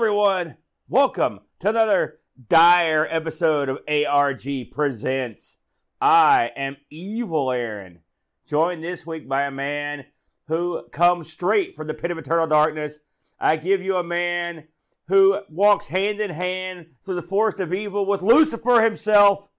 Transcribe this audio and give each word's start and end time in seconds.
everyone. 0.00 0.56
Welcome 0.88 1.40
to 1.58 1.68
another 1.68 2.20
dire 2.48 3.06
episode 3.10 3.68
of 3.68 3.80
ARG 3.86 4.70
Presents. 4.72 5.58
I 6.00 6.52
am 6.56 6.78
Evil 6.88 7.52
Aaron, 7.52 7.98
joined 8.46 8.82
this 8.82 9.04
week 9.04 9.28
by 9.28 9.42
a 9.42 9.50
man 9.50 10.06
who 10.46 10.88
comes 10.88 11.30
straight 11.30 11.76
from 11.76 11.86
the 11.86 11.92
pit 11.92 12.10
of 12.10 12.16
eternal 12.16 12.46
darkness. 12.46 13.00
I 13.38 13.56
give 13.56 13.82
you 13.82 13.96
a 13.96 14.02
man 14.02 14.68
who 15.08 15.40
walks 15.50 15.88
hand 15.88 16.18
in 16.18 16.30
hand 16.30 16.86
through 17.04 17.16
the 17.16 17.22
forest 17.22 17.60
of 17.60 17.74
evil 17.74 18.06
with 18.06 18.22
Lucifer 18.22 18.80
himself, 18.80 19.50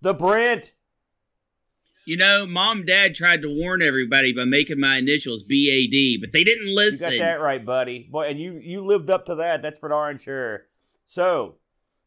the 0.00 0.14
Brent. 0.14 0.72
You 2.10 2.16
know, 2.16 2.44
mom 2.44 2.78
and 2.78 2.86
dad 2.88 3.14
tried 3.14 3.42
to 3.42 3.48
warn 3.48 3.82
everybody 3.82 4.32
by 4.32 4.44
making 4.44 4.80
my 4.80 4.96
initials 4.96 5.44
BAD, 5.44 6.20
but 6.20 6.32
they 6.32 6.42
didn't 6.42 6.74
listen. 6.74 7.12
You 7.12 7.18
got 7.20 7.24
that 7.24 7.40
right, 7.40 7.64
buddy. 7.64 8.08
Boy, 8.10 8.24
and 8.24 8.40
you 8.40 8.58
you 8.60 8.84
lived 8.84 9.10
up 9.10 9.26
to 9.26 9.36
that. 9.36 9.62
That's 9.62 9.78
for 9.78 9.90
darn 9.90 10.18
sure. 10.18 10.66
So, 11.06 11.58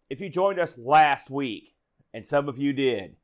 if 0.09 0.20
you 0.20 0.27
joined 0.27 0.59
us 0.59 0.77
last 0.77 1.29
week, 1.29 1.77
and 2.13 2.26
some 2.26 2.49
of 2.49 2.57
you 2.57 2.73
did, 2.73 3.16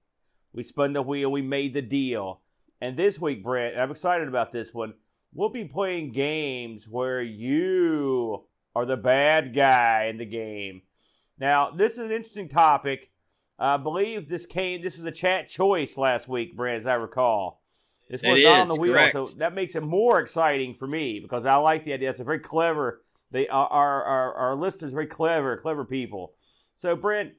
we 0.54 0.64
spun 0.64 0.94
the 0.94 1.02
wheel, 1.02 1.30
we 1.30 1.42
made 1.42 1.74
the 1.74 1.82
deal. 1.82 2.40
And 2.80 2.96
this 2.96 3.20
week, 3.20 3.44
Brent, 3.44 3.74
and 3.74 3.84
I'm 3.84 3.92
excited 3.92 4.30
about 4.30 4.54
this 4.54 4.74
one. 4.74 4.94
We'll 5.34 5.50
be 5.50 5.66
playing 5.66 6.14
games 6.14 6.88
where 6.88 7.22
you 7.22 8.46
are 8.74 8.86
the 8.86 8.96
bad 8.96 9.54
guy 9.54 10.06
in 10.06 10.18
the 10.18 10.26
game. 10.26 10.84
Now, 11.38 11.72
this 11.72 11.98
is 11.98 12.06
an 12.06 12.12
interesting 12.14 12.48
topic. 12.48 13.09
I 13.60 13.78
believe 13.78 14.30
this 14.30 14.46
came. 14.46 14.82
This 14.82 14.96
was 14.96 15.06
a 15.06 15.12
chat 15.12 15.50
choice 15.50 15.98
last 15.98 16.28
week, 16.28 16.56
Brent, 16.56 16.82
as 16.82 16.88
I 16.88 16.94
recall. 16.94 17.62
This 18.10 18.24
was 18.24 18.42
not 18.44 18.62
on 18.62 18.68
the 18.68 18.76
wheel, 18.76 18.94
correct. 18.94 19.14
so 19.14 19.26
that 19.38 19.54
makes 19.54 19.76
it 19.76 19.84
more 19.84 20.20
exciting 20.20 20.74
for 20.74 20.88
me 20.88 21.20
because 21.20 21.46
I 21.46 21.56
like 21.56 21.86
the 21.86 21.94
idea. 21.94 22.10
It's 22.10 22.20
a 22.20 22.24
very 22.24 22.40
clever. 22.40 23.04
They 23.32 23.48
our 23.48 23.68
our 23.70 24.34
our, 24.34 24.56
listeners 24.56 24.94
very 24.94 25.06
clever, 25.06 25.58
clever 25.58 25.86
people. 25.86 26.34
So, 26.76 26.96
Brent, 26.96 27.34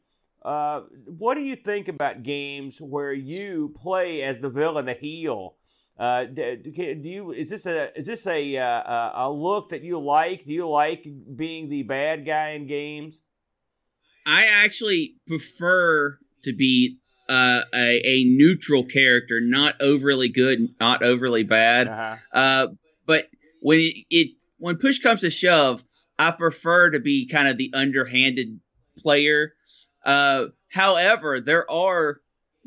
uh, 0.45 0.83
what 1.07 1.35
do 1.35 1.41
you 1.41 1.57
think 1.57 1.89
about 1.89 2.23
games 2.23 2.81
where 2.81 3.13
you 3.13 3.75
play 3.75 4.23
as 4.23 4.39
the 4.39 4.49
villain, 4.49 4.87
the 4.87 4.95
heel? 4.95 5.57
Uh, 5.99 6.25
do, 6.25 6.57
do 6.57 7.09
you 7.09 7.33
is 7.33 7.51
this 7.51 7.67
a 7.67 7.99
is 7.99 8.07
this 8.07 8.27
a 8.29 8.57
uh, 8.57 9.11
a 9.27 9.31
look 9.31 9.71
that 9.71 9.83
you 9.83 9.99
like? 9.99 10.45
Do 10.45 10.53
you 10.53 10.69
like 10.69 11.05
being 11.35 11.69
the 11.69 11.83
bad 11.83 12.25
guy 12.25 12.51
in 12.51 12.69
games? 12.69 13.21
I 14.27 14.45
actually 14.45 15.17
prefer 15.27 16.19
to 16.45 16.53
be 16.53 16.99
uh, 17.29 17.63
a, 17.75 18.01
a 18.05 18.25
neutral 18.25 18.85
character, 18.85 19.41
not 19.41 19.81
overly 19.81 20.29
good, 20.29 20.69
not 20.81 21.03
overly 21.03 21.45
bad. 21.45 21.89
Uh-huh. 21.89 22.17
Uh, 22.33 22.67
but 23.07 23.29
when 23.61 23.81
it, 23.81 23.95
it 24.11 24.31
when 24.59 24.77
push 24.77 24.99
comes 24.99 25.21
to 25.21 25.31
shove, 25.31 25.83
I 26.19 26.33
prefer 26.33 26.91
to 26.91 27.01
be 27.01 27.29
kind 27.29 27.49
of 27.49 27.57
the 27.57 27.73
underhanded 27.73 28.61
player. 28.99 29.55
Uh, 30.05 30.47
however, 30.69 31.41
there 31.41 31.71
are 31.71 32.21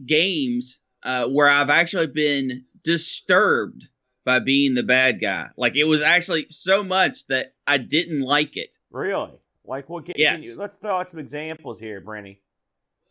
games 0.06 0.80
uh, 1.04 1.28
where 1.28 1.50
I've 1.50 1.70
actually 1.70 2.08
been 2.08 2.66
disturbed 2.84 3.86
by 4.26 4.40
being 4.40 4.74
the 4.74 4.84
bad 4.84 5.20
guy. 5.22 5.50
Like 5.58 5.76
it 5.76 5.84
was 5.84 6.02
actually 6.02 6.48
so 6.50 6.84
much 6.84 7.28
that 7.28 7.54
I 7.68 7.78
didn't 7.78 8.22
like 8.22 8.58
it. 8.58 8.78
Really? 8.92 9.32
Like 9.66 9.90
what? 9.90 10.06
Can, 10.06 10.16
Yes. 10.18 10.42
can 10.42 10.50
you, 10.50 10.56
let's 10.58 10.76
throw 10.76 11.00
out 11.00 11.10
some 11.10 11.20
examples 11.20 11.80
here, 11.80 12.02
Brenny. 12.02 12.38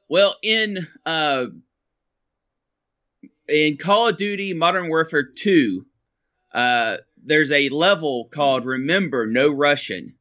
Well, 0.09 0.37
in 0.43 0.87
uh, 1.07 1.47
in 3.49 3.77
Call 3.77 4.09
of 4.09 4.17
Duty 4.17 4.53
Modern 4.53 4.89
Warfare 4.89 5.25
2, 5.25 5.87
uh, 6.55 6.97
there's 7.25 7.53
a 7.53 7.69
level 7.71 8.29
called 8.33 8.65
Remember 8.65 9.27
No 9.27 9.51
Russian, 9.51 10.17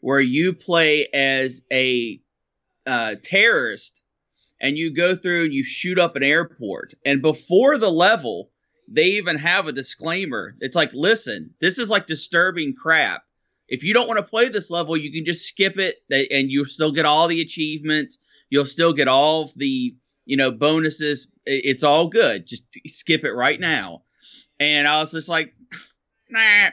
where 0.00 0.20
you 0.20 0.52
play 0.52 1.08
as 1.12 1.62
a 1.72 2.20
uh, 2.86 3.16
terrorist 3.22 4.02
and 4.60 4.78
you 4.78 4.90
go 4.92 5.16
through 5.16 5.44
and 5.44 5.54
you 5.54 5.64
shoot 5.64 5.98
up 5.98 6.14
an 6.16 6.22
airport. 6.22 6.94
And 7.04 7.20
before 7.20 7.78
the 7.78 7.90
level, 7.90 8.50
they 8.88 9.06
even 9.06 9.36
have 9.38 9.66
a 9.66 9.72
disclaimer. 9.72 10.54
It's 10.60 10.76
like, 10.76 10.92
listen, 10.94 11.52
this 11.60 11.78
is 11.78 11.90
like 11.90 12.06
disturbing 12.06 12.74
crap. 12.74 13.24
If 13.72 13.82
you 13.82 13.94
don't 13.94 14.06
want 14.06 14.18
to 14.18 14.30
play 14.30 14.50
this 14.50 14.68
level, 14.68 14.98
you 14.98 15.10
can 15.10 15.24
just 15.24 15.48
skip 15.48 15.78
it 15.78 15.96
and 16.10 16.50
you'll 16.50 16.66
still 16.66 16.92
get 16.92 17.06
all 17.06 17.26
the 17.26 17.40
achievements. 17.40 18.18
You'll 18.50 18.66
still 18.66 18.92
get 18.92 19.08
all 19.08 19.50
the, 19.56 19.96
you 20.26 20.36
know, 20.36 20.50
bonuses. 20.50 21.28
It's 21.46 21.82
all 21.82 22.08
good. 22.08 22.46
Just 22.46 22.64
skip 22.86 23.24
it 23.24 23.32
right 23.32 23.58
now. 23.58 24.02
And 24.60 24.86
I 24.86 25.00
was 25.00 25.12
just 25.12 25.30
like, 25.30 25.54
nah, 26.28 26.68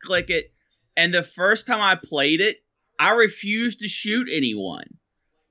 click 0.00 0.30
it. 0.30 0.52
And 0.96 1.12
the 1.12 1.24
first 1.24 1.66
time 1.66 1.80
I 1.80 1.96
played 1.96 2.40
it, 2.40 2.58
I 3.00 3.10
refused 3.14 3.80
to 3.80 3.88
shoot 3.88 4.28
anyone. 4.30 4.86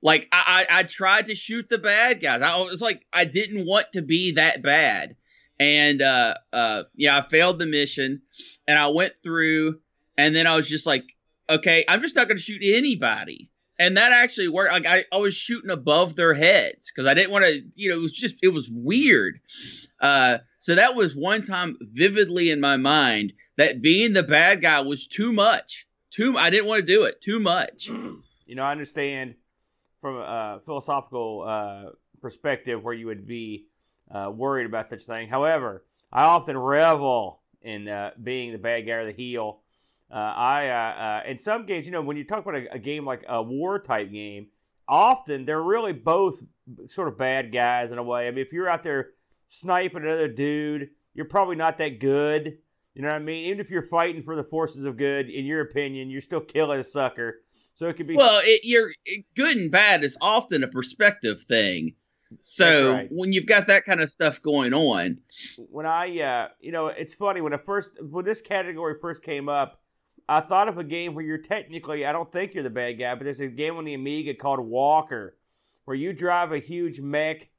Like 0.00 0.26
I, 0.32 0.66
I, 0.70 0.80
I 0.80 0.82
tried 0.84 1.26
to 1.26 1.34
shoot 1.34 1.68
the 1.68 1.76
bad 1.76 2.22
guys. 2.22 2.40
I 2.40 2.56
was 2.62 2.80
like, 2.80 3.04
I 3.12 3.26
didn't 3.26 3.66
want 3.66 3.88
to 3.92 4.00
be 4.00 4.32
that 4.32 4.62
bad. 4.62 5.16
And 5.60 6.00
uh, 6.00 6.34
uh, 6.52 6.84
yeah, 6.96 7.18
I 7.18 7.28
failed 7.28 7.58
the 7.58 7.66
mission, 7.66 8.22
and 8.66 8.78
I 8.78 8.88
went 8.88 9.12
through, 9.22 9.78
and 10.16 10.34
then 10.34 10.46
I 10.46 10.56
was 10.56 10.68
just 10.68 10.86
like, 10.86 11.04
okay, 11.48 11.84
I'm 11.88 12.02
just 12.02 12.16
not 12.16 12.28
going 12.28 12.36
to 12.36 12.42
shoot 12.42 12.62
anybody. 12.64 13.50
And 13.78 13.96
that 13.96 14.12
actually 14.12 14.48
worked. 14.48 14.72
Like 14.72 14.86
I, 14.86 15.04
I 15.12 15.18
was 15.18 15.34
shooting 15.34 15.70
above 15.70 16.14
their 16.14 16.32
heads 16.32 16.90
because 16.90 17.08
I 17.08 17.14
didn't 17.14 17.32
want 17.32 17.44
to. 17.44 17.62
You 17.74 17.90
know, 17.90 17.96
it 17.96 18.00
was 18.00 18.12
just 18.12 18.36
it 18.40 18.48
was 18.48 18.70
weird. 18.70 19.40
Uh, 20.00 20.38
so 20.58 20.76
that 20.76 20.94
was 20.94 21.16
one 21.16 21.42
time 21.42 21.76
vividly 21.80 22.50
in 22.50 22.60
my 22.60 22.76
mind 22.76 23.32
that 23.56 23.82
being 23.82 24.12
the 24.12 24.22
bad 24.22 24.62
guy 24.62 24.80
was 24.80 25.06
too 25.06 25.32
much. 25.32 25.86
Too, 26.10 26.38
I 26.38 26.50
didn't 26.50 26.66
want 26.68 26.86
to 26.86 26.86
do 26.86 27.02
it. 27.04 27.20
Too 27.20 27.40
much. 27.40 27.88
You 28.46 28.56
know, 28.56 28.62
I 28.62 28.72
understand 28.72 29.36
from 30.02 30.16
a 30.16 30.60
philosophical 30.66 31.44
uh, 31.48 31.90
perspective 32.20 32.84
where 32.84 32.92
you 32.92 33.06
would 33.06 33.26
be 33.26 33.64
uh, 34.14 34.30
worried 34.30 34.66
about 34.66 34.88
such 34.88 35.00
a 35.00 35.04
thing. 35.04 35.28
However, 35.28 35.82
I 36.12 36.24
often 36.24 36.58
revel 36.58 37.40
in 37.62 37.88
uh, 37.88 38.10
being 38.22 38.52
the 38.52 38.58
bad 38.58 38.86
guy 38.86 38.92
or 38.92 39.06
the 39.06 39.12
heel. 39.12 39.62
Uh, 40.10 40.16
I 40.16 40.68
uh, 40.68 40.74
uh, 40.74 41.30
in 41.30 41.38
some 41.38 41.66
games, 41.66 41.86
you 41.86 41.92
know, 41.92 42.02
when 42.02 42.16
you 42.16 42.24
talk 42.24 42.40
about 42.40 42.54
a, 42.54 42.74
a 42.74 42.78
game 42.78 43.04
like 43.04 43.24
a 43.28 43.42
war 43.42 43.80
type 43.80 44.12
game, 44.12 44.48
often 44.88 45.44
they're 45.44 45.62
really 45.62 45.92
both 45.92 46.42
sort 46.88 47.08
of 47.08 47.18
bad 47.18 47.52
guys 47.52 47.90
in 47.90 47.98
a 47.98 48.02
way. 48.02 48.28
I 48.28 48.30
mean, 48.30 48.44
if 48.44 48.52
you're 48.52 48.68
out 48.68 48.82
there 48.82 49.10
sniping 49.48 50.02
another 50.02 50.28
dude, 50.28 50.90
you're 51.14 51.26
probably 51.26 51.56
not 51.56 51.78
that 51.78 52.00
good. 52.00 52.58
You 52.94 53.02
know 53.02 53.08
what 53.08 53.16
I 53.16 53.20
mean? 53.20 53.46
Even 53.46 53.60
if 53.60 53.70
you're 53.70 53.82
fighting 53.82 54.22
for 54.22 54.36
the 54.36 54.44
forces 54.44 54.84
of 54.84 54.96
good, 54.96 55.28
in 55.28 55.44
your 55.44 55.60
opinion, 55.60 56.10
you're 56.10 56.20
still 56.20 56.40
killing 56.40 56.78
a 56.78 56.84
sucker. 56.84 57.40
So 57.76 57.88
it 57.88 57.96
could 57.96 58.06
be 58.06 58.16
Well, 58.16 58.40
it, 58.44 58.60
you're 58.62 58.92
it, 59.04 59.24
good 59.34 59.56
and 59.56 59.70
bad 59.70 60.04
is 60.04 60.16
often 60.20 60.62
a 60.62 60.68
perspective 60.68 61.42
thing. 61.42 61.94
So 62.42 62.92
right. 62.92 63.08
when 63.10 63.32
you've 63.32 63.46
got 63.46 63.66
that 63.66 63.84
kind 63.84 64.00
of 64.00 64.10
stuff 64.10 64.40
going 64.42 64.74
on, 64.74 65.18
when 65.56 65.86
I, 65.86 66.20
uh, 66.20 66.48
you 66.60 66.72
know, 66.72 66.86
it's 66.88 67.14
funny 67.14 67.40
when 67.40 67.52
I 67.52 67.58
first 67.58 67.90
when 68.00 68.24
this 68.24 68.40
category 68.40 68.94
first 69.00 69.22
came 69.22 69.48
up, 69.48 69.80
I 70.28 70.40
thought 70.40 70.68
of 70.68 70.78
a 70.78 70.84
game 70.84 71.14
where 71.14 71.24
you're 71.24 71.38
technically, 71.38 72.06
I 72.06 72.12
don't 72.12 72.30
think 72.30 72.54
you're 72.54 72.62
the 72.62 72.70
bad 72.70 72.98
guy, 72.98 73.14
but 73.14 73.24
there's 73.24 73.40
a 73.40 73.48
game 73.48 73.76
on 73.76 73.84
the 73.84 73.94
Amiga 73.94 74.34
called 74.34 74.60
Walker, 74.60 75.36
where 75.84 75.96
you 75.96 76.12
drive 76.12 76.50
a 76.50 76.58
huge 76.58 77.00
mech, 77.00 77.50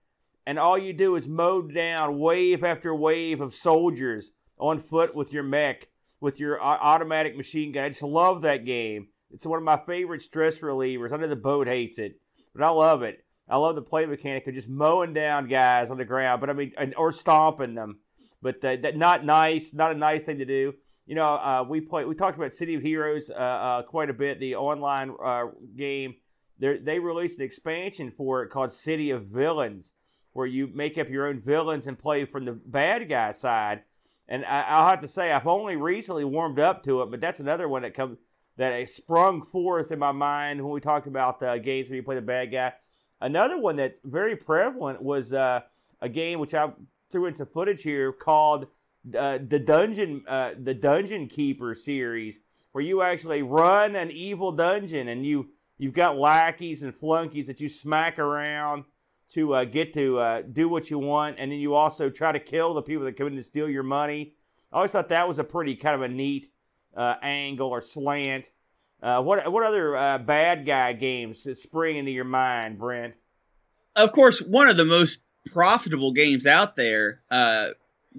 and 0.48 0.58
all 0.58 0.78
you 0.78 0.94
do 0.94 1.16
is 1.16 1.28
mow 1.28 1.62
down 1.62 2.18
wave 2.18 2.64
after 2.64 2.94
wave 2.96 3.40
of 3.40 3.54
soldiers 3.54 4.32
on 4.58 4.80
foot 4.80 5.14
with 5.14 5.32
your 5.32 5.44
mech, 5.44 5.90
with 6.20 6.40
your 6.40 6.62
automatic 6.62 7.38
machine 7.38 7.72
gun. 7.72 7.86
I 7.86 7.90
just 7.90 8.02
love 8.02 8.42
that 8.42 8.66
game. 8.66 9.10
It's 9.32 9.46
one 9.46 9.58
of 9.58 9.64
my 9.64 9.80
favorite 9.86 10.22
stress 10.22 10.58
relievers. 10.58 11.12
I 11.12 11.18
know 11.18 11.28
the 11.28 11.36
boat 11.36 11.68
hates 11.68 12.00
it, 12.00 12.20
but 12.54 12.64
I 12.64 12.70
love 12.70 13.04
it. 13.04 13.24
I 13.48 13.58
love 13.58 13.76
the 13.76 13.82
play 13.82 14.08
mechanic 14.08 14.48
of 14.48 14.56
just 14.56 14.70
mowing 14.70 15.14
down 15.14 15.48
guys 15.48 15.92
on 15.92 15.98
the 15.98 16.06
ground, 16.06 16.42
but 16.42 16.50
I 16.50 16.54
mean, 16.54 16.74
or 16.98 17.12
stomping 17.12 17.76
them. 17.76 18.00
But 18.42 18.64
uh, 18.64 18.78
that 18.78 18.98
not 18.98 19.24
nice, 19.24 19.74
not 19.74 19.92
a 19.92 19.96
nice 19.96 20.24
thing 20.24 20.40
to 20.40 20.46
do. 20.46 20.74
You 21.06 21.16
know, 21.16 21.36
uh, 21.36 21.66
we 21.68 21.82
play. 21.82 22.06
We 22.06 22.16
talked 22.16 22.38
about 22.38 22.52
City 22.52 22.74
of 22.76 22.82
Heroes 22.82 23.30
uh, 23.30 23.34
uh, 23.34 23.82
quite 23.84 24.10
a 24.10 24.14
bit. 24.14 24.40
The 24.40 24.56
online 24.56 25.14
uh, 25.24 25.48
game. 25.76 26.16
They 26.58 26.78
they 26.78 27.00
released 27.00 27.40
an 27.40 27.46
expansion 27.46 28.12
for 28.12 28.42
it 28.44 28.50
called 28.50 28.72
City 28.72 29.12
of 29.12 29.26
Villains, 29.26 29.94
where 30.34 30.48
you 30.48 30.68
make 30.74 30.98
up 30.98 31.10
your 31.10 31.28
own 31.28 31.40
villains 31.40 31.86
and 31.86 32.00
play 32.00 32.26
from 32.26 32.46
the 32.46 32.54
bad 32.54 33.08
guy 33.08 33.32
side. 33.32 33.84
And 34.28 34.44
I, 34.46 34.62
I'll 34.62 34.88
have 34.88 35.02
to 35.02 35.08
say, 35.08 35.32
I've 35.32 35.46
only 35.46 35.76
recently 35.76 36.24
warmed 36.24 36.60
up 36.60 36.84
to 36.86 37.04
it, 37.04 37.12
but 37.12 37.22
that's 37.22 37.40
another 37.40 37.70
one 37.70 37.84
that 37.84 37.94
comes 37.94 38.18
that 38.58 38.90
sprung 38.90 39.44
forth 39.44 39.92
in 39.92 40.00
my 40.00 40.12
mind 40.12 40.62
when 40.62 40.74
we 40.74 40.80
talked 40.80 41.08
about 41.08 41.44
uh, 41.44 41.58
games 41.58 41.90
where 41.90 41.98
you 41.98 42.04
play 42.04 42.16
the 42.16 42.22
bad 42.22 42.52
guy. 42.52 42.74
Another 43.22 43.60
one 43.60 43.76
that's 43.76 44.00
very 44.04 44.36
prevalent 44.36 45.02
was 45.02 45.34
uh, 45.34 45.62
a 46.02 46.10
game 46.10 46.40
which 46.40 46.54
I 46.54 46.72
threw 47.12 47.26
in 47.26 47.36
some 47.36 47.48
footage 47.48 47.84
here 47.84 48.12
called 48.12 48.68
uh, 49.14 49.40
the 49.46 49.60
Dungeon 49.60 50.24
uh, 50.28 50.52
the 50.58 50.74
Dungeon 50.74 51.28
Keeper 51.28 51.76
series, 51.76 52.40
where 52.72 52.84
you 52.84 53.02
actually 53.02 53.42
run 53.42 53.96
an 53.96 54.12
evil 54.12 54.52
dungeon 54.52 55.08
and 55.08 55.26
you 55.26 55.50
you've 55.78 55.94
got 55.94 56.18
lackeys 56.18 56.82
and 56.82 56.94
flunkies 56.94 57.48
that 57.48 57.60
you 57.60 57.70
smack 57.70 58.18
around 58.18 58.86
to 59.34 59.54
uh, 59.54 59.66
get 59.66 59.94
to 59.94 60.20
uh, 60.20 60.42
do 60.42 60.70
what 60.70 60.90
you 60.90 60.98
want, 61.00 61.38
and 61.40 61.52
then 61.52 61.60
you 61.60 61.74
also 61.74 62.10
try 62.10 62.32
to 62.32 62.40
kill 62.40 62.74
the 62.74 62.82
people 62.82 63.06
that 63.06 63.18
come 63.18 63.28
in 63.28 63.36
to 63.36 63.44
steal 63.44 63.70
your 63.70 63.84
money. 63.84 64.34
I 64.72 64.78
always 64.78 64.92
thought 64.92 65.10
that 65.10 65.28
was 65.28 65.40
a 65.40 65.44
pretty 65.44 65.76
kind 65.76 65.96
of 65.96 66.02
a 66.02 66.08
neat 66.08 66.52
uh, 66.96 67.16
angle 67.22 67.70
or 67.70 67.82
slant. 67.82 68.50
Uh, 69.04 69.22
what 69.22 69.52
what 69.52 69.64
other 69.64 69.94
bad 70.26 70.66
guy 70.66 70.94
games 70.94 71.48
spring 71.60 71.98
into 71.98 72.12
your 72.12 72.24
mind, 72.24 72.80
Brent? 72.80 73.14
Of 73.96 74.12
course, 74.12 74.42
one 74.42 74.68
of 74.68 74.78
the 74.78 74.86
most 74.86 75.32
profitable 75.46 76.12
games 76.12 76.48
out 76.48 76.76
there, 76.76 77.22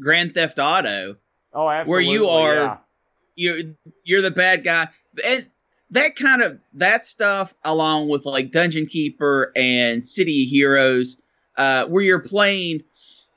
Grand 0.01 0.35
Theft 0.35 0.59
Auto. 0.59 1.17
Oh, 1.53 1.69
absolutely. 1.69 1.91
Where 1.91 2.01
you 2.01 2.29
are, 2.29 2.55
yeah. 2.55 2.77
you're 3.37 3.59
you're 4.05 4.23
the 4.23 4.31
bad 4.31 4.65
guy, 4.65 4.89
and 5.25 5.49
that 5.91 6.17
kind 6.17 6.43
of 6.43 6.59
that 6.75 7.05
stuff, 7.05 7.55
along 7.65 8.09
with 8.09 8.27
like 8.27 8.51
Dungeon 8.51 8.87
Keeper 8.87 9.53
and 9.57 10.05
City 10.05 10.45
Heroes, 10.45 11.17
uh, 11.57 11.87
where 11.87 12.03
you're 12.03 12.21
playing. 12.21 12.83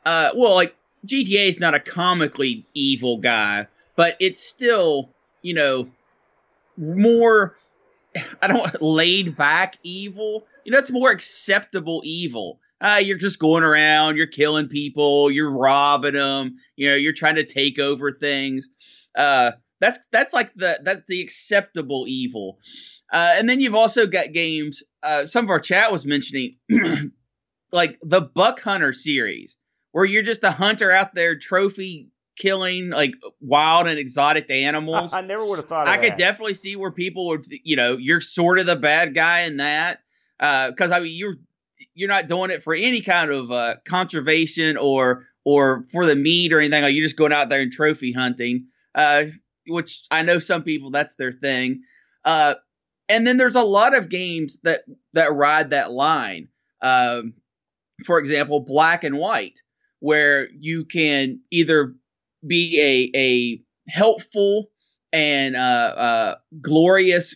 Uh, 0.05 0.29
well, 0.35 0.55
like 0.55 0.75
GTA 1.05 1.49
is 1.49 1.59
not 1.59 1.75
a 1.75 1.79
comically 1.79 2.65
evil 2.73 3.17
guy, 3.17 3.67
but 3.95 4.15
it's 4.19 4.41
still, 4.41 5.09
you 5.41 5.53
know, 5.53 5.87
more. 6.77 7.55
I 8.41 8.47
don't 8.47 8.81
laid 8.81 9.37
back 9.37 9.77
evil. 9.83 10.45
You 10.65 10.71
know, 10.71 10.79
it's 10.79 10.91
more 10.91 11.11
acceptable 11.11 12.01
evil. 12.03 12.59
Uh, 12.81 13.01
you're 13.03 13.17
just 13.17 13.39
going 13.39 13.63
around, 13.63 14.15
you're 14.15 14.27
killing 14.27 14.67
people, 14.67 15.29
you're 15.29 15.51
robbing 15.51 16.13
them, 16.13 16.55
you 16.77 16.87
know, 16.87 16.95
you're 16.95 17.13
trying 17.13 17.35
to 17.35 17.43
take 17.43 17.77
over 17.77 18.11
things. 18.11 18.69
Uh, 19.15 19.51
that's 19.81 20.07
that's 20.11 20.33
like 20.33 20.53
the 20.55 20.79
that's 20.83 21.03
the 21.07 21.21
acceptable 21.21 22.05
evil. 22.07 22.57
Uh, 23.11 23.33
and 23.37 23.49
then 23.49 23.59
you've 23.59 23.75
also 23.75 24.05
got 24.05 24.33
games. 24.33 24.83
Uh, 25.01 25.25
some 25.25 25.45
of 25.45 25.49
our 25.49 25.59
chat 25.59 25.91
was 25.91 26.05
mentioning, 26.05 26.57
like 27.71 27.97
the 28.01 28.21
Buck 28.21 28.61
Hunter 28.61 28.93
series, 28.93 29.57
where 29.91 30.05
you're 30.05 30.23
just 30.23 30.43
a 30.43 30.51
hunter 30.51 30.91
out 30.91 31.15
there 31.15 31.37
trophy 31.37 32.09
killing 32.37 32.89
like 32.89 33.13
wild 33.41 33.87
and 33.87 33.99
exotic 33.99 34.49
animals. 34.51 35.13
I 35.13 35.21
never 35.21 35.45
would 35.45 35.59
have 35.59 35.67
thought. 35.67 35.87
I 35.87 35.97
that. 35.97 36.03
could 36.03 36.17
definitely 36.17 36.53
see 36.53 36.75
where 36.75 36.91
people 36.91 37.27
would, 37.27 37.45
you 37.63 37.75
know, 37.75 37.97
you're 37.97 38.21
sort 38.21 38.59
of 38.59 38.65
the 38.65 38.75
bad 38.75 39.15
guy 39.15 39.41
in 39.41 39.57
that, 39.57 39.99
because 40.37 40.91
uh, 40.91 40.95
I 40.95 40.99
mean 40.99 41.15
you're 41.15 41.35
you're 41.93 42.09
not 42.09 42.27
doing 42.27 42.51
it 42.51 42.63
for 42.63 42.73
any 42.73 43.01
kind 43.01 43.31
of 43.31 43.51
uh, 43.51 43.75
conservation 43.85 44.77
or 44.77 45.25
or 45.45 45.85
for 45.91 46.05
the 46.05 46.15
meat 46.15 46.53
or 46.53 46.59
anything. 46.59 46.83
Like 46.83 46.93
you're 46.93 47.05
just 47.05 47.17
going 47.17 47.33
out 47.33 47.49
there 47.49 47.61
and 47.61 47.71
trophy 47.71 48.11
hunting, 48.11 48.67
uh, 48.95 49.25
which 49.67 50.01
I 50.11 50.23
know 50.23 50.39
some 50.39 50.63
people 50.63 50.91
that's 50.91 51.15
their 51.15 51.33
thing. 51.33 51.81
Uh, 52.25 52.55
and 53.07 53.25
then 53.25 53.37
there's 53.37 53.55
a 53.55 53.63
lot 53.63 53.95
of 53.95 54.09
games 54.09 54.57
that 54.63 54.81
that 55.13 55.33
ride 55.33 55.71
that 55.71 55.91
line. 55.91 56.47
Um, 56.81 57.33
for 58.05 58.19
example, 58.19 58.61
Black 58.61 59.03
and 59.03 59.17
White, 59.17 59.61
where 59.99 60.47
you 60.57 60.85
can 60.85 61.41
either 61.51 61.95
be 62.45 62.79
a 62.81 63.17
a 63.17 63.61
helpful 63.91 64.69
and 65.11 65.55
uh, 65.55 65.59
uh, 65.97 66.35
glorious 66.61 67.35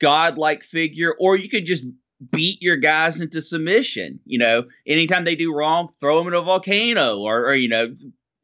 godlike 0.00 0.64
figure, 0.64 1.14
or 1.18 1.36
you 1.36 1.48
could 1.48 1.64
just 1.64 1.84
beat 2.30 2.60
your 2.62 2.76
guys 2.76 3.20
into 3.20 3.42
submission. 3.42 4.20
You 4.24 4.38
know, 4.38 4.64
anytime 4.86 5.24
they 5.24 5.36
do 5.36 5.54
wrong, 5.54 5.90
throw 6.00 6.18
them 6.18 6.28
in 6.28 6.34
a 6.34 6.42
volcano, 6.42 7.18
or, 7.18 7.46
or 7.46 7.54
you 7.54 7.68
know, 7.68 7.92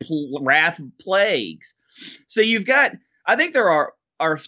pl- 0.00 0.40
wrath 0.42 0.80
plagues. 1.00 1.74
So 2.26 2.40
you've 2.40 2.66
got. 2.66 2.92
I 3.26 3.36
think 3.36 3.52
there 3.52 3.68
are 3.68 3.92
are 4.20 4.40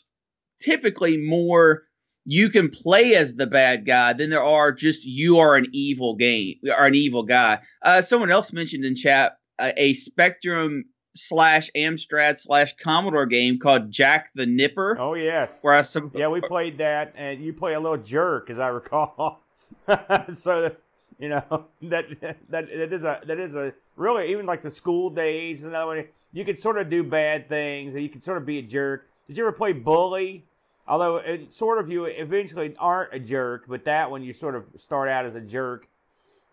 typically 0.61 1.17
more 1.17 1.85
you 2.27 2.51
can 2.51 2.69
play 2.69 3.15
as 3.15 3.35
the 3.35 3.47
bad 3.47 3.87
guy 3.87 4.13
than 4.13 4.31
there 4.31 4.43
are 4.43 4.73
just 4.73 5.05
you 5.05 5.39
are 5.39 5.57
an 5.57 5.67
evil 5.73 6.15
game 6.15 6.57
or 6.65 6.85
an 6.85 6.95
evil 6.95 7.23
guy. 7.23 7.59
Uh, 7.83 8.03
someone 8.03 8.31
else 8.31 8.53
mentioned 8.53 8.85
in 8.85 8.95
chat 8.95 9.39
uh, 9.59 9.73
a 9.77 9.95
Spectrum 9.95 10.85
slash 11.15 11.71
Amstrad 11.77 12.39
slash 12.39 12.75
Commodore 12.83 13.27
game 13.27 13.59
called 13.59 13.91
Jack 13.91 14.31
the 14.35 14.47
Nipper. 14.47 14.97
Oh 14.99 15.15
yes, 15.15 15.59
where 15.63 15.75
I 15.75 15.83
sub- 15.83 16.15
yeah 16.15 16.29
we 16.29 16.41
played 16.41 16.79
that, 16.79 17.13
and 17.17 17.43
you 17.43 17.53
play 17.53 17.75
a 17.75 17.81
little 17.81 17.99
jerk, 17.99 18.51
as 18.51 18.59
I 18.59 18.69
recall. 18.69 19.41
so 20.33 20.63
that, 20.63 20.81
you 21.19 21.29
know 21.29 21.67
that 21.83 22.07
that 22.21 22.39
that 22.49 22.93
is 22.93 23.05
a 23.05 23.21
that 23.27 23.39
is 23.39 23.55
a 23.55 23.75
really 23.97 24.31
even 24.31 24.47
like 24.47 24.63
the 24.63 24.71
school 24.71 25.11
days 25.11 25.63
and 25.65 25.75
that 25.75 25.87
way 25.87 26.09
you 26.33 26.45
could 26.45 26.59
sort 26.59 26.79
of 26.79 26.89
do 26.89 27.03
bad 27.03 27.49
things 27.49 27.95
and 27.95 28.03
you 28.03 28.09
could 28.09 28.25
sort 28.25 28.39
of 28.39 28.47
be 28.47 28.59
a 28.59 28.63
jerk. 28.63 29.09
Did 29.27 29.37
you 29.37 29.45
ever 29.45 29.53
play 29.53 29.73
bully? 29.73 30.45
Although 30.87 31.19
it 31.19 31.53
sort 31.53 31.79
of 31.79 31.91
you 31.91 32.05
eventually 32.07 32.75
aren't 32.79 33.15
a 33.15 33.21
jerk, 33.21 33.67
but 33.69 33.85
that 33.85 34.11
one 34.11 34.23
you 34.23 34.33
sort 34.33 34.57
of 34.57 34.65
start 34.77 35.09
out 35.09 35.25
as 35.25 35.35
a 35.35 35.41
jerk. 35.41 35.87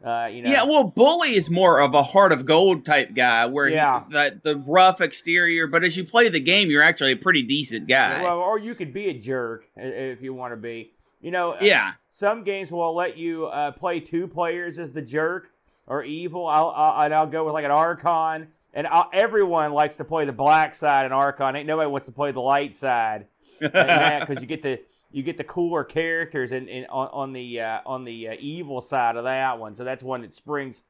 Uh, 0.03 0.29
you 0.31 0.43
know. 0.43 0.51
Yeah, 0.51 0.63
well, 0.63 0.83
Bully 0.83 1.35
is 1.35 1.49
more 1.49 1.81
of 1.81 1.95
a 1.95 2.03
heart 2.03 2.31
of 2.31 2.45
gold 2.45 2.85
type 2.85 3.15
guy, 3.15 3.47
where 3.47 3.67
yeah. 3.67 4.03
he, 4.05 4.13
the, 4.13 4.39
the 4.43 4.55
rough 4.57 5.01
exterior, 5.01 5.65
but 5.65 5.83
as 5.83 5.97
you 5.97 6.03
play 6.03 6.29
the 6.29 6.39
game, 6.39 6.69
you're 6.69 6.83
actually 6.83 7.13
a 7.13 7.17
pretty 7.17 7.41
decent 7.41 7.87
guy. 7.87 8.21
Well, 8.21 8.39
or 8.39 8.59
you 8.59 8.75
could 8.75 8.93
be 8.93 9.09
a 9.09 9.13
jerk 9.13 9.65
if 9.75 10.21
you 10.21 10.33
want 10.33 10.53
to 10.53 10.57
be. 10.57 10.93
You 11.19 11.31
know. 11.31 11.53
uh, 11.53 11.57
Yeah. 11.61 11.93
Some 12.09 12.43
games 12.43 12.71
will 12.71 12.93
let 12.93 13.17
you 13.17 13.47
uh, 13.47 13.71
play 13.71 13.99
two 13.99 14.27
players 14.27 14.77
as 14.77 14.91
the 14.91 15.01
jerk 15.01 15.49
or 15.87 16.03
evil. 16.03 16.45
I'll, 16.45 16.71
I'll 16.75 17.05
and 17.05 17.13
I'll 17.13 17.27
go 17.27 17.45
with 17.45 17.53
like 17.53 17.65
an 17.65 17.71
Archon, 17.71 18.49
and 18.73 18.85
I'll, 18.85 19.09
everyone 19.11 19.73
likes 19.73 19.95
to 19.95 20.05
play 20.05 20.25
the 20.25 20.33
black 20.33 20.75
side 20.75 21.05
in 21.07 21.11
Archon. 21.11 21.55
Ain't 21.55 21.67
nobody 21.67 21.89
wants 21.89 22.05
to 22.05 22.11
play 22.11 22.31
the 22.31 22.41
light 22.41 22.75
side 22.75 23.25
because 23.59 24.41
you 24.41 24.45
get 24.45 24.61
the 24.61 24.79
you 25.11 25.23
get 25.23 25.37
the 25.37 25.43
cooler 25.43 25.83
characters 25.83 26.51
in, 26.51 26.67
in 26.67 26.85
on, 26.85 27.09
on 27.11 27.33
the 27.33 27.61
uh, 27.61 27.79
on 27.85 28.03
the 28.03 28.29
uh, 28.29 28.35
evil 28.39 28.81
side 28.81 29.15
of 29.15 29.23
that 29.23 29.59
one. 29.59 29.75
So 29.75 29.83
that's 29.83 30.03
one 30.03 30.21
that 30.21 30.33
springs 30.33 30.81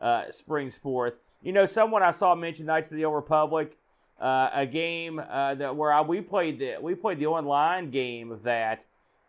uh, 0.00 0.30
springs 0.30 0.76
forth. 0.76 1.14
You 1.42 1.52
know, 1.52 1.66
someone 1.66 2.02
I 2.02 2.10
saw 2.12 2.34
mention 2.34 2.66
Knights 2.66 2.90
of 2.90 2.96
the 2.96 3.04
Old 3.04 3.14
Republic, 3.16 3.76
uh, 4.20 4.50
a 4.52 4.66
game 4.66 5.18
uh, 5.18 5.54
that 5.56 5.74
where 5.76 5.92
I, 5.92 6.02
we 6.02 6.20
played 6.20 6.58
the 6.58 6.76
we 6.80 6.94
played 6.94 7.18
the 7.18 7.26
online 7.26 7.90
game 7.90 8.30
of 8.30 8.42
that. 8.44 8.84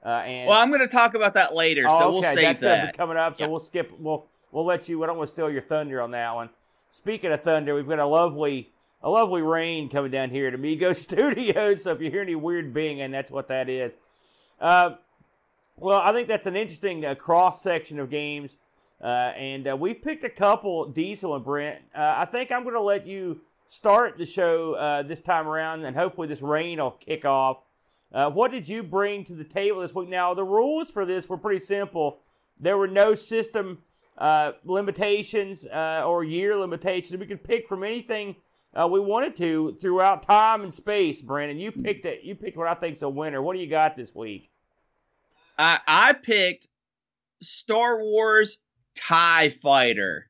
Uh, 0.06 0.10
and 0.10 0.50
well, 0.50 0.60
I'm 0.60 0.68
going 0.70 0.82
to 0.82 0.88
talk 0.90 1.14
about 1.14 1.36
that 1.36 1.56
later, 1.56 1.86
oh, 1.88 2.00
so 2.00 2.12
we'll 2.12 2.24
save 2.24 2.36
that's 2.36 2.60
that. 2.62 2.98
coming 2.98 3.16
up. 3.16 3.38
So 3.38 3.46
Yeah. 3.46 3.50
we'll 3.50 3.62
skip. 3.62 3.94
We'll 3.98 4.26
we'll 4.52 4.66
let 4.66 4.90
you. 4.90 5.02
I 5.04 5.08
don't 5.08 5.18
want 5.18 5.30
to 5.30 5.34
steal 5.34 5.50
your 5.50 5.62
thunder 5.62 6.02
on 6.02 6.12
that 6.12 6.36
one. 6.36 6.50
Speaking 6.92 7.32
of 7.32 7.42
thunder, 7.42 7.74
we've 7.74 7.88
got 7.88 8.00
a 8.00 8.06
lovely 8.06 8.74
a 9.02 9.10
lovely 9.10 9.42
rain 9.42 9.90
coming 9.90 10.12
down 10.12 10.30
here 10.30 10.48
at 10.48 10.54
Amigo 10.54 10.92
Studios. 10.94 11.84
So 11.84 11.92
if 11.92 12.02
you 12.02 12.12
hear 12.12 12.22
any 12.22 12.36
weird 12.36 12.74
binging, 12.74 13.12
that's 13.12 13.32
what 13.32 13.48
that 13.48 13.70
is. 13.70 13.96
Uh, 14.64 14.96
well, 15.76 16.00
I 16.00 16.14
think 16.14 16.30
that's 16.30 16.46
an 16.46 16.56
interesting 16.56 17.04
uh, 17.04 17.16
cross 17.16 17.62
section 17.62 18.00
of 18.00 18.10
games, 18.10 18.58
uh, 19.04 19.34
and 19.36 19.68
uh, 19.68 19.76
we've 19.76 20.02
picked 20.02 20.24
a 20.24 20.30
couple. 20.30 20.88
Diesel 20.88 21.36
and 21.36 21.44
Brent. 21.44 21.82
Uh, 21.94 22.16
I 22.20 22.26
think 22.26 22.50
I'm 22.50 22.64
going 22.64 22.76
to 22.76 22.82
let 22.82 23.06
you 23.06 23.42
start 23.68 24.18
the 24.18 24.26
show 24.26 24.76
uh, 24.76 25.04
this 25.04 25.20
time 25.20 25.50
around, 25.50 25.84
and 25.84 25.98
hopefully 25.98 26.30
this 26.30 26.42
rain 26.42 26.78
will 26.80 26.92
kick 26.92 27.26
off. 27.26 27.66
What 28.12 28.52
did 28.52 28.70
you 28.70 28.84
bring 28.84 29.26
to 29.26 29.34
the 29.34 29.44
table 29.44 29.82
this 29.82 29.94
week? 29.94 30.08
Now, 30.08 30.34
the 30.34 30.46
rules 30.46 30.90
for 30.90 31.04
this 31.04 31.28
were 31.28 31.38
pretty 31.38 31.66
simple. 31.66 32.20
There 32.58 32.78
were 32.78 32.88
no 32.88 33.16
system 33.16 33.80
limitations 34.64 35.66
or 35.66 36.24
year 36.24 36.56
limitations. 36.56 37.20
We 37.20 37.26
could 37.26 37.44
pick 37.44 37.68
from 37.68 37.84
anything 37.84 38.38
uh, 38.80 38.88
we 38.88 39.00
wanted 39.00 39.36
to 39.38 39.78
throughout 39.82 40.24
time 40.24 40.62
and 40.62 40.74
space. 40.74 41.22
Brandon, 41.22 41.60
you 41.60 41.72
picked 41.72 42.06
it. 42.06 42.24
You 42.24 42.36
picked 42.36 42.56
what 42.56 42.68
I 42.68 42.76
think's 42.76 43.02
a 43.02 43.10
winner. 43.10 43.42
What 43.42 43.56
do 43.56 43.60
you 43.60 43.70
got 43.70 43.98
this 43.98 44.16
week? 44.16 44.52
I, 45.58 45.80
I 45.88 46.14
picked 46.14 46.68
Star 47.42 48.02
Wars 48.02 48.58
TIE 48.96 49.50
Fighter. 49.50 50.30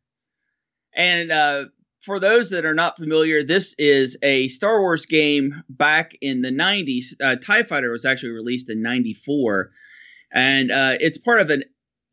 And 0.96 1.32
uh, 1.32 1.65
for 2.01 2.20
those 2.20 2.50
that 2.51 2.65
are 2.65 2.74
not 2.74 2.98
familiar, 2.98 3.44
this 3.44 3.75
is 3.77 4.18
a 4.22 4.48
Star 4.50 4.82
Wars 4.82 5.06
game 5.06 5.63
back 5.70 6.15
in 6.22 6.42
the 6.42 6.51
90s. 6.51 7.13
Uh, 7.22 7.36
TIE 7.36 7.63
Fighter 7.63 7.92
was 7.92 8.06
actually 8.06 8.32
released 8.32 8.70
in 8.70 8.82
94. 8.82 9.72
And 10.32 10.72
uh, 10.72 10.98
it's 11.00 11.18
part 11.18 11.39
of 11.39 11.50
an 11.50 11.63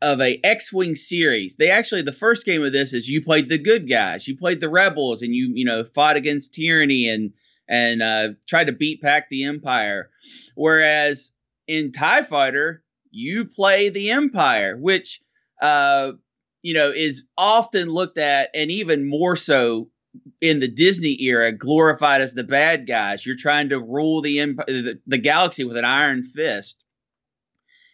of 0.02 0.21
a 0.21 0.40
X-wing 0.43 0.97
series. 0.97 1.57
They 1.57 1.71
actually 1.71 2.02
the 2.02 2.12
first 2.12 2.47
game 2.47 2.62
of 2.62 2.73
this 2.73 2.95
is 2.95 3.09
you 3.09 3.23
played 3.23 3.49
the 3.50 3.59
good 3.59 3.88
guys, 3.88 4.26
you 4.26 4.37
played 4.37 4.61
the 4.61 4.69
rebels, 4.69 5.23
and 5.23 5.35
you 5.35 5.52
you 5.55 5.64
know 5.64 5.85
fought 5.85 6.17
against 6.17 6.55
tyranny 6.55 7.09
and 7.09 7.33
and 7.69 8.02
uh, 8.02 8.29
tried 8.49 8.64
to 8.64 8.73
beat 8.73 9.02
back 9.02 9.29
the 9.29 9.45
Empire. 9.45 10.11
Whereas 10.55 11.33
in 11.67 11.93
Tie 11.93 12.23
Fighter, 12.23 12.83
you 13.11 13.45
play 13.45 13.88
the 13.88 14.11
Empire, 14.11 14.76
which 14.76 15.21
uh, 15.61 16.12
you 16.62 16.75
know 16.75 16.90
is 16.90 17.25
often 17.37 17.88
looked 17.88 18.19
at, 18.19 18.50
and 18.55 18.71
even 18.71 19.09
more 19.09 19.37
so 19.37 19.90
in 20.40 20.61
the 20.61 20.69
Disney 20.69 21.21
era, 21.23 21.52
glorified 21.52 22.21
as 22.21 22.35
the 22.35 22.45
bad 22.45 22.87
guys. 22.87 23.25
You're 23.25 23.37
trying 23.37 23.69
to 23.69 23.81
rule 23.81 24.23
the 24.23 24.40
empire, 24.40 24.67
the, 24.67 25.00
the 25.07 25.19
galaxy 25.19 25.64
with 25.64 25.76
an 25.76 25.85
iron 25.85 26.23
fist. 26.23 26.83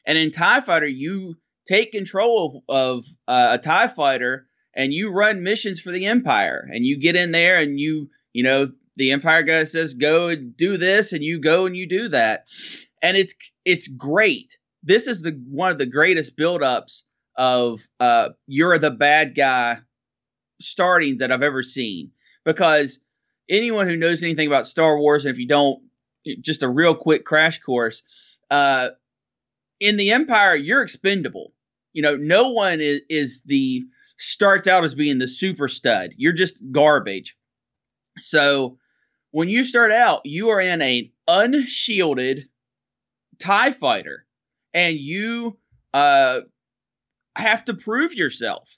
And 0.07 0.17
in 0.17 0.31
Tie 0.31 0.61
Fighter, 0.63 0.87
you 0.87 1.37
take 1.67 1.93
control 1.93 2.63
of, 2.69 2.77
of 2.77 3.07
uh, 3.29 3.49
a 3.53 3.59
Tie 3.59 3.89
Fighter 3.89 4.47
and 4.77 4.93
you 4.93 5.11
run 5.11 5.43
missions 5.43 5.81
for 5.81 5.91
the 5.91 6.07
Empire, 6.07 6.69
and 6.71 6.85
you 6.85 7.01
get 7.01 7.17
in 7.17 7.33
there 7.33 7.59
and 7.59 7.81
you 7.81 8.11
you 8.33 8.43
know 8.43 8.71
the 8.97 9.13
Empire 9.13 9.43
guy 9.43 9.65
says 9.65 9.95
go 9.95 10.29
and 10.29 10.57
do 10.57 10.77
this, 10.77 11.13
and 11.13 11.25
you 11.25 11.41
go 11.41 11.67
and 11.67 11.77
you 11.77 11.89
do 11.89 12.09
that, 12.09 12.45
and 13.03 13.17
it's 13.17 13.35
it's 13.65 13.89
great. 13.89 14.59
This 14.87 15.09
is 15.09 15.23
the 15.23 15.33
one 15.49 15.73
of 15.73 15.79
the 15.79 15.87
greatest 15.87 16.37
buildups 16.37 17.03
of 17.37 17.81
uh, 17.99 18.31
you're 18.47 18.79
the 18.79 18.93
bad 18.93 19.35
guy 19.35 19.79
starting 20.61 21.19
that 21.19 21.33
I've 21.33 21.43
ever 21.43 21.65
seen 21.65 22.13
because 22.45 23.01
anyone 23.51 23.89
who 23.89 23.97
knows 23.97 24.23
anything 24.23 24.47
about 24.47 24.67
Star 24.67 24.97
Wars, 24.97 25.25
and 25.25 25.33
if 25.33 25.41
you 25.41 25.49
don't, 25.49 25.83
just 26.41 26.63
a 26.63 26.69
real 26.69 26.95
quick 26.95 27.25
crash 27.25 27.59
course. 27.59 28.05
Uh, 28.49 28.91
in 29.81 29.97
the 29.97 30.13
Empire, 30.13 30.55
you're 30.55 30.83
expendable. 30.83 31.53
You 31.93 32.03
know, 32.03 32.15
no 32.15 32.51
one 32.51 32.81
is, 32.81 33.01
is 33.11 33.43
the 33.43 33.85
starts 34.19 34.69
out 34.69 34.85
as 34.85 34.95
being 34.95 35.19
the 35.19 35.27
super 35.27 35.67
stud. 35.67 36.13
You're 36.17 36.33
just 36.33 36.61
garbage. 36.71 37.37
So 38.19 38.79
when 39.33 39.49
you 39.49 39.65
start 39.65 39.91
out, 39.91 40.21
you 40.25 40.51
are 40.51 40.61
in 40.61 40.81
an 40.81 41.11
unshielded 41.27 42.49
TIE 43.41 43.73
fighter 43.73 44.26
and 44.77 44.99
you 44.99 45.57
uh, 45.95 46.41
have 47.35 47.65
to 47.65 47.75
prove 47.75 48.15
yourself. 48.15 48.69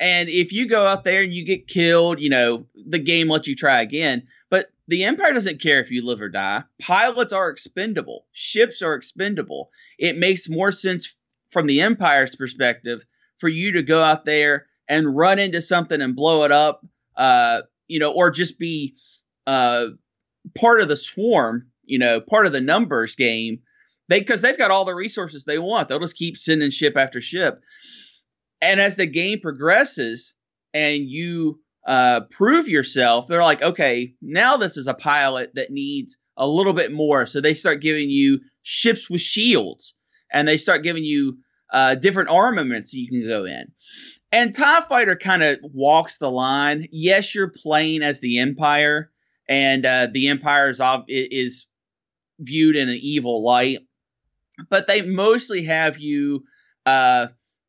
And 0.00 0.28
if 0.28 0.52
you 0.52 0.68
go 0.68 0.84
out 0.84 1.04
there 1.04 1.22
and 1.22 1.32
you 1.32 1.46
get 1.46 1.68
killed, 1.68 2.18
you 2.18 2.28
know, 2.28 2.66
the 2.74 2.98
game 2.98 3.28
lets 3.28 3.46
you 3.46 3.54
try 3.54 3.80
again. 3.80 4.26
But 4.50 4.72
the 4.88 5.04
Empire 5.04 5.32
doesn't 5.32 5.62
care 5.62 5.80
if 5.80 5.92
you 5.92 6.04
live 6.04 6.20
or 6.20 6.28
die. 6.28 6.64
Pilots 6.82 7.32
are 7.32 7.48
expendable, 7.48 8.26
ships 8.32 8.82
are 8.82 8.94
expendable. 8.94 9.70
It 9.96 10.18
makes 10.18 10.48
more 10.48 10.72
sense 10.72 11.14
from 11.52 11.68
the 11.68 11.80
Empire's 11.80 12.34
perspective 12.34 13.06
for 13.38 13.48
you 13.48 13.70
to 13.72 13.82
go 13.82 14.02
out 14.02 14.24
there 14.24 14.66
and 14.88 15.16
run 15.16 15.38
into 15.38 15.62
something 15.62 16.00
and 16.00 16.16
blow 16.16 16.42
it 16.42 16.50
up, 16.50 16.84
uh, 17.16 17.62
you 17.86 18.00
know, 18.00 18.10
or 18.10 18.28
just 18.28 18.58
be 18.58 18.96
uh, 19.46 19.86
part 20.56 20.80
of 20.80 20.88
the 20.88 20.96
swarm, 20.96 21.68
you 21.84 21.98
know, 21.98 22.20
part 22.20 22.46
of 22.46 22.52
the 22.52 22.60
numbers 22.60 23.14
game. 23.14 23.60
They 24.08 24.20
because 24.20 24.40
they've 24.40 24.58
got 24.58 24.70
all 24.70 24.84
the 24.84 24.94
resources 24.94 25.44
they 25.44 25.58
want. 25.58 25.88
They'll 25.88 26.00
just 26.00 26.16
keep 26.16 26.36
sending 26.36 26.70
ship 26.70 26.96
after 26.96 27.20
ship. 27.20 27.60
And 28.60 28.80
as 28.80 28.96
the 28.96 29.06
game 29.06 29.40
progresses 29.40 30.34
and 30.72 31.08
you 31.08 31.60
uh, 31.86 32.22
prove 32.30 32.68
yourself, 32.68 33.26
they're 33.28 33.42
like, 33.42 33.62
okay, 33.62 34.14
now 34.22 34.56
this 34.56 34.76
is 34.76 34.86
a 34.86 34.94
pilot 34.94 35.50
that 35.54 35.70
needs 35.70 36.16
a 36.36 36.48
little 36.48 36.72
bit 36.72 36.92
more. 36.92 37.26
So 37.26 37.40
they 37.40 37.54
start 37.54 37.82
giving 37.82 38.10
you 38.10 38.40
ships 38.62 39.08
with 39.08 39.20
shields 39.20 39.94
and 40.32 40.48
they 40.48 40.56
start 40.56 40.82
giving 40.82 41.04
you 41.04 41.38
uh, 41.72 41.94
different 41.94 42.30
armaments 42.30 42.92
you 42.92 43.08
can 43.08 43.26
go 43.26 43.44
in. 43.44 43.66
And 44.32 44.52
TIE 44.52 44.80
Fighter 44.82 45.14
kind 45.16 45.42
of 45.42 45.58
walks 45.62 46.18
the 46.18 46.30
line. 46.30 46.88
Yes, 46.90 47.34
you're 47.34 47.52
playing 47.54 48.02
as 48.02 48.18
the 48.18 48.40
Empire, 48.40 49.12
and 49.48 49.86
uh, 49.86 50.08
the 50.12 50.28
Empire 50.28 50.70
is, 50.70 50.80
is 51.06 51.66
viewed 52.40 52.74
in 52.74 52.88
an 52.88 52.98
evil 53.00 53.44
light, 53.44 53.78
but 54.70 54.86
they 54.86 55.02
mostly 55.02 55.64
have 55.64 55.98
you 55.98 56.44
uh, 56.86 57.28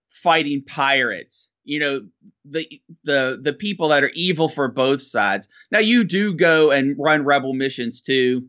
fighting 0.09 0.63
pirates. 0.65 1.49
You 1.63 1.79
know 1.79 2.01
the 2.43 2.67
the 3.03 3.39
the 3.41 3.53
people 3.53 3.89
that 3.89 4.03
are 4.03 4.11
evil 4.13 4.47
for 4.49 4.67
both 4.67 5.01
sides. 5.01 5.47
Now 5.71 5.79
you 5.79 6.03
do 6.03 6.33
go 6.35 6.71
and 6.71 6.95
run 6.97 7.25
rebel 7.25 7.53
missions 7.53 8.01
too, 8.01 8.47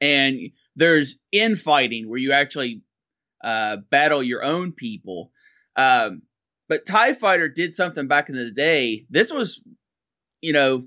and 0.00 0.38
there's 0.76 1.16
infighting 1.32 2.08
where 2.08 2.18
you 2.18 2.32
actually 2.32 2.82
uh, 3.42 3.78
battle 3.90 4.22
your 4.22 4.42
own 4.44 4.72
people. 4.72 5.32
Um, 5.76 6.22
but 6.68 6.86
TIE 6.86 7.14
Fighter 7.14 7.48
did 7.48 7.74
something 7.74 8.06
back 8.06 8.28
in 8.28 8.36
the 8.36 8.50
day. 8.50 9.06
This 9.10 9.32
was, 9.32 9.60
you 10.40 10.52
know, 10.52 10.86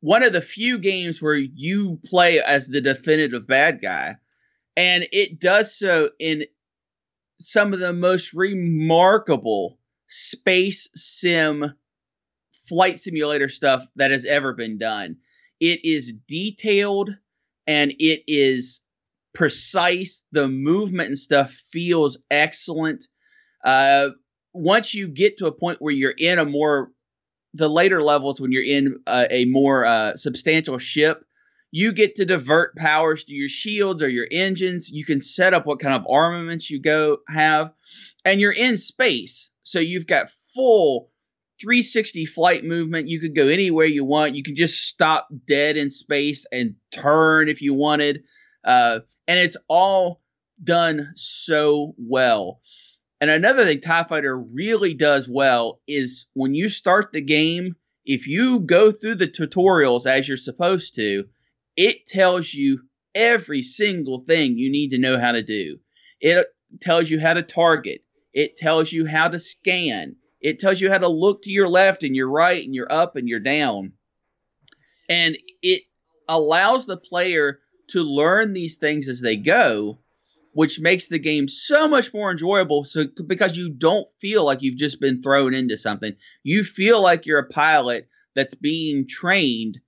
one 0.00 0.22
of 0.22 0.32
the 0.32 0.40
few 0.40 0.78
games 0.78 1.20
where 1.20 1.34
you 1.36 2.00
play 2.06 2.40
as 2.40 2.66
the 2.66 2.80
definitive 2.80 3.46
bad 3.46 3.80
guy. 3.82 4.16
And 4.76 5.06
it 5.12 5.40
does 5.40 5.76
so 5.76 6.10
in 6.18 6.44
some 7.38 7.72
of 7.72 7.80
the 7.80 7.92
most 7.92 8.32
remarkable 8.32 9.78
space 10.08 10.88
sim 10.94 11.72
flight 12.68 13.00
simulator 13.00 13.48
stuff 13.48 13.84
that 13.96 14.10
has 14.10 14.24
ever 14.24 14.52
been 14.52 14.78
done. 14.78 15.16
It 15.58 15.84
is 15.84 16.12
detailed 16.28 17.10
and 17.66 17.92
it 17.98 18.22
is 18.26 18.80
precise. 19.34 20.24
The 20.32 20.48
movement 20.48 21.08
and 21.08 21.18
stuff 21.18 21.52
feels 21.72 22.16
excellent. 22.30 23.08
Uh, 23.64 24.10
once 24.54 24.94
you 24.94 25.08
get 25.08 25.38
to 25.38 25.46
a 25.46 25.52
point 25.52 25.80
where 25.80 25.92
you're 25.92 26.14
in 26.18 26.38
a 26.38 26.44
more 26.44 26.90
the 27.52 27.68
later 27.68 28.02
levels 28.02 28.40
when 28.40 28.52
you're 28.52 28.62
in 28.62 29.00
a, 29.08 29.26
a 29.30 29.44
more 29.46 29.84
uh, 29.84 30.16
substantial 30.16 30.78
ship 30.78 31.24
you 31.70 31.92
get 31.92 32.16
to 32.16 32.24
divert 32.24 32.76
powers 32.76 33.24
to 33.24 33.32
your 33.32 33.48
shields 33.48 34.02
or 34.02 34.08
your 34.08 34.26
engines. 34.30 34.90
You 34.90 35.04
can 35.04 35.20
set 35.20 35.54
up 35.54 35.66
what 35.66 35.80
kind 35.80 35.94
of 35.94 36.06
armaments 36.10 36.70
you 36.70 36.80
go 36.80 37.18
have. 37.28 37.72
And 38.24 38.40
you're 38.40 38.52
in 38.52 38.76
space. 38.76 39.50
So 39.62 39.78
you've 39.78 40.06
got 40.06 40.30
full 40.54 41.10
360 41.60 42.26
flight 42.26 42.64
movement. 42.64 43.08
You 43.08 43.20
could 43.20 43.36
go 43.36 43.46
anywhere 43.46 43.86
you 43.86 44.04
want. 44.04 44.34
You 44.34 44.42
can 44.42 44.56
just 44.56 44.88
stop 44.88 45.28
dead 45.46 45.76
in 45.76 45.90
space 45.90 46.46
and 46.50 46.74
turn 46.90 47.48
if 47.48 47.62
you 47.62 47.74
wanted. 47.74 48.24
Uh, 48.64 49.00
and 49.28 49.38
it's 49.38 49.56
all 49.68 50.20
done 50.64 51.12
so 51.14 51.94
well. 51.98 52.60
And 53.20 53.30
another 53.30 53.64
thing 53.64 53.80
TIE 53.80 54.04
Fighter 54.04 54.38
really 54.38 54.94
does 54.94 55.28
well 55.28 55.80
is 55.86 56.26
when 56.32 56.54
you 56.54 56.68
start 56.70 57.12
the 57.12 57.20
game, 57.20 57.76
if 58.06 58.26
you 58.26 58.60
go 58.60 58.90
through 58.90 59.16
the 59.16 59.28
tutorials 59.28 60.06
as 60.06 60.26
you're 60.26 60.36
supposed 60.38 60.94
to, 60.94 61.24
it 61.76 62.06
tells 62.06 62.52
you 62.52 62.80
every 63.14 63.62
single 63.62 64.24
thing 64.26 64.56
you 64.56 64.70
need 64.70 64.90
to 64.90 64.98
know 64.98 65.18
how 65.18 65.32
to 65.32 65.42
do. 65.42 65.78
It 66.20 66.46
tells 66.80 67.10
you 67.10 67.18
how 67.20 67.34
to 67.34 67.42
target, 67.42 68.02
it 68.32 68.56
tells 68.56 68.92
you 68.92 69.06
how 69.06 69.28
to 69.28 69.38
scan, 69.38 70.16
it 70.40 70.60
tells 70.60 70.80
you 70.80 70.90
how 70.90 70.98
to 70.98 71.08
look 71.08 71.42
to 71.42 71.50
your 71.50 71.68
left 71.68 72.02
and 72.02 72.14
your 72.14 72.28
right 72.28 72.64
and 72.64 72.74
your 72.74 72.90
up 72.92 73.16
and 73.16 73.28
your 73.28 73.40
down. 73.40 73.92
And 75.08 75.36
it 75.62 75.82
allows 76.28 76.86
the 76.86 76.96
player 76.96 77.60
to 77.88 78.02
learn 78.02 78.52
these 78.52 78.76
things 78.76 79.08
as 79.08 79.20
they 79.20 79.36
go 79.36 79.98
which 80.52 80.80
makes 80.80 81.08
the 81.08 81.18
game 81.18 81.48
so 81.48 81.86
much 81.86 82.12
more 82.12 82.30
enjoyable 82.30 82.84
so 82.84 83.04
because 83.26 83.56
you 83.56 83.70
don't 83.70 84.08
feel 84.20 84.44
like 84.44 84.62
you've 84.62 84.76
just 84.76 85.00
been 85.00 85.22
thrown 85.22 85.54
into 85.54 85.76
something 85.76 86.14
you 86.42 86.64
feel 86.64 87.00
like 87.00 87.26
you're 87.26 87.38
a 87.38 87.48
pilot 87.48 88.08
that's 88.34 88.54
being 88.54 89.06
trained 89.06 89.78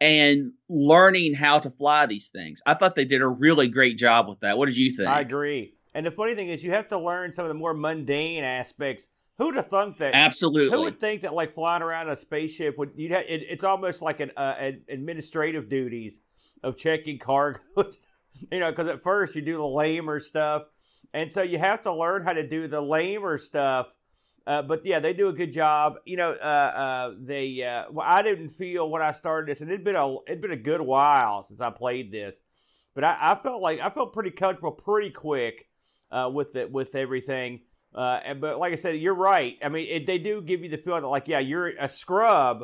and 0.00 0.52
learning 0.68 1.34
how 1.34 1.58
to 1.58 1.70
fly 1.70 2.06
these 2.06 2.28
things. 2.28 2.60
I 2.66 2.74
thought 2.74 2.94
they 2.94 3.04
did 3.04 3.22
a 3.22 3.28
really 3.28 3.68
great 3.68 3.98
job 3.98 4.28
with 4.28 4.40
that. 4.40 4.56
What 4.56 4.66
did 4.66 4.76
you 4.76 4.90
think? 4.90 5.08
I 5.08 5.20
agree. 5.20 5.74
And 5.94 6.06
the 6.06 6.10
funny 6.10 6.34
thing 6.34 6.48
is 6.48 6.62
you 6.62 6.72
have 6.72 6.88
to 6.88 6.98
learn 6.98 7.32
some 7.32 7.44
of 7.44 7.48
the 7.48 7.54
more 7.54 7.74
mundane 7.74 8.44
aspects. 8.44 9.08
Who'd 9.38 9.56
have 9.56 9.68
thunk 9.68 9.98
that? 9.98 10.14
Absolutely. 10.14 10.76
Who 10.76 10.84
would 10.84 11.00
think 11.00 11.22
that 11.22 11.34
like 11.34 11.54
flying 11.54 11.82
around 11.82 12.08
a 12.08 12.16
spaceship 12.16 12.78
would 12.78 12.92
you 12.94 13.14
it, 13.14 13.42
it's 13.48 13.64
almost 13.64 14.02
like 14.02 14.20
an, 14.20 14.32
uh, 14.36 14.54
an 14.58 14.82
administrative 14.88 15.68
duties 15.68 16.20
of 16.62 16.76
checking 16.76 17.18
cargo 17.18 17.60
you 18.50 18.60
know, 18.60 18.70
because 18.70 18.88
at 18.88 19.02
first 19.02 19.34
you 19.34 19.42
do 19.42 19.56
the 19.56 19.66
lamer 19.66 20.20
stuff, 20.20 20.64
and 21.12 21.32
so 21.32 21.42
you 21.42 21.58
have 21.58 21.82
to 21.82 21.92
learn 21.92 22.24
how 22.24 22.32
to 22.32 22.46
do 22.46 22.68
the 22.68 22.80
lamer 22.80 23.38
stuff. 23.38 23.88
Uh, 24.50 24.62
but 24.62 24.84
yeah, 24.84 24.98
they 24.98 25.12
do 25.12 25.28
a 25.28 25.32
good 25.32 25.52
job. 25.52 25.94
You 26.04 26.16
know, 26.16 26.32
uh, 26.32 26.34
uh, 26.34 27.10
they. 27.20 27.62
Uh, 27.62 27.84
well, 27.92 28.04
I 28.04 28.22
didn't 28.22 28.48
feel 28.48 28.90
when 28.90 29.00
I 29.00 29.12
started 29.12 29.48
this, 29.48 29.60
and 29.60 29.70
it'd 29.70 29.84
been 29.84 29.94
a 29.94 30.16
it'd 30.26 30.40
been 30.40 30.50
a 30.50 30.56
good 30.56 30.80
while 30.80 31.44
since 31.44 31.60
I 31.60 31.70
played 31.70 32.10
this, 32.10 32.34
but 32.92 33.04
I, 33.04 33.16
I 33.20 33.34
felt 33.36 33.62
like 33.62 33.78
I 33.78 33.90
felt 33.90 34.12
pretty 34.12 34.32
comfortable 34.32 34.72
pretty 34.72 35.10
quick 35.10 35.68
uh, 36.10 36.28
with 36.34 36.56
it 36.56 36.72
with 36.72 36.96
everything. 36.96 37.60
Uh, 37.94 38.18
and, 38.24 38.40
but 38.40 38.58
like 38.58 38.72
I 38.72 38.74
said, 38.74 38.96
you're 38.96 39.14
right. 39.14 39.56
I 39.62 39.68
mean, 39.68 39.86
it, 39.88 40.06
they 40.08 40.18
do 40.18 40.42
give 40.42 40.64
you 40.64 40.68
the 40.68 40.78
feeling 40.78 41.02
that 41.02 41.08
like, 41.08 41.28
yeah, 41.28 41.38
you're 41.38 41.68
a 41.68 41.88
scrub, 41.88 42.62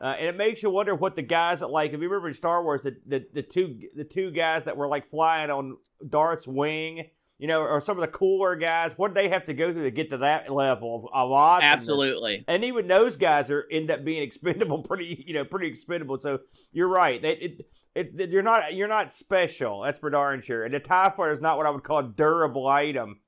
uh, 0.00 0.04
and 0.18 0.28
it 0.28 0.36
makes 0.38 0.62
you 0.62 0.70
wonder 0.70 0.94
what 0.94 1.14
the 1.14 1.20
guys 1.20 1.60
that 1.60 1.68
like. 1.68 1.92
If 1.92 2.00
you 2.00 2.08
remember 2.08 2.28
in 2.28 2.34
Star 2.34 2.62
Wars, 2.62 2.80
the, 2.80 2.96
the 3.04 3.26
the 3.34 3.42
two 3.42 3.78
the 3.94 4.04
two 4.04 4.30
guys 4.30 4.64
that 4.64 4.78
were 4.78 4.88
like 4.88 5.06
flying 5.06 5.50
on 5.50 5.76
Darth's 6.08 6.48
wing, 6.48 7.10
you 7.38 7.46
know, 7.46 7.60
or 7.60 7.80
some 7.80 7.96
of 7.96 8.00
the 8.00 8.08
cooler 8.08 8.56
guys, 8.56 8.98
what 8.98 9.14
did 9.14 9.16
they 9.16 9.28
have 9.28 9.44
to 9.44 9.54
go 9.54 9.72
through 9.72 9.84
to 9.84 9.90
get 9.92 10.10
to 10.10 10.18
that 10.18 10.50
level 10.50 10.96
of, 10.96 11.04
of 11.12 11.32
awesomeness? 11.32 11.78
Absolutely. 11.78 12.44
And 12.48 12.64
even 12.64 12.88
those 12.88 13.16
guys 13.16 13.48
are 13.48 13.64
end 13.70 13.90
up 13.90 14.04
being 14.04 14.22
expendable, 14.24 14.82
pretty 14.82 15.24
you 15.26 15.34
know, 15.34 15.44
pretty 15.44 15.68
expendable. 15.68 16.18
So 16.18 16.40
you're 16.72 16.88
right. 16.88 17.22
They, 17.22 17.32
it, 17.32 17.66
it, 17.94 18.30
you're 18.30 18.42
not 18.42 18.74
you're 18.74 18.88
not 18.88 19.12
special. 19.12 19.82
That's 19.82 19.98
for 19.98 20.10
darn 20.10 20.42
sure. 20.42 20.64
And 20.64 20.74
the 20.74 20.80
Tie 20.80 21.12
Fighter 21.16 21.32
is 21.32 21.40
not 21.40 21.56
what 21.56 21.66
I 21.66 21.70
would 21.70 21.84
call 21.84 21.98
a 21.98 22.08
durable 22.08 22.66
item. 22.66 23.20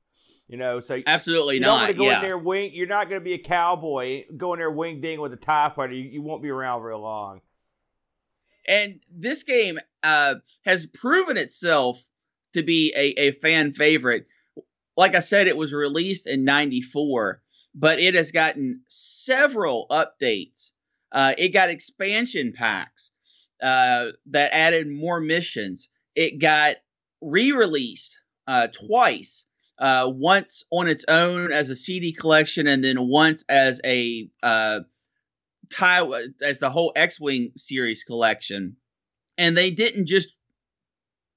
You 0.49 0.57
know, 0.57 0.81
so 0.81 1.01
absolutely 1.07 1.57
you 1.57 1.61
not. 1.61 1.87
Don't 1.87 1.99
go 1.99 2.05
yeah. 2.07 2.17
in 2.17 2.23
there 2.23 2.39
wing. 2.39 2.73
You're 2.75 2.89
not 2.89 3.09
going 3.09 3.21
to 3.21 3.25
be 3.25 3.35
a 3.35 3.39
cowboy 3.39 4.25
going 4.37 4.59
there 4.59 4.71
wing 4.71 5.01
ding 5.01 5.21
with 5.21 5.33
a 5.33 5.37
tie 5.37 5.71
fighter. 5.71 5.93
You, 5.93 6.11
you 6.11 6.23
won't 6.23 6.43
be 6.43 6.49
around 6.49 6.83
real 6.83 7.01
long. 7.01 7.41
And 8.67 9.01
this 9.09 9.45
game 9.45 9.79
uh, 10.03 10.35
has 10.65 10.87
proven 10.87 11.37
itself 11.37 12.03
to 12.55 12.63
be 12.63 12.93
a, 12.97 13.29
a 13.29 13.33
fan 13.33 13.73
favorite. 13.73 14.27
Like 14.97 15.15
I 15.15 15.21
said, 15.21 15.47
it 15.47 15.57
was 15.57 15.73
released 15.73 16.27
in 16.27 16.45
'94, 16.45 17.43
but 17.75 17.99
it 17.99 18.15
has 18.15 18.33
gotten 18.33 18.83
several 18.89 19.87
updates. 19.91 20.73
Uh, 21.13 21.35
it 21.39 21.49
got 21.49 21.71
expansion 21.71 22.53
packs 22.53 23.11
uh, 23.63 24.07
that 24.27 24.55
added 24.55 24.89
more 24.89 25.21
missions. 25.21 25.89
It 26.15 26.41
got 26.41 26.77
re-released 27.21 28.17
uh, 28.47 28.69
twice 28.69 29.45
uh, 29.79 30.11
once 30.13 30.65
on 30.71 30.89
its 30.89 31.05
own 31.09 31.53
as 31.53 31.71
a 31.71 31.77
CD 31.77 32.13
collection, 32.13 32.67
and 32.67 32.85
then 32.85 33.09
once 33.09 33.45
as 33.49 33.81
a 33.85 34.29
uh, 34.43 34.81
tie 35.71 36.07
as 36.43 36.59
the 36.59 36.71
whole 36.71 36.93
X-wing 36.95 37.53
series 37.57 38.05
collection. 38.05 38.77
And 39.39 39.57
they 39.57 39.71
didn't 39.71 40.07
just 40.07 40.29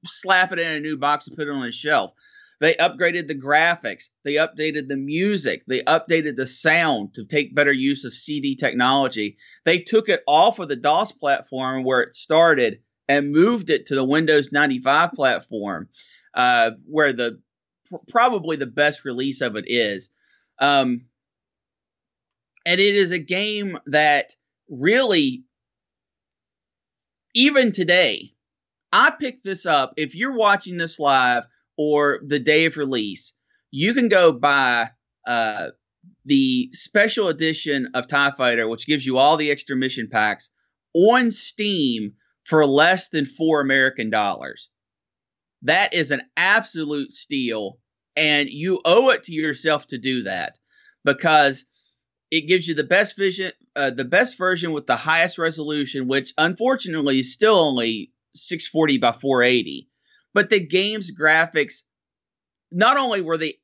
slap 0.05 0.51
it 0.51 0.59
in 0.59 0.71
a 0.71 0.79
new 0.79 0.97
box 0.97 1.27
and 1.27 1.35
put 1.35 1.47
it 1.47 1.51
on 1.51 1.65
a 1.65 1.71
shelf. 1.71 2.13
They 2.59 2.75
upgraded 2.75 3.27
the 3.27 3.35
graphics, 3.35 4.09
they 4.23 4.35
updated 4.35 4.87
the 4.87 4.95
music, 4.95 5.63
they 5.67 5.81
updated 5.83 6.37
the 6.37 6.45
sound 6.45 7.13
to 7.15 7.25
take 7.25 7.55
better 7.55 7.73
use 7.73 8.05
of 8.05 8.13
CD 8.13 8.55
technology. 8.55 9.37
They 9.65 9.79
took 9.79 10.07
it 10.07 10.23
off 10.27 10.59
of 10.59 10.69
the 10.69 10.77
DOS 10.77 11.11
platform 11.11 11.83
where 11.83 12.01
it 12.01 12.15
started 12.15 12.79
and 13.09 13.33
moved 13.33 13.69
it 13.69 13.87
to 13.87 13.95
the 13.95 14.03
Windows 14.03 14.51
95 14.51 15.11
platform, 15.11 15.89
uh, 16.35 16.71
where 16.85 17.11
the 17.11 17.41
probably 18.07 18.55
the 18.55 18.65
best 18.65 19.03
release 19.03 19.41
of 19.41 19.55
it 19.55 19.65
is. 19.67 20.09
Um, 20.59 21.01
and 22.65 22.79
it 22.79 22.95
is 22.95 23.11
a 23.11 23.19
game 23.19 23.77
that 23.87 24.35
really, 24.69 25.43
even 27.33 27.71
today, 27.71 28.33
I 28.93 29.11
picked 29.19 29.43
this 29.43 29.65
up. 29.65 29.93
If 29.97 30.13
you're 30.13 30.37
watching 30.37 30.77
this 30.77 30.99
live 30.99 31.43
or 31.77 32.19
the 32.27 32.37
day 32.37 32.65
of 32.65 32.77
release, 32.77 33.33
you 33.71 33.95
can 33.95 34.07
go 34.07 34.31
buy 34.31 34.91
uh, 35.27 35.69
the 36.25 36.69
special 36.73 37.27
edition 37.27 37.89
of 37.95 38.07
TIE 38.07 38.31
Fighter, 38.37 38.67
which 38.67 38.85
gives 38.85 39.03
you 39.03 39.17
all 39.17 39.35
the 39.35 39.49
extra 39.49 39.75
mission 39.75 40.07
packs 40.11 40.51
on 40.93 41.31
Steam 41.31 42.13
for 42.43 42.67
less 42.67 43.09
than 43.09 43.25
four 43.25 43.61
American 43.61 44.11
dollars. 44.11 44.69
That 45.63 45.95
is 45.95 46.11
an 46.11 46.21
absolute 46.37 47.15
steal, 47.15 47.79
and 48.15 48.47
you 48.47 48.79
owe 48.85 49.09
it 49.09 49.23
to 49.23 49.31
yourself 49.31 49.87
to 49.87 49.97
do 49.97 50.21
that 50.23 50.59
because 51.03 51.65
it 52.29 52.41
gives 52.41 52.67
you 52.67 52.75
the 52.75 52.83
best 52.83 53.17
vision, 53.17 53.53
uh, 53.75 53.89
the 53.89 54.05
best 54.05 54.37
version 54.37 54.71
with 54.71 54.85
the 54.85 54.97
highest 54.97 55.39
resolution, 55.39 56.07
which 56.07 56.31
unfortunately 56.37 57.19
is 57.19 57.33
still 57.33 57.59
only 57.59 58.11
640 58.35 58.97
by 58.97 59.11
480. 59.19 59.87
But 60.33 60.49
the 60.49 60.59
game's 60.59 61.11
graphics, 61.11 61.83
not 62.71 62.97
only 62.97 63.21
were 63.21 63.37
they 63.37 63.55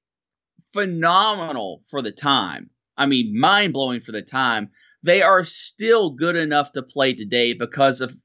phenomenal 0.73 1.83
for 1.89 2.01
the 2.01 2.11
time, 2.11 2.69
I 2.97 3.05
mean, 3.05 3.39
mind 3.39 3.73
blowing 3.73 4.01
for 4.01 4.11
the 4.11 4.21
time, 4.21 4.69
they 5.03 5.21
are 5.21 5.45
still 5.45 6.11
good 6.11 6.35
enough 6.35 6.73
to 6.73 6.83
play 6.83 7.13
today 7.13 7.53
because 7.53 8.01
of 8.01 8.15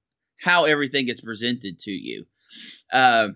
how 0.40 0.64
everything 0.64 1.06
gets 1.06 1.20
presented 1.20 1.78
to 1.80 1.90
you. 1.90 2.26
Uh, 2.92 3.28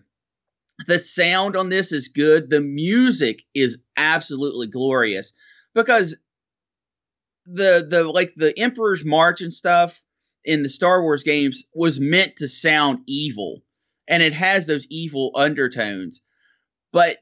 the 0.86 0.98
sound 0.98 1.56
on 1.56 1.68
this 1.68 1.92
is 1.92 2.08
good. 2.08 2.50
The 2.50 2.60
music 2.60 3.42
is 3.54 3.78
absolutely 3.96 4.66
glorious 4.66 5.32
because 5.74 6.16
the 7.46 7.86
the 7.88 8.04
like 8.04 8.34
the 8.36 8.56
Emperor's 8.58 9.04
March 9.04 9.40
and 9.40 9.52
stuff 9.52 10.02
in 10.44 10.62
the 10.62 10.68
Star 10.68 11.02
Wars 11.02 11.22
games 11.22 11.62
was 11.74 12.00
meant 12.00 12.36
to 12.36 12.48
sound 12.48 13.00
evil, 13.06 13.62
and 14.08 14.22
it 14.22 14.32
has 14.32 14.66
those 14.66 14.86
evil 14.90 15.32
undertones. 15.34 16.20
But 16.92 17.18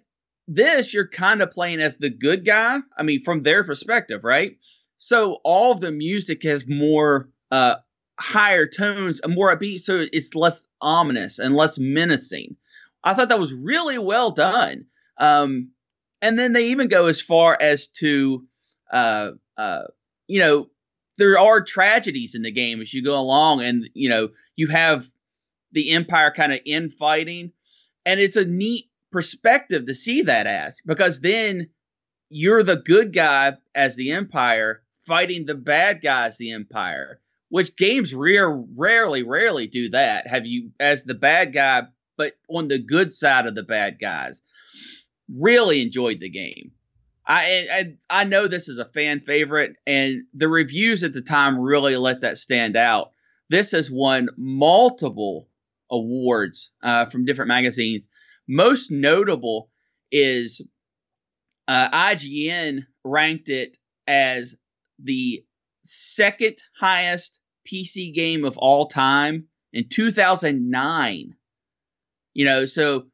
this, 0.49 0.95
you're 0.95 1.09
kind 1.09 1.43
of 1.43 1.51
playing 1.51 1.81
as 1.81 1.97
the 1.97 2.11
good 2.11 2.45
guy. 2.45 2.79
I 2.97 3.03
mean, 3.03 3.23
from 3.25 3.43
their 3.43 3.65
perspective, 3.65 4.23
right? 4.23 4.57
So 4.99 5.39
all 5.45 5.75
the 5.75 5.93
music 5.93 6.43
has 6.45 6.67
more 6.69 7.29
uh, 7.51 7.77
higher 8.19 8.67
tones, 8.67 9.21
more 9.27 9.55
upbeat, 9.57 9.81
so 9.81 10.07
it's 10.13 10.35
less 10.35 10.67
ominous 10.81 11.39
and 11.39 11.57
less 11.57 11.79
menacing. 11.79 12.57
I 13.05 13.15
thought 13.15 13.29
that 13.29 13.41
was 13.41 13.53
really 13.53 13.99
well 13.99 14.31
done. 14.31 14.87
Um, 15.19 15.71
and 16.23 16.39
then 16.39 16.53
they 16.53 16.69
even 16.69 16.89
go 16.89 17.07
as 17.07 17.21
far 17.21 17.59
as 17.61 17.89
to 17.89 18.47
uh, 18.93 19.31
uh, 19.57 19.83
you 20.29 20.41
know, 20.41 20.69
there 21.19 21.39
are 21.39 21.61
tragedies 21.63 22.35
in 22.35 22.43
the 22.43 22.53
game 22.53 22.81
as 22.81 22.93
you 22.93 23.03
go 23.03 23.19
along, 23.19 23.63
and 23.63 23.89
you 23.95 24.09
know, 24.09 24.29
you 24.57 24.69
have 24.69 25.11
the 25.73 25.91
Empire 25.91 26.33
kind 26.35 26.53
of 26.53 26.61
infighting, 26.65 27.53
and 28.05 28.21
it's 28.21 28.37
a 28.37 28.45
neat 28.45 28.87
perspective 29.13 29.87
to 29.87 29.95
see 29.95 30.23
that 30.23 30.47
as 30.47 30.79
because 30.85 31.21
then 31.21 31.69
you're 32.29 32.63
the 32.63 32.77
good 32.77 33.13
guy 33.13 33.55
as 33.75 33.97
the 33.97 34.13
Empire 34.13 34.83
fighting 35.07 35.47
the 35.47 35.55
bad 35.55 36.03
guys, 36.03 36.37
the 36.37 36.53
Empire. 36.53 37.21
Which 37.49 37.77
games 37.77 38.13
rare, 38.13 38.51
rarely, 38.51 39.23
rarely 39.23 39.69
do 39.69 39.89
that. 39.91 40.27
Have 40.27 40.47
you 40.47 40.73
as 40.81 41.05
the 41.05 41.15
bad 41.15 41.55
guy, 41.55 41.83
but 42.17 42.33
on 42.51 42.67
the 42.67 42.79
good 42.79 43.13
side 43.13 43.47
of 43.47 43.55
the 43.55 43.63
bad 43.63 43.99
guys? 44.01 44.43
Really 45.33 45.81
enjoyed 45.81 46.19
the 46.19 46.29
game. 46.29 46.73
I, 47.27 47.67
I 47.73 48.21
I 48.21 48.25
know 48.25 48.47
this 48.47 48.69
is 48.69 48.79
a 48.79 48.85
fan 48.95 49.21
favorite, 49.21 49.77
and 49.87 50.23
the 50.33 50.49
reviews 50.49 51.03
at 51.03 51.13
the 51.13 51.23
time 51.23 51.59
really 51.59 51.97
let 51.97 52.21
that 52.21 52.39
stand 52.39 52.77
out. 52.77 53.11
This 53.51 53.73
has 53.73 53.91
won 53.91 54.29
multiple 54.37 55.49
awards 55.91 56.71
uh, 56.83 57.07
from 57.07 57.25
different 57.25 57.49
magazines. 57.49 58.09
Most 58.49 58.91
notable 58.91 59.71
is 60.13 60.61
uh, 61.67 61.91
IGN 61.91 62.87
ranked 63.05 63.49
it 63.49 63.77
as 64.07 64.57
the 65.03 65.45
second 65.85 66.57
highest 66.79 67.41
PC 67.69 68.15
game 68.15 68.45
of 68.45 68.57
all 68.57 68.87
time 68.87 69.47
in 69.73 69.89
2009. 69.89 71.35
You 72.35 72.45
know, 72.45 72.67
so 72.67 73.07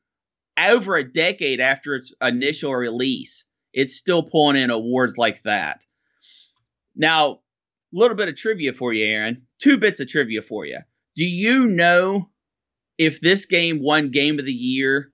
over 0.59 0.97
a 0.97 1.11
decade 1.11 1.61
after 1.61 1.95
its 1.95 2.13
initial 2.21 2.75
release 2.75 3.47
it's 3.73 3.97
still 3.97 4.23
pulling 4.23 4.57
in 4.57 4.71
awards 4.71 5.17
like 5.17 5.43
that. 5.43 5.85
Now, 6.95 7.31
a 7.31 7.39
little 7.93 8.17
bit 8.17 8.29
of 8.29 8.37
trivia 8.37 8.73
for 8.73 8.93
you, 8.93 9.05
Aaron. 9.05 9.43
Two 9.59 9.79
bits 9.79 10.01
of 10.01 10.09
trivia 10.09 10.43
for 10.43 10.67
you. 10.67 10.79
Do 11.15 11.25
you 11.25 11.67
know 11.67 12.31
if 12.99 13.21
this 13.21 13.47
game 13.47 13.83
won 13.83 14.11
Game 14.11 14.39
of 14.39 14.47
the 14.47 14.53
Year 14.53 15.13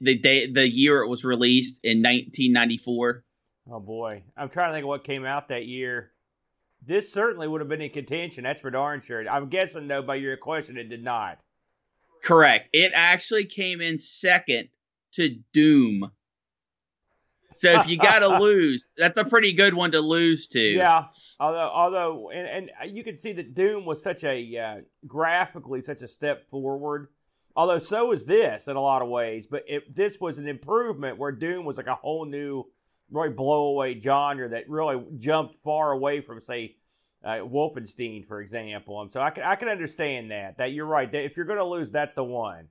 the 0.00 0.16
day 0.16 0.50
the 0.50 0.68
year 0.68 1.02
it 1.02 1.08
was 1.08 1.24
released 1.24 1.80
in 1.82 1.98
1994? 1.98 3.24
Oh 3.70 3.80
boy, 3.80 4.22
I'm 4.36 4.48
trying 4.48 4.70
to 4.70 4.74
think 4.74 4.84
of 4.84 4.88
what 4.88 5.04
came 5.04 5.24
out 5.24 5.48
that 5.48 5.66
year. 5.66 6.12
This 6.84 7.12
certainly 7.12 7.48
would 7.48 7.60
have 7.60 7.68
been 7.68 7.82
in 7.82 7.90
contention. 7.90 8.44
That's 8.44 8.60
for 8.60 8.70
darn 8.70 9.02
sure. 9.02 9.28
I'm 9.28 9.48
guessing 9.48 9.88
though 9.88 10.02
by 10.02 10.16
your 10.16 10.36
question, 10.36 10.76
it 10.76 10.88
did 10.88 11.02
not. 11.02 11.38
Correct. 12.22 12.68
It 12.72 12.92
actually 12.94 13.44
came 13.44 13.80
in 13.80 13.98
second 13.98 14.68
to 15.14 15.36
Doom 15.52 16.10
so 17.52 17.80
if 17.80 17.88
you 17.88 17.96
got 17.96 18.20
to 18.20 18.38
lose, 18.40 18.88
that's 18.96 19.18
a 19.18 19.24
pretty 19.24 19.52
good 19.52 19.74
one 19.74 19.92
to 19.92 20.00
lose 20.00 20.46
to. 20.48 20.60
Yeah. 20.60 21.06
Although, 21.40 21.70
although, 21.72 22.30
and, 22.30 22.70
and 22.80 22.96
you 22.96 23.04
can 23.04 23.16
see 23.16 23.32
that 23.34 23.54
Doom 23.54 23.84
was 23.84 24.02
such 24.02 24.24
a 24.24 24.56
uh, 24.56 24.76
graphically 25.06 25.80
such 25.80 26.02
a 26.02 26.08
step 26.08 26.50
forward. 26.50 27.08
Although 27.54 27.78
so 27.78 28.12
is 28.12 28.24
this 28.24 28.68
in 28.68 28.76
a 28.76 28.80
lot 28.80 29.02
of 29.02 29.08
ways, 29.08 29.46
but 29.46 29.64
it, 29.66 29.94
this 29.94 30.18
was 30.20 30.38
an 30.38 30.48
improvement 30.48 31.18
where 31.18 31.32
Doom 31.32 31.64
was 31.64 31.76
like 31.76 31.86
a 31.86 31.94
whole 31.94 32.24
new, 32.24 32.64
really 33.10 33.30
blowaway 33.30 34.02
genre 34.02 34.48
that 34.48 34.68
really 34.68 35.02
jumped 35.18 35.56
far 35.62 35.92
away 35.92 36.20
from, 36.20 36.40
say, 36.40 36.76
uh, 37.24 37.38
Wolfenstein, 37.38 38.26
for 38.26 38.40
example. 38.40 39.00
And 39.00 39.10
so 39.10 39.20
I 39.20 39.30
can 39.30 39.44
I 39.44 39.56
can 39.56 39.68
understand 39.68 40.30
that. 40.30 40.58
That 40.58 40.72
you're 40.72 40.86
right. 40.86 41.10
That 41.10 41.24
if 41.24 41.36
you're 41.36 41.46
going 41.46 41.58
to 41.58 41.64
lose, 41.64 41.90
that's 41.90 42.14
the 42.14 42.24
one. 42.24 42.68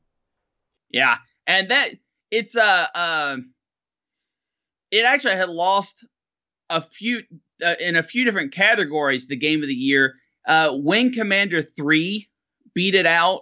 Yeah, 0.90 1.18
and 1.46 1.70
that 1.72 1.90
it's 2.32 2.56
a. 2.56 2.64
Uh, 2.64 2.88
uh 2.96 3.38
it 4.92 5.06
actually 5.06 5.36
had 5.36 5.50
lost 5.50 6.06
a 6.70 6.82
few 6.82 7.24
uh, 7.66 7.76
in 7.80 7.96
a 7.96 8.04
few 8.04 8.26
different 8.26 8.54
categories. 8.54 9.28
The 9.28 9.36
game 9.36 9.62
of 9.62 9.68
the 9.68 9.76
year, 9.76 10.16
uh, 10.48 10.72
Wing 10.74 11.14
Commander 11.14 11.62
Three 11.62 12.30
beat 12.74 12.96
it 12.96 13.06
out 13.06 13.42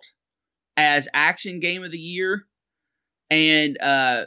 as 0.77 1.08
action 1.13 1.60
game 1.60 1.84
of 1.84 1.91
the 1.91 1.99
year, 1.99 2.45
and 3.29 3.77
uh, 3.81 4.25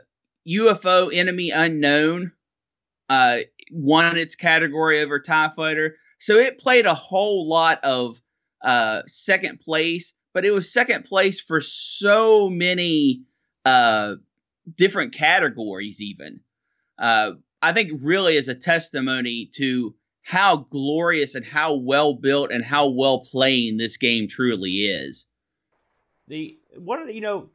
UFO 0.48 1.14
Enemy 1.14 1.50
Unknown 1.50 2.32
uh, 3.08 3.38
won 3.70 4.16
its 4.16 4.34
category 4.34 5.00
over 5.00 5.20
Tie 5.20 5.50
Fighter. 5.56 5.96
So 6.18 6.36
it 6.36 6.58
played 6.58 6.86
a 6.86 6.94
whole 6.94 7.48
lot 7.48 7.82
of 7.84 8.20
uh, 8.62 9.02
second 9.06 9.60
place, 9.60 10.14
but 10.34 10.44
it 10.44 10.50
was 10.50 10.72
second 10.72 11.04
place 11.04 11.40
for 11.40 11.60
so 11.60 12.50
many 12.50 13.22
uh, 13.64 14.14
different 14.76 15.14
categories, 15.14 16.00
even 16.00 16.40
uh, 16.98 17.32
I 17.62 17.72
think 17.72 17.92
really 18.02 18.36
is 18.36 18.48
a 18.48 18.54
testimony 18.54 19.50
to 19.54 19.94
how 20.22 20.56
glorious 20.70 21.34
and 21.34 21.44
how 21.44 21.74
well 21.74 22.14
built 22.14 22.50
and 22.52 22.64
how 22.64 22.88
well 22.88 23.20
playing 23.20 23.76
this 23.76 23.96
game 23.96 24.28
truly 24.28 24.84
is. 24.84 25.26
The 26.28 26.58
what 26.76 26.98
are 26.98 27.06
the, 27.06 27.14
you 27.14 27.20
know 27.20 27.48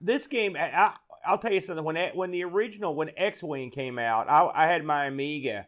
this 0.00 0.26
game? 0.26 0.56
I, 0.58 0.94
I'll 1.26 1.38
tell 1.38 1.52
you 1.52 1.60
something. 1.60 1.84
When 1.84 1.96
when 2.14 2.30
the 2.30 2.44
original 2.44 2.94
when 2.94 3.10
X 3.16 3.42
Wing 3.42 3.70
came 3.70 3.98
out, 3.98 4.28
I, 4.28 4.50
I, 4.54 4.66
had 4.66 4.84
my 4.84 5.06
Amiga, 5.06 5.66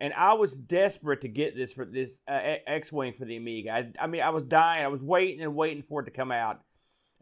and 0.00 0.14
I 0.14 0.34
was 0.34 0.56
desperate 0.56 1.22
to 1.22 1.28
get 1.28 1.56
this 1.56 1.72
for 1.72 1.84
this 1.84 2.20
uh, 2.28 2.56
X 2.66 2.92
Wing 2.92 3.12
for 3.12 3.24
the 3.24 3.36
Amiga. 3.36 3.72
I, 3.72 3.92
I 4.00 4.06
mean, 4.06 4.22
I 4.22 4.30
was 4.30 4.44
dying. 4.44 4.84
I 4.84 4.88
was 4.88 5.02
waiting 5.02 5.42
and 5.42 5.56
waiting 5.56 5.82
for 5.82 6.02
it 6.02 6.04
to 6.04 6.10
come 6.10 6.30
out. 6.30 6.60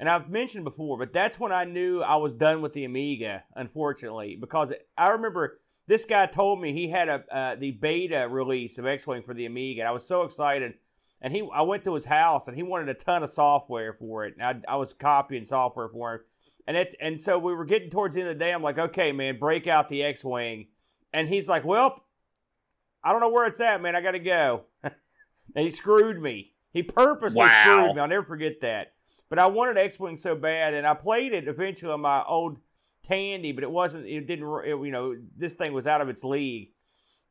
And 0.03 0.11
I've 0.11 0.29
mentioned 0.29 0.65
before, 0.65 0.99
but 0.99 1.13
that's 1.13 1.39
when 1.39 1.53
I 1.53 1.63
knew 1.63 2.01
I 2.03 2.17
was 2.17 2.35
done 2.35 2.61
with 2.61 2.73
the 2.73 2.85
Amiga, 2.85 3.45
unfortunately, 3.55 4.35
because 4.35 4.73
I 4.99 5.11
remember 5.11 5.61
this 5.87 6.05
guy 6.05 6.27
told 6.27 6.61
me 6.61 6.73
he 6.73 6.89
had 6.89 7.09
a 7.09 7.25
uh, 7.33 7.55
the 7.55 7.71
beta 7.71 8.27
release 8.29 8.79
of 8.79 8.87
X-wing 8.87 9.23
for 9.23 9.33
the 9.33 9.47
Amiga. 9.47 9.83
And 9.83 9.89
I 9.89 9.93
was 9.93 10.05
so 10.05 10.23
excited, 10.23 10.75
and 11.21 11.33
he 11.33 11.49
I 11.55 11.63
went 11.63 11.85
to 11.85 11.95
his 11.95 12.07
house 12.07 12.49
and 12.49 12.57
he 12.57 12.65
wanted 12.65 12.89
a 12.89 12.95
ton 12.95 13.23
of 13.23 13.31
software 13.31 13.93
for 13.93 14.25
it. 14.25 14.35
And 14.41 14.65
I, 14.67 14.73
I 14.73 14.75
was 14.75 14.93
copying 14.93 15.45
software 15.45 15.89
for 15.89 16.15
him, 16.15 16.21
And 16.67 16.77
it 16.77 16.97
and 17.01 17.21
so 17.21 17.39
we 17.39 17.55
were 17.55 17.65
getting 17.65 17.89
towards 17.89 18.17
the 18.17 18.23
end 18.23 18.31
of 18.31 18.37
the 18.41 18.45
day. 18.45 18.51
I'm 18.51 18.61
like, 18.61 18.79
okay, 18.79 19.13
man, 19.13 19.39
break 19.39 19.69
out 19.69 19.89
the 19.89 20.03
X-wing, 20.03 20.67
and 21.13 21.29
he's 21.29 21.49
like, 21.49 21.65
well, 21.65 22.03
I 23.05 23.13
don't 23.13 23.21
know 23.21 23.31
where 23.31 23.47
it's 23.47 23.61
at, 23.61 23.81
man. 23.81 23.95
I 23.95 24.01
got 24.01 24.11
to 24.11 24.19
go. 24.19 24.65
and 24.83 24.93
he 25.55 25.71
screwed 25.71 26.21
me. 26.21 26.55
He 26.73 26.83
purposely 26.83 27.39
Wow. 27.39 27.63
screwed 27.63 27.95
me. 27.95 28.01
I'll 28.01 28.09
never 28.09 28.27
forget 28.27 28.63
that. 28.63 28.95
But 29.33 29.39
I 29.39 29.47
wanted 29.47 29.79
X-wing 29.79 30.19
so 30.19 30.35
bad, 30.35 30.75
and 30.75 30.87
I 30.87 30.93
played 30.93 31.33
it 31.33 31.49
eventually 31.49 31.91
on 31.91 32.03
my 32.03 32.23
old 32.23 32.59
Tandy, 33.03 33.53
but 33.53 33.65
it 33.65 33.71
wasn't. 33.71 34.05
It 34.05 34.27
didn't. 34.27 34.45
It, 34.67 34.77
you 34.77 34.91
know, 34.91 35.17
this 35.35 35.55
thing 35.55 35.73
was 35.73 35.87
out 35.87 36.03
of 36.03 36.11
its 36.11 36.23
league. 36.23 36.73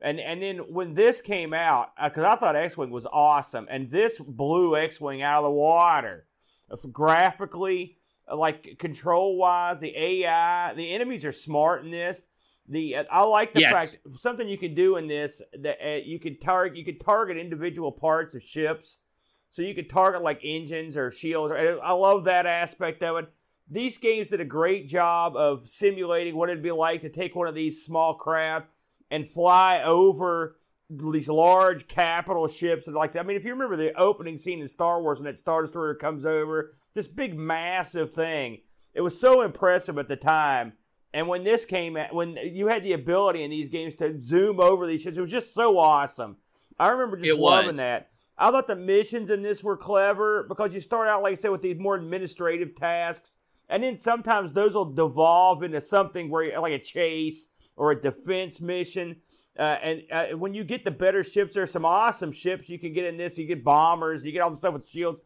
And 0.01 0.19
and 0.19 0.41
then 0.41 0.57
when 0.73 0.95
this 0.95 1.21
came 1.21 1.53
out, 1.53 1.89
because 2.03 2.23
I 2.23 2.37
thought 2.37 2.55
X-wing 2.55 2.89
was 2.89 3.05
awesome, 3.05 3.67
and 3.69 3.91
this 3.91 4.17
blew 4.17 4.75
X-wing 4.75 5.21
out 5.21 5.43
of 5.43 5.43
the 5.43 5.51
water, 5.51 6.25
Uh, 6.71 6.77
graphically, 6.91 7.99
uh, 8.27 8.35
like 8.35 8.79
control 8.79 9.37
wise, 9.37 9.79
the 9.79 9.95
AI, 9.95 10.73
the 10.73 10.91
enemies 10.95 11.23
are 11.23 11.31
smart 11.31 11.85
in 11.85 11.91
this. 11.91 12.23
The 12.67 12.95
uh, 12.95 13.03
I 13.11 13.21
like 13.25 13.53
the 13.53 13.61
Yes. 13.61 13.93
fact 13.93 14.19
something 14.19 14.47
you 14.47 14.57
can 14.57 14.73
do 14.73 14.97
in 14.97 15.05
this 15.05 15.39
that 15.53 15.77
uh, 15.85 16.01
you 16.03 16.19
could 16.19 16.41
target 16.41 16.77
you 16.79 16.83
could 16.83 16.99
target 16.99 17.37
individual 17.37 17.91
parts 17.91 18.33
of 18.33 18.41
ships, 18.41 18.97
so 19.51 19.61
you 19.61 19.75
could 19.75 19.89
target 19.89 20.23
like 20.23 20.39
engines 20.43 20.97
or 20.97 21.11
shields. 21.11 21.53
I 21.53 21.91
love 21.91 22.23
that 22.23 22.45
aspect 22.47 23.03
of 23.03 23.17
it. 23.17 23.29
These 23.69 23.97
games 23.97 24.29
did 24.29 24.41
a 24.41 24.45
great 24.45 24.87
job 24.87 25.35
of 25.37 25.69
simulating 25.69 26.35
what 26.35 26.49
it'd 26.49 26.63
be 26.63 26.71
like 26.71 27.01
to 27.01 27.09
take 27.09 27.35
one 27.35 27.47
of 27.47 27.55
these 27.55 27.85
small 27.85 28.15
craft 28.15 28.67
and 29.09 29.29
fly 29.29 29.81
over 29.83 30.57
these 30.89 31.29
large 31.29 31.87
capital 31.87 32.47
ships 32.49 32.87
and 32.87 32.95
like 32.95 33.13
that. 33.13 33.19
I 33.21 33.23
mean, 33.23 33.37
if 33.37 33.45
you 33.45 33.51
remember 33.51 33.77
the 33.77 33.93
opening 33.97 34.37
scene 34.37 34.61
in 34.61 34.67
Star 34.67 35.01
Wars 35.01 35.19
when 35.19 35.25
that 35.25 35.37
Star 35.37 35.61
Destroyer 35.61 35.95
comes 35.95 36.25
over, 36.25 36.75
this 36.93 37.07
big 37.07 37.37
massive 37.37 38.13
thing. 38.13 38.59
It 38.93 39.01
was 39.01 39.17
so 39.19 39.41
impressive 39.41 39.97
at 39.97 40.09
the 40.09 40.17
time. 40.17 40.73
And 41.13 41.27
when 41.29 41.43
this 41.45 41.63
came 41.65 41.95
out, 41.97 42.13
when 42.13 42.35
you 42.37 42.67
had 42.67 42.83
the 42.83 42.91
ability 42.93 43.43
in 43.43 43.49
these 43.49 43.69
games 43.69 43.95
to 43.95 44.19
zoom 44.19 44.59
over 44.59 44.85
these 44.85 45.01
ships, 45.01 45.17
it 45.17 45.21
was 45.21 45.31
just 45.31 45.53
so 45.53 45.77
awesome. 45.77 46.37
I 46.79 46.89
remember 46.89 47.17
just 47.17 47.29
It 47.29 47.37
was. 47.37 47.63
loving 47.65 47.77
that. 47.77 48.10
I 48.41 48.49
thought 48.49 48.67
the 48.67 48.75
missions 48.75 49.29
in 49.29 49.43
this 49.43 49.63
were 49.63 49.77
clever 49.77 50.43
because 50.49 50.73
you 50.73 50.79
start 50.79 51.07
out, 51.07 51.21
like 51.21 51.37
I 51.37 51.41
said, 51.41 51.51
with 51.51 51.61
these 51.61 51.77
more 51.77 51.93
administrative 51.93 52.73
tasks, 52.73 53.37
and 53.69 53.83
then 53.83 53.97
sometimes 53.97 54.53
those 54.53 54.73
will 54.73 54.91
devolve 54.91 55.61
into 55.61 55.79
something 55.79 56.27
where, 56.27 56.59
like 56.59 56.73
a 56.73 56.79
chase 56.79 57.49
or 57.75 57.91
a 57.91 58.01
defense 58.01 58.59
mission. 58.59 59.17
Uh, 59.59 59.77
and 59.83 60.01
uh, 60.11 60.25
when 60.35 60.55
you 60.55 60.63
get 60.63 60.83
the 60.83 60.89
better 60.89 61.23
ships, 61.23 61.53
there's 61.53 61.69
some 61.69 61.85
awesome 61.85 62.31
ships 62.31 62.67
you 62.67 62.79
can 62.79 62.93
get 62.93 63.05
in 63.05 63.15
this. 63.15 63.37
You 63.37 63.45
get 63.45 63.63
bombers, 63.63 64.23
you 64.23 64.31
get 64.31 64.41
all 64.41 64.49
the 64.49 64.57
stuff 64.57 64.73
with 64.73 64.89
shields, 64.89 65.21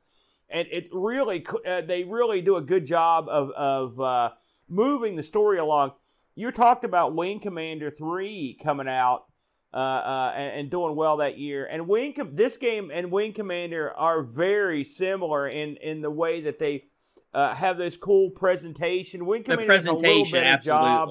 and 0.49 0.67
it 0.69 0.89
really 0.91 1.45
uh, 1.65 1.81
they 1.81 2.03
really 2.03 2.41
do 2.41 2.57
a 2.57 2.61
good 2.61 2.85
job 2.85 3.29
of 3.29 3.49
of 3.51 3.97
uh, 3.97 4.31
moving 4.67 5.15
the 5.15 5.23
story 5.23 5.57
along. 5.57 5.93
You 6.35 6.51
talked 6.51 6.83
about 6.83 7.15
Wing 7.15 7.39
Commander 7.39 7.89
three 7.89 8.59
coming 8.61 8.89
out 8.89 9.27
uh, 9.73 9.77
uh, 9.77 10.33
and, 10.35 10.59
and 10.61 10.69
doing 10.69 10.95
well 10.95 11.17
that 11.17 11.37
year, 11.37 11.65
and 11.65 11.87
Wing 11.87 12.13
Com- 12.13 12.35
this 12.35 12.57
game 12.57 12.91
and 12.93 13.11
Wing 13.11 13.33
Commander 13.33 13.91
are 13.93 14.21
very 14.21 14.83
similar 14.83 15.47
in 15.47 15.75
in 15.77 16.01
the 16.01 16.11
way 16.11 16.41
that 16.41 16.59
they. 16.59 16.85
Uh, 17.33 17.53
have 17.53 17.77
this 17.77 17.97
cool 17.97 18.29
presentation. 18.29 19.25
Wing 19.25 19.43
Commander 19.43 19.67
does 19.67 19.85
a 19.87 19.91
little 19.91 19.99
presentation, 20.01 20.39
better 20.39 20.61
job 20.63 21.09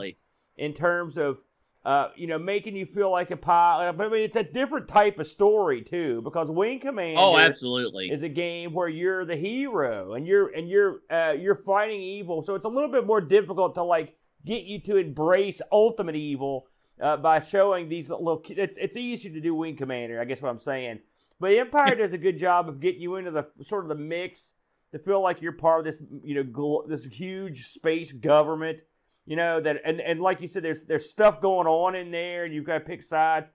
in 0.56 0.72
terms 0.72 1.18
of 1.18 1.42
uh, 1.84 2.08
you 2.16 2.26
know 2.26 2.38
making 2.38 2.74
you 2.76 2.86
feel 2.86 3.10
like 3.10 3.30
a 3.30 3.36
pilot. 3.36 3.94
I 4.00 4.08
mean, 4.08 4.22
it's 4.22 4.34
a 4.36 4.42
different 4.42 4.88
type 4.88 5.18
of 5.18 5.26
story 5.26 5.82
too, 5.82 6.22
because 6.22 6.50
Wing 6.50 6.80
Commander 6.80 7.20
Oh, 7.20 7.36
absolutely. 7.36 8.10
is 8.10 8.22
a 8.22 8.30
game 8.30 8.72
where 8.72 8.88
you're 8.88 9.26
the 9.26 9.36
hero 9.36 10.14
and 10.14 10.26
you're 10.26 10.48
and 10.48 10.66
you're 10.66 11.00
uh, 11.10 11.34
you're 11.38 11.56
fighting 11.56 12.00
evil. 12.00 12.42
So 12.42 12.54
it's 12.54 12.64
a 12.64 12.70
little 12.70 12.90
bit 12.90 13.04
more 13.04 13.20
difficult 13.20 13.74
to 13.74 13.82
like 13.82 14.16
get 14.46 14.64
you 14.64 14.80
to 14.80 14.96
embrace 14.96 15.60
ultimate 15.70 16.16
evil 16.16 16.68
uh, 17.00 17.16
by 17.16 17.40
showing 17.40 17.88
these 17.88 18.10
little. 18.10 18.42
It's 18.48 18.78
it's 18.78 18.96
easier 18.96 19.32
to 19.32 19.40
do 19.40 19.54
Wing 19.54 19.76
Commander, 19.76 20.20
I 20.20 20.24
guess 20.24 20.40
what 20.42 20.50
I'm 20.50 20.60
saying. 20.60 21.00
But 21.40 21.52
Empire 21.52 21.96
does 21.96 22.12
a 22.12 22.18
good 22.18 22.38
job 22.38 22.68
of 22.68 22.80
getting 22.80 23.00
you 23.02 23.16
into 23.16 23.30
the 23.30 23.46
sort 23.62 23.84
of 23.84 23.88
the 23.88 23.94
mix 24.02 24.54
to 24.92 24.98
feel 24.98 25.20
like 25.20 25.42
you're 25.42 25.52
part 25.52 25.80
of 25.80 25.84
this 25.84 26.00
you 26.22 26.34
know 26.36 26.44
gl- 26.44 26.88
this 26.88 27.04
huge 27.04 27.66
space 27.66 28.12
government. 28.12 28.82
You 29.26 29.36
know 29.36 29.60
that 29.60 29.78
and, 29.84 30.00
and 30.00 30.20
like 30.20 30.40
you 30.40 30.46
said, 30.46 30.62
there's 30.62 30.84
there's 30.84 31.08
stuff 31.10 31.40
going 31.40 31.66
on 31.66 31.94
in 31.94 32.10
there, 32.10 32.44
and 32.44 32.54
you've 32.54 32.64
got 32.66 32.78
to 32.78 32.84
pick 32.84 33.02
sides. 33.02 33.48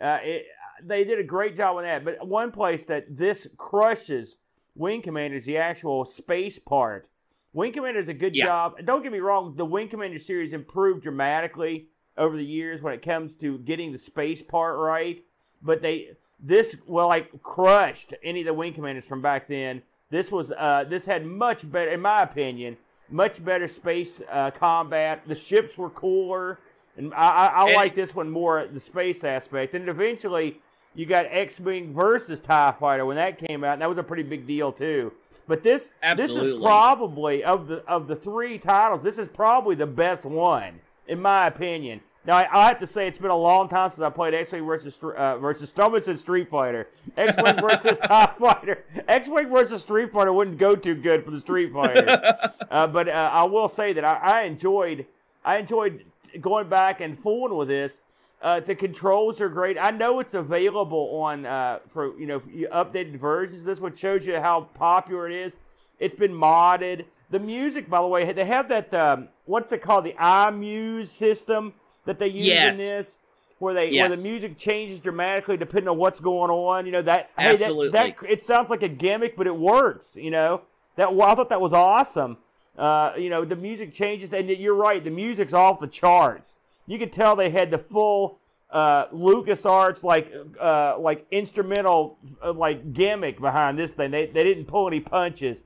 Uh, 0.00 0.18
it, 0.22 0.46
they 0.82 1.04
did 1.04 1.18
a 1.18 1.22
great 1.24 1.54
job 1.56 1.76
on 1.76 1.82
that. 1.82 2.04
But 2.04 2.26
one 2.26 2.50
place 2.52 2.86
that 2.86 3.16
this 3.16 3.46
crushes 3.58 4.36
Wing 4.74 5.02
Commander 5.02 5.36
is 5.36 5.44
the 5.44 5.58
actual 5.58 6.04
space 6.06 6.58
part. 6.58 7.08
Wing 7.52 7.72
Commander 7.72 8.00
is 8.00 8.08
a 8.08 8.14
good 8.14 8.34
Yes. 8.34 8.46
job. 8.46 8.78
Don't 8.84 9.02
get 9.02 9.12
me 9.12 9.18
wrong, 9.18 9.56
the 9.56 9.64
Wing 9.66 9.88
Commander 9.88 10.18
series 10.18 10.52
improved 10.52 11.02
dramatically 11.02 11.88
over 12.20 12.36
the 12.36 12.44
years 12.44 12.82
when 12.82 12.92
it 12.92 13.02
comes 13.02 13.34
to 13.36 13.58
getting 13.58 13.90
the 13.90 13.98
space 13.98 14.42
part 14.42 14.78
right. 14.78 15.24
But 15.62 15.82
they 15.82 16.10
this 16.38 16.76
well 16.86 17.08
like 17.08 17.42
crushed 17.42 18.14
any 18.22 18.40
of 18.40 18.46
the 18.46 18.54
Wing 18.54 18.72
Commanders 18.74 19.06
from 19.06 19.20
back 19.22 19.48
then. 19.48 19.82
This 20.10 20.30
was 20.30 20.52
uh, 20.52 20.84
this 20.84 21.06
had 21.06 21.26
much 21.26 21.68
better, 21.70 21.90
in 21.90 22.00
my 22.00 22.22
opinion, 22.22 22.76
much 23.08 23.44
better 23.44 23.66
space 23.66 24.22
uh, 24.30 24.50
combat. 24.50 25.22
The 25.26 25.34
ships 25.34 25.78
were 25.78 25.90
cooler, 25.90 26.58
and 26.96 27.12
I, 27.14 27.16
I, 27.16 27.46
I 27.46 27.66
And- 27.66 27.74
like 27.74 27.94
this 27.94 28.14
one 28.14 28.30
more 28.30 28.66
the 28.66 28.80
space 28.80 29.24
aspect. 29.24 29.74
And 29.74 29.88
eventually, 29.88 30.60
you 30.94 31.06
got 31.06 31.26
X 31.30 31.60
Wing 31.60 31.94
versus 31.94 32.40
Tie 32.40 32.74
Fighter 32.78 33.06
when 33.06 33.16
that 33.16 33.38
came 33.38 33.64
out, 33.64 33.74
and 33.74 33.82
that 33.82 33.88
was 33.88 33.98
a 33.98 34.02
pretty 34.02 34.24
big 34.24 34.46
deal 34.46 34.72
too. 34.72 35.12
But 35.46 35.62
this 35.62 35.90
this 36.16 36.34
is 36.36 36.60
probably 36.60 37.44
of 37.44 37.66
the 37.68 37.84
of 37.86 38.08
the 38.08 38.16
three 38.16 38.58
titles, 38.58 39.02
this 39.02 39.18
is 39.18 39.28
probably 39.28 39.74
the 39.74 39.86
best 39.86 40.24
one 40.24 40.80
in 41.06 41.20
my 41.20 41.46
opinion. 41.46 42.00
Now 42.26 42.36
I, 42.36 42.48
I 42.52 42.68
have 42.68 42.78
to 42.78 42.86
say 42.86 43.06
it's 43.08 43.18
been 43.18 43.30
a 43.30 43.36
long 43.36 43.68
time 43.68 43.90
since 43.90 44.02
I 44.02 44.10
played 44.10 44.34
X 44.34 44.52
Wing 44.52 44.66
versus 44.66 44.98
uh, 45.02 45.38
versus 45.38 45.70
Stomach 45.70 46.06
and 46.06 46.18
Street 46.18 46.50
Fighter. 46.50 46.88
X 47.16 47.36
Wing 47.38 47.56
versus 47.60 47.96
Top 47.98 48.38
Fighter. 48.38 48.84
X 49.08 49.28
Wing 49.28 49.48
versus 49.48 49.82
Street 49.82 50.12
Fighter 50.12 50.32
wouldn't 50.32 50.58
go 50.58 50.76
too 50.76 50.94
good 50.94 51.24
for 51.24 51.30
the 51.30 51.40
Street 51.40 51.72
Fighter. 51.72 52.52
uh, 52.70 52.86
but 52.86 53.08
uh, 53.08 53.30
I 53.32 53.44
will 53.44 53.68
say 53.68 53.94
that 53.94 54.04
I, 54.04 54.16
I 54.16 54.42
enjoyed 54.42 55.06
I 55.44 55.56
enjoyed 55.58 56.04
going 56.40 56.68
back 56.68 57.00
and 57.00 57.18
fooling 57.18 57.56
with 57.56 57.68
this. 57.68 58.02
Uh, 58.42 58.60
the 58.60 58.74
controls 58.74 59.40
are 59.40 59.48
great. 59.48 59.78
I 59.78 59.90
know 59.90 60.20
it's 60.20 60.34
available 60.34 61.20
on 61.20 61.46
uh, 61.46 61.80
for 61.88 62.18
you 62.18 62.26
know 62.26 62.40
updated 62.72 63.16
versions. 63.16 63.64
This 63.64 63.80
one 63.80 63.96
shows 63.96 64.26
you 64.26 64.38
how 64.40 64.68
popular 64.74 65.28
it 65.28 65.34
is. 65.34 65.56
It's 65.98 66.14
been 66.14 66.32
modded. 66.32 67.06
The 67.30 67.38
music, 67.38 67.88
by 67.88 68.00
the 68.00 68.08
way, 68.08 68.30
they 68.32 68.44
have 68.44 68.68
that 68.68 68.92
um, 68.92 69.28
what's 69.46 69.72
it 69.72 69.82
called? 69.82 70.04
The 70.04 70.14
iMuse 70.14 71.08
system 71.08 71.74
that 72.10 72.18
they 72.18 72.28
use 72.28 72.46
Yes. 72.46 72.72
in 72.72 72.78
this, 72.78 73.18
where 73.58 73.74
they 73.74 73.90
where 74.08 74.08
the 74.16 74.22
music 74.22 74.58
changes 74.58 75.00
dramatically 75.00 75.56
depending 75.56 75.88
on 75.88 75.96
what's 75.96 76.20
going 76.20 76.50
on. 76.50 76.86
You 76.86 76.92
know 76.92 77.02
that 77.02 77.30
hey, 77.38 77.56
that, 77.56 77.92
that 77.92 78.16
it 78.28 78.42
sounds 78.42 78.70
like 78.70 78.82
a 78.82 78.88
gimmick, 78.88 79.36
but 79.36 79.46
it 79.46 79.56
works. 79.56 80.16
You 80.16 80.30
know 80.30 80.62
that 80.96 81.14
well, 81.14 81.30
I 81.30 81.34
thought 81.34 81.48
that 81.50 81.60
was 81.60 81.72
awesome. 81.72 82.38
Uh, 82.76 83.12
you 83.18 83.30
know 83.30 83.44
the 83.44 83.56
music 83.56 83.92
changes, 83.92 84.32
and 84.32 84.48
you're 84.48 84.74
right. 84.74 85.04
The 85.04 85.10
music's 85.10 85.52
off 85.52 85.78
the 85.80 85.86
charts. 85.86 86.56
You 86.86 86.98
could 86.98 87.12
tell 87.12 87.36
they 87.36 87.50
had 87.50 87.70
the 87.70 87.78
full 87.78 88.38
uh, 88.70 89.06
Lucas 89.12 89.66
Arts 89.66 90.02
like 90.02 90.32
uh, 90.60 90.98
like 90.98 91.26
instrumental 91.30 92.18
uh, 92.42 92.52
like 92.52 92.92
gimmick 92.92 93.40
behind 93.40 93.78
this 93.78 93.92
thing. 93.92 94.10
They 94.10 94.26
they 94.26 94.44
didn't 94.44 94.66
pull 94.66 94.88
any 94.88 95.00
punches. 95.00 95.64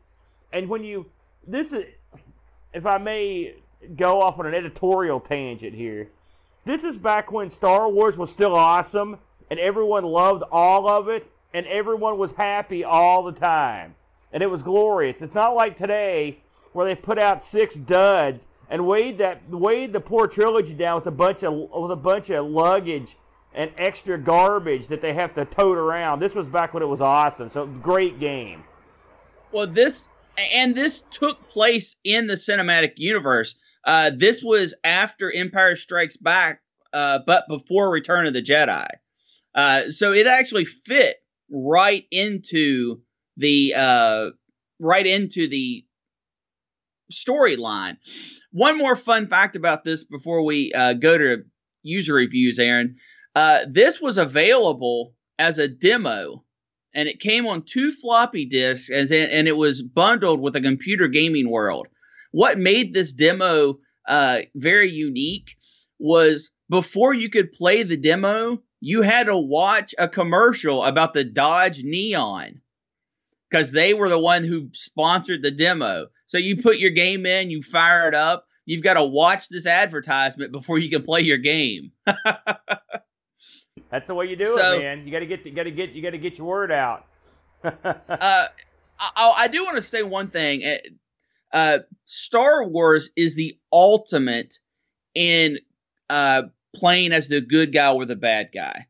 And 0.52 0.68
when 0.68 0.84
you 0.84 1.06
this 1.46 1.72
is, 1.72 1.84
if 2.72 2.86
I 2.86 2.98
may 2.98 3.54
go 3.96 4.20
off 4.22 4.38
on 4.38 4.46
an 4.46 4.54
editorial 4.54 5.20
tangent 5.20 5.74
here, 5.74 6.10
this 6.64 6.84
is 6.84 6.98
back 6.98 7.30
when 7.30 7.50
Star 7.50 7.88
Wars 7.88 8.16
was 8.16 8.30
still 8.30 8.54
awesome 8.54 9.18
and 9.50 9.60
everyone 9.60 10.04
loved 10.04 10.42
all 10.50 10.88
of 10.88 11.08
it 11.08 11.30
and 11.52 11.66
everyone 11.66 12.18
was 12.18 12.32
happy 12.32 12.82
all 12.84 13.22
the 13.22 13.32
time. 13.32 13.94
And 14.32 14.42
it 14.42 14.50
was 14.50 14.62
glorious. 14.62 15.22
It's 15.22 15.34
not 15.34 15.54
like 15.54 15.76
today 15.76 16.40
where 16.72 16.86
they 16.86 16.94
put 16.94 17.18
out 17.18 17.42
six 17.42 17.76
duds 17.76 18.48
and 18.68 18.86
weighed 18.86 19.18
that 19.18 19.48
weighed 19.48 19.92
the 19.92 20.00
poor 20.00 20.26
trilogy 20.26 20.74
down 20.74 20.96
with 20.96 21.06
a 21.06 21.12
bunch 21.12 21.44
of 21.44 21.52
with 21.52 21.90
a 21.90 21.96
bunch 21.96 22.30
of 22.30 22.46
luggage 22.46 23.16
and 23.54 23.70
extra 23.78 24.18
garbage 24.18 24.88
that 24.88 25.00
they 25.00 25.12
have 25.12 25.32
to 25.34 25.44
tote 25.44 25.78
around. 25.78 26.18
This 26.18 26.34
was 26.34 26.48
back 26.48 26.74
when 26.74 26.82
it 26.82 26.86
was 26.86 27.00
awesome. 27.00 27.48
So 27.48 27.66
great 27.66 28.18
game. 28.18 28.64
Well, 29.52 29.68
this 29.68 30.08
and 30.36 30.74
this 30.74 31.04
took 31.12 31.48
place 31.48 31.94
in 32.02 32.26
the 32.26 32.34
cinematic 32.34 32.94
universe. 32.96 33.54
Uh, 33.84 34.10
this 34.16 34.42
was 34.42 34.74
after 34.84 35.32
Empire 35.32 35.76
Strikes 35.76 36.16
Back, 36.16 36.60
uh, 36.92 37.20
but 37.26 37.44
before 37.48 37.90
Return 37.90 38.26
of 38.26 38.32
the 38.32 38.42
Jedi. 38.42 38.88
Uh, 39.54 39.90
so 39.90 40.12
it 40.12 40.26
actually 40.26 40.64
fit 40.64 41.16
right 41.50 42.04
into 42.10 43.00
the 43.36 43.74
uh, 43.76 44.30
right 44.80 45.06
into 45.06 45.48
the 45.48 45.84
storyline. 47.12 47.96
One 48.52 48.78
more 48.78 48.96
fun 48.96 49.28
fact 49.28 49.56
about 49.56 49.84
this 49.84 50.04
before 50.04 50.44
we 50.44 50.72
uh, 50.72 50.94
go 50.94 51.18
to 51.18 51.44
user 51.82 52.14
reviews, 52.14 52.58
Aaron. 52.58 52.96
This 53.68 54.00
was 54.00 54.18
available 54.18 55.14
as 55.38 55.58
a 55.58 55.68
demo 55.68 56.44
and 56.94 57.08
it 57.08 57.20
came 57.20 57.46
on 57.46 57.62
two 57.62 57.90
floppy 57.92 58.46
disks 58.46 58.88
and, 58.88 59.10
and 59.10 59.48
it 59.48 59.56
was 59.56 59.82
bundled 59.82 60.40
with 60.40 60.56
a 60.56 60.60
computer 60.60 61.08
gaming 61.08 61.50
world 61.50 61.88
what 62.34 62.58
made 62.58 62.92
this 62.92 63.12
demo 63.12 63.78
uh, 64.08 64.40
very 64.56 64.90
unique 64.90 65.54
was 66.00 66.50
before 66.68 67.14
you 67.14 67.30
could 67.30 67.52
play 67.52 67.84
the 67.84 67.96
demo, 67.96 68.60
you 68.80 69.02
had 69.02 69.26
to 69.26 69.36
watch 69.36 69.94
a 69.98 70.08
commercial 70.08 70.82
about 70.82 71.14
the 71.14 71.22
Dodge 71.22 71.84
Neon 71.84 72.60
because 73.48 73.70
they 73.70 73.94
were 73.94 74.08
the 74.08 74.18
one 74.18 74.42
who 74.42 74.68
sponsored 74.72 75.42
the 75.42 75.52
demo. 75.52 76.08
So 76.26 76.38
you 76.38 76.60
put 76.60 76.78
your 76.78 76.90
game 76.90 77.24
in, 77.24 77.50
you 77.50 77.62
fire 77.62 78.08
it 78.08 78.16
up. 78.16 78.48
You've 78.66 78.82
got 78.82 78.94
to 78.94 79.04
watch 79.04 79.48
this 79.48 79.64
advertisement 79.64 80.50
before 80.50 80.80
you 80.80 80.90
can 80.90 81.02
play 81.02 81.20
your 81.20 81.38
game. 81.38 81.92
That's 83.90 84.08
the 84.08 84.14
way 84.14 84.26
you 84.26 84.34
do 84.34 84.46
so, 84.46 84.72
it, 84.72 84.80
man. 84.80 85.06
You 85.06 85.12
got 85.12 85.20
to 85.20 85.26
get, 85.26 85.46
you 85.46 85.52
got 85.52 85.62
to 85.62 85.70
get, 85.70 85.92
you 85.92 86.02
got 86.02 86.10
to 86.10 86.18
get 86.18 86.38
your 86.38 86.48
word 86.48 86.72
out. 86.72 87.06
uh, 87.62 88.48
I, 88.98 89.34
I, 89.36 89.46
do 89.46 89.64
want 89.64 89.76
to 89.76 89.82
say 89.82 90.02
one 90.02 90.30
thing. 90.30 90.62
Uh, 91.54 91.78
Star 92.06 92.64
Wars 92.64 93.08
is 93.16 93.36
the 93.36 93.56
ultimate 93.72 94.58
in 95.14 95.58
uh, 96.10 96.42
playing 96.74 97.12
as 97.12 97.28
the 97.28 97.40
good 97.40 97.72
guy 97.72 97.92
or 97.92 98.04
the 98.04 98.16
bad 98.16 98.50
guy 98.52 98.86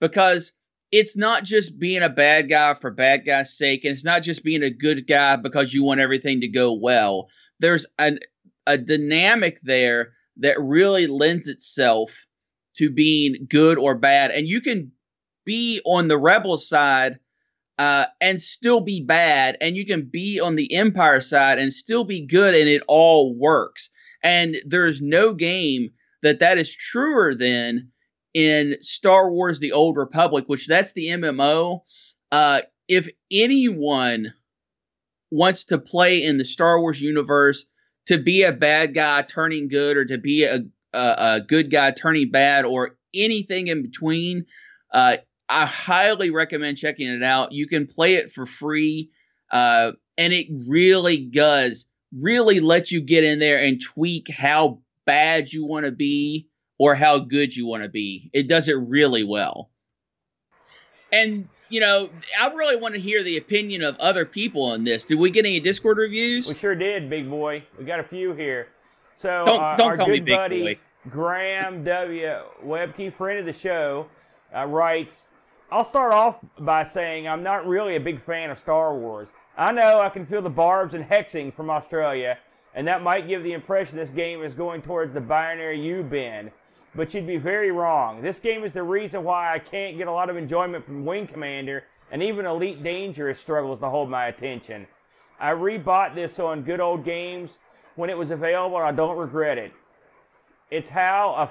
because 0.00 0.52
it's 0.90 1.16
not 1.16 1.44
just 1.44 1.78
being 1.78 2.02
a 2.02 2.08
bad 2.08 2.48
guy 2.48 2.74
for 2.74 2.90
bad 2.90 3.24
guy's 3.24 3.56
sake, 3.56 3.84
and 3.84 3.92
it's 3.92 4.04
not 4.04 4.22
just 4.22 4.42
being 4.42 4.62
a 4.62 4.70
good 4.70 5.06
guy 5.06 5.36
because 5.36 5.72
you 5.72 5.84
want 5.84 6.00
everything 6.00 6.40
to 6.40 6.48
go 6.48 6.72
well. 6.72 7.28
There's 7.60 7.86
an, 7.98 8.18
a 8.66 8.76
dynamic 8.76 9.60
there 9.62 10.12
that 10.38 10.60
really 10.60 11.06
lends 11.06 11.46
itself 11.48 12.26
to 12.76 12.90
being 12.90 13.46
good 13.48 13.78
or 13.78 13.94
bad, 13.94 14.30
and 14.32 14.48
you 14.48 14.60
can 14.60 14.90
be 15.44 15.80
on 15.84 16.08
the 16.08 16.18
rebel 16.18 16.58
side 16.58 17.18
uh, 17.78 18.06
and 18.20 18.42
still 18.42 18.80
be 18.80 19.00
bad, 19.00 19.56
and 19.60 19.76
you 19.76 19.86
can 19.86 20.08
be 20.10 20.40
on 20.40 20.56
the 20.56 20.72
empire 20.74 21.20
side 21.20 21.58
and 21.58 21.72
still 21.72 22.04
be 22.04 22.26
good, 22.26 22.54
and 22.54 22.68
it 22.68 22.82
all 22.88 23.34
works. 23.36 23.88
And 24.22 24.56
there's 24.66 25.00
no 25.00 25.32
game 25.32 25.90
that 26.22 26.40
that 26.40 26.58
is 26.58 26.74
truer 26.74 27.34
than 27.34 27.88
in 28.34 28.76
Star 28.80 29.30
Wars: 29.30 29.60
The 29.60 29.72
Old 29.72 29.96
Republic, 29.96 30.44
which 30.48 30.66
that's 30.66 30.92
the 30.92 31.06
MMO. 31.08 31.82
Uh, 32.32 32.62
if 32.88 33.08
anyone 33.30 34.34
wants 35.30 35.64
to 35.64 35.78
play 35.78 36.22
in 36.22 36.38
the 36.38 36.44
Star 36.44 36.80
Wars 36.80 37.00
universe, 37.00 37.64
to 38.06 38.18
be 38.18 38.42
a 38.42 38.52
bad 38.52 38.94
guy 38.94 39.22
turning 39.22 39.68
good, 39.68 39.96
or 39.96 40.04
to 40.04 40.18
be 40.18 40.44
a 40.44 40.60
a, 40.92 41.14
a 41.18 41.40
good 41.46 41.70
guy 41.70 41.92
turning 41.92 42.30
bad, 42.32 42.64
or 42.64 42.96
anything 43.14 43.68
in 43.68 43.82
between, 43.82 44.46
uh, 44.92 45.18
I 45.48 45.66
highly 45.66 46.30
recommend 46.30 46.76
checking 46.76 47.08
it 47.08 47.22
out. 47.22 47.52
You 47.52 47.66
can 47.66 47.86
play 47.86 48.14
it 48.14 48.32
for 48.32 48.46
free, 48.46 49.10
uh, 49.50 49.92
and 50.16 50.32
it 50.32 50.46
really 50.66 51.18
does 51.18 51.86
really 52.16 52.60
let 52.60 52.90
you 52.90 53.00
get 53.00 53.24
in 53.24 53.38
there 53.38 53.58
and 53.58 53.80
tweak 53.80 54.28
how 54.30 54.80
bad 55.04 55.52
you 55.52 55.64
want 55.64 55.86
to 55.86 55.92
be 55.92 56.48
or 56.78 56.94
how 56.94 57.18
good 57.18 57.54
you 57.54 57.66
want 57.66 57.82
to 57.82 57.88
be. 57.88 58.30
It 58.32 58.48
does 58.48 58.68
it 58.68 58.74
really 58.74 59.24
well. 59.24 59.70
And 61.12 61.48
you 61.70 61.80
know, 61.80 62.08
I 62.40 62.48
really 62.54 62.76
want 62.76 62.94
to 62.94 63.00
hear 63.00 63.22
the 63.22 63.36
opinion 63.36 63.82
of 63.82 63.98
other 63.98 64.24
people 64.24 64.62
on 64.64 64.84
this. 64.84 65.04
Did 65.04 65.18
we 65.18 65.30
get 65.30 65.44
any 65.44 65.60
Discord 65.60 65.98
reviews? 65.98 66.48
We 66.48 66.54
sure 66.54 66.74
did, 66.74 67.10
big 67.10 67.28
boy. 67.28 67.62
We 67.78 67.84
got 67.84 68.00
a 68.00 68.04
few 68.04 68.32
here. 68.32 68.68
So 69.14 69.44
don't, 69.44 69.60
uh, 69.60 69.76
don't 69.76 70.00
our 70.00 70.06
good 70.06 70.26
buddy 70.26 70.62
boy. 70.62 70.78
Graham 71.10 71.84
W. 71.84 72.38
Webkey, 72.64 73.12
friend 73.12 73.38
of 73.38 73.46
the 73.46 73.52
show, 73.52 74.06
uh, 74.54 74.64
writes, 74.64 75.26
I'll 75.70 75.84
start 75.84 76.14
off 76.14 76.38
by 76.58 76.82
saying 76.82 77.28
I'm 77.28 77.42
not 77.42 77.66
really 77.66 77.96
a 77.96 78.00
big 78.00 78.22
fan 78.22 78.48
of 78.48 78.58
Star 78.58 78.96
Wars. 78.96 79.28
I 79.54 79.70
know 79.70 80.00
I 80.00 80.08
can 80.08 80.24
feel 80.24 80.40
the 80.40 80.48
barbs 80.48 80.94
and 80.94 81.04
hexing 81.04 81.52
from 81.52 81.68
Australia, 81.68 82.38
and 82.74 82.88
that 82.88 83.02
might 83.02 83.28
give 83.28 83.42
the 83.42 83.52
impression 83.52 83.98
this 83.98 84.08
game 84.08 84.42
is 84.42 84.54
going 84.54 84.80
towards 84.80 85.12
the 85.12 85.20
binary 85.20 85.78
U 85.78 86.02
bend, 86.02 86.52
but 86.94 87.12
you'd 87.12 87.26
be 87.26 87.36
very 87.36 87.70
wrong. 87.70 88.22
This 88.22 88.38
game 88.38 88.64
is 88.64 88.72
the 88.72 88.82
reason 88.82 89.24
why 89.24 89.52
I 89.52 89.58
can't 89.58 89.98
get 89.98 90.08
a 90.08 90.12
lot 90.12 90.30
of 90.30 90.38
enjoyment 90.38 90.86
from 90.86 91.04
Wing 91.04 91.26
Commander, 91.26 91.84
and 92.10 92.22
even 92.22 92.46
Elite 92.46 92.82
Dangerous 92.82 93.38
struggles 93.38 93.78
to 93.80 93.90
hold 93.90 94.08
my 94.08 94.28
attention. 94.28 94.86
I 95.38 95.52
rebought 95.52 96.14
this 96.14 96.38
on 96.38 96.62
good 96.62 96.80
old 96.80 97.04
games 97.04 97.58
when 97.94 98.08
it 98.08 98.16
was 98.16 98.30
available, 98.30 98.78
and 98.78 98.86
I 98.86 98.92
don't 98.92 99.18
regret 99.18 99.58
it. 99.58 99.72
It's 100.70 100.88
how 100.88 101.50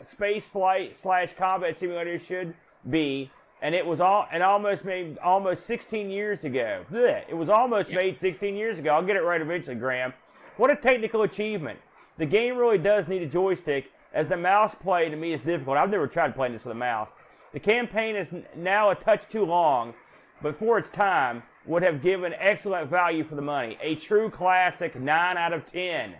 a 0.00 0.04
space 0.04 0.48
flight 0.48 0.96
slash 0.96 1.34
combat 1.34 1.76
simulator 1.76 2.18
should 2.18 2.54
be, 2.90 3.30
and 3.62 3.74
it 3.76 3.86
was 3.86 4.00
all 4.00 4.26
and 4.30 4.42
almost 4.42 4.84
made 4.84 5.16
almost 5.18 5.64
16 5.66 6.10
years 6.10 6.44
ago. 6.44 6.84
Blech. 6.92 7.24
It 7.28 7.34
was 7.34 7.48
almost 7.48 7.90
yeah. 7.90 7.96
made 7.96 8.18
16 8.18 8.54
years 8.54 8.78
ago. 8.78 8.90
I'll 8.90 9.06
get 9.06 9.16
it 9.16 9.22
right 9.22 9.40
eventually, 9.40 9.76
Graham. 9.76 10.12
What 10.58 10.70
a 10.70 10.76
technical 10.76 11.22
achievement! 11.22 11.78
The 12.18 12.26
game 12.26 12.56
really 12.56 12.76
does 12.76 13.08
need 13.08 13.22
a 13.22 13.26
joystick, 13.26 13.90
as 14.12 14.28
the 14.28 14.36
mouse 14.36 14.74
play 14.74 15.08
to 15.08 15.16
me 15.16 15.32
is 15.32 15.40
difficult. 15.40 15.78
I've 15.78 15.88
never 15.88 16.06
tried 16.06 16.34
playing 16.34 16.52
this 16.52 16.64
with 16.64 16.72
a 16.72 16.78
mouse. 16.78 17.10
The 17.52 17.60
campaign 17.60 18.16
is 18.16 18.28
now 18.54 18.90
a 18.90 18.94
touch 18.94 19.28
too 19.28 19.44
long, 19.46 19.94
but 20.42 20.56
for 20.56 20.76
its 20.76 20.90
time, 20.90 21.42
would 21.64 21.82
have 21.82 22.02
given 22.02 22.34
excellent 22.38 22.90
value 22.90 23.24
for 23.24 23.34
the 23.34 23.42
money. 23.42 23.78
A 23.80 23.94
true 23.94 24.28
classic, 24.28 24.98
9 24.98 25.36
out 25.36 25.52
of 25.52 25.64
10. 25.64 26.14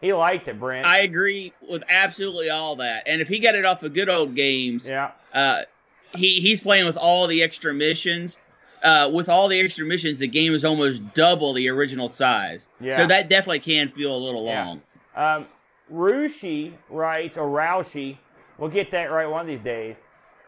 He 0.00 0.12
liked 0.12 0.48
it, 0.48 0.60
Brent. 0.60 0.86
I 0.86 0.98
agree 0.98 1.52
with 1.68 1.82
absolutely 1.88 2.50
all 2.50 2.76
that. 2.76 3.04
And 3.06 3.20
if 3.20 3.28
he 3.28 3.38
got 3.38 3.54
it 3.54 3.64
off 3.64 3.82
of 3.82 3.94
good 3.94 4.08
old 4.08 4.34
games, 4.34 4.88
yeah. 4.88 5.12
Uh, 5.32 5.62
he 6.14 6.40
he's 6.40 6.60
playing 6.60 6.86
with 6.86 6.96
all 6.96 7.26
the 7.26 7.42
extra 7.42 7.72
missions. 7.72 8.38
Uh, 8.82 9.08
with 9.12 9.28
all 9.28 9.46
the 9.46 9.60
extra 9.60 9.86
missions, 9.86 10.18
the 10.18 10.26
game 10.26 10.52
is 10.52 10.64
almost 10.64 11.02
double 11.14 11.54
the 11.54 11.68
original 11.68 12.08
size. 12.08 12.68
Yeah. 12.80 12.96
So 12.96 13.06
that 13.06 13.28
definitely 13.28 13.60
can 13.60 13.90
feel 13.90 14.12
a 14.12 14.18
little 14.18 14.44
yeah. 14.44 14.66
long. 14.66 14.82
Um, 15.14 15.46
Rushi 15.92 16.72
writes, 16.90 17.36
or 17.36 17.46
Roushi, 17.46 18.18
we'll 18.58 18.70
get 18.70 18.90
that 18.90 19.04
right 19.12 19.26
one 19.26 19.42
of 19.42 19.46
these 19.46 19.60
days. 19.60 19.94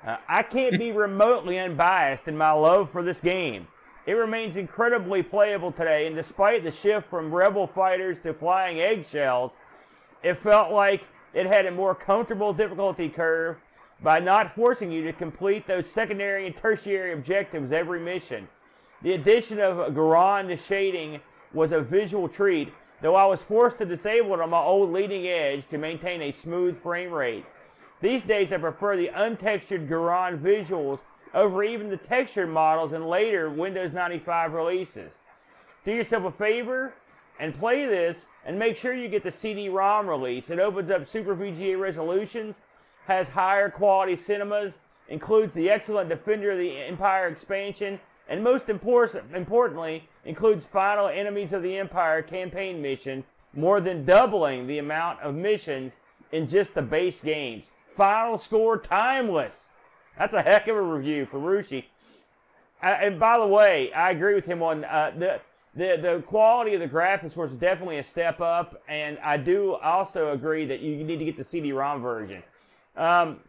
Uh, 0.04 0.16
I 0.28 0.42
can't 0.42 0.80
be 0.80 0.90
remotely 1.06 1.60
unbiased 1.60 2.26
in 2.26 2.36
my 2.36 2.50
love 2.50 2.90
for 2.90 3.04
this 3.04 3.20
game. 3.20 3.68
It 4.06 4.12
remains 4.12 4.56
incredibly 4.56 5.22
playable 5.22 5.72
today, 5.72 6.06
and 6.06 6.14
despite 6.14 6.62
the 6.62 6.70
shift 6.70 7.08
from 7.08 7.32
rebel 7.32 7.66
fighters 7.66 8.18
to 8.20 8.34
flying 8.34 8.80
eggshells, 8.80 9.56
it 10.22 10.36
felt 10.36 10.72
like 10.72 11.04
it 11.32 11.46
had 11.46 11.66
a 11.66 11.70
more 11.70 11.94
comfortable 11.94 12.52
difficulty 12.52 13.08
curve 13.08 13.56
by 14.04 14.20
not 14.20 14.54
forcing 14.54 14.92
you 14.92 15.02
to 15.02 15.14
complete 15.14 15.66
those 15.66 15.90
secondary 15.90 16.46
and 16.46 16.54
tertiary 16.54 17.14
objectives 17.14 17.72
every 17.72 17.98
mission. 17.98 18.46
The 19.00 19.14
addition 19.14 19.58
of 19.58 19.94
Gouraud 19.94 20.48
to 20.48 20.56
shading 20.56 21.20
was 21.54 21.72
a 21.72 21.80
visual 21.80 22.28
treat, 22.28 22.70
though 23.00 23.14
I 23.14 23.24
was 23.24 23.42
forced 23.42 23.78
to 23.78 23.86
disable 23.86 24.34
it 24.34 24.40
on 24.40 24.50
my 24.50 24.60
old 24.60 24.92
leading 24.92 25.26
edge 25.26 25.66
to 25.68 25.78
maintain 25.78 26.20
a 26.20 26.30
smooth 26.30 26.78
frame 26.78 27.10
rate. 27.10 27.46
These 28.02 28.22
days 28.22 28.52
I 28.52 28.58
prefer 28.58 28.94
the 28.96 29.08
untextured 29.08 29.88
Gouraud 29.88 30.42
visuals 30.42 31.00
over 31.32 31.64
even 31.64 31.88
the 31.88 31.96
textured 31.96 32.50
models 32.50 32.92
in 32.92 33.06
later 33.06 33.48
Windows 33.48 33.94
95 33.94 34.52
releases. 34.52 35.14
Do 35.82 35.92
yourself 35.92 36.24
a 36.24 36.30
favor 36.30 36.92
and 37.40 37.58
play 37.58 37.86
this 37.86 38.26
and 38.44 38.58
make 38.58 38.76
sure 38.76 38.92
you 38.94 39.08
get 39.08 39.22
the 39.22 39.30
CD-ROM 39.30 40.06
release. 40.06 40.50
It 40.50 40.58
opens 40.58 40.90
up 40.90 41.08
Super 41.08 41.34
VGA 41.34 41.80
resolutions 41.80 42.60
has 43.06 43.28
higher 43.28 43.68
quality 43.68 44.16
cinemas, 44.16 44.78
includes 45.08 45.54
the 45.54 45.70
excellent 45.70 46.08
Defender 46.08 46.52
of 46.52 46.58
the 46.58 46.76
Empire 46.76 47.28
expansion, 47.28 48.00
and 48.28 48.42
most 48.42 48.68
important, 48.68 49.34
importantly, 49.34 50.08
includes 50.24 50.64
Final 50.64 51.08
Enemies 51.08 51.52
of 51.52 51.62
the 51.62 51.76
Empire 51.76 52.22
campaign 52.22 52.80
missions, 52.80 53.24
more 53.52 53.80
than 53.80 54.04
doubling 54.04 54.66
the 54.66 54.78
amount 54.78 55.20
of 55.20 55.34
missions 55.34 55.96
in 56.32 56.48
just 56.48 56.74
the 56.74 56.82
base 56.82 57.20
games. 57.20 57.70
Final 57.94 58.38
score 58.38 58.78
timeless. 58.78 59.68
That's 60.18 60.34
a 60.34 60.42
heck 60.42 60.66
of 60.68 60.76
a 60.76 60.82
review 60.82 61.26
for 61.26 61.38
Rushi. 61.38 61.84
and 62.82 63.20
by 63.20 63.38
the 63.38 63.46
way, 63.46 63.92
I 63.92 64.10
agree 64.10 64.34
with 64.34 64.46
him 64.46 64.62
on 64.62 64.84
uh, 64.84 65.12
the, 65.16 65.40
the 65.76 65.98
the 66.00 66.22
quality 66.26 66.74
of 66.74 66.80
the 66.80 66.88
graphics 66.88 67.36
was 67.36 67.52
definitely 67.52 67.98
a 67.98 68.02
step 68.02 68.40
up, 68.40 68.82
and 68.88 69.18
I 69.18 69.36
do 69.36 69.74
also 69.74 70.32
agree 70.32 70.66
that 70.66 70.80
you 70.80 71.04
need 71.04 71.18
to 71.18 71.24
get 71.24 71.36
the 71.36 71.44
CD-ROM 71.44 72.00
version. 72.00 72.42
Um, 72.96 73.40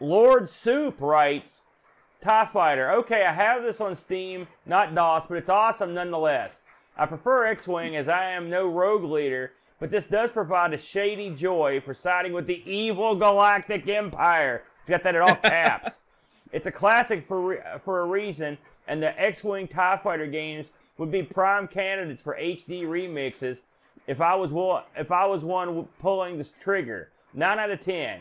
Lord 0.00 0.50
Soup 0.50 1.00
writes, 1.00 1.62
TIE 2.20 2.46
Fighter. 2.46 2.90
Okay, 2.92 3.24
I 3.24 3.32
have 3.32 3.62
this 3.62 3.80
on 3.80 3.94
Steam, 3.94 4.48
not 4.66 4.94
DOS, 4.94 5.26
but 5.26 5.38
it's 5.38 5.48
awesome 5.48 5.94
nonetheless. 5.94 6.62
I 6.96 7.06
prefer 7.06 7.46
X-Wing 7.46 7.96
as 7.96 8.08
I 8.08 8.30
am 8.30 8.50
no 8.50 8.68
rogue 8.68 9.04
leader, 9.04 9.52
but 9.78 9.90
this 9.90 10.04
does 10.04 10.30
provide 10.30 10.72
a 10.72 10.78
shady 10.78 11.30
joy 11.30 11.80
for 11.80 11.94
siding 11.94 12.32
with 12.32 12.46
the 12.46 12.62
evil 12.70 13.14
Galactic 13.14 13.86
Empire. 13.88 14.64
He's 14.80 14.90
got 14.90 15.02
that 15.02 15.14
in 15.14 15.20
all 15.20 15.36
caps. 15.36 15.98
it's 16.52 16.66
a 16.66 16.72
classic 16.72 17.26
for, 17.28 17.62
for 17.84 18.00
a 18.00 18.06
reason, 18.06 18.58
and 18.88 19.02
the 19.02 19.18
X-Wing 19.20 19.68
TIE 19.68 20.00
Fighter 20.02 20.26
games 20.26 20.66
would 20.98 21.10
be 21.10 21.22
prime 21.22 21.68
candidates 21.68 22.22
for 22.22 22.36
HD 22.40 22.84
remixes 22.84 23.60
if 24.06 24.20
I 24.20 24.34
was, 24.34 24.52
if 24.96 25.10
I 25.10 25.26
was 25.26 25.44
one 25.44 25.86
pulling 26.00 26.38
this 26.38 26.52
trigger. 26.60 27.10
9 27.36 27.58
out 27.58 27.70
of 27.70 27.80
10. 27.80 28.20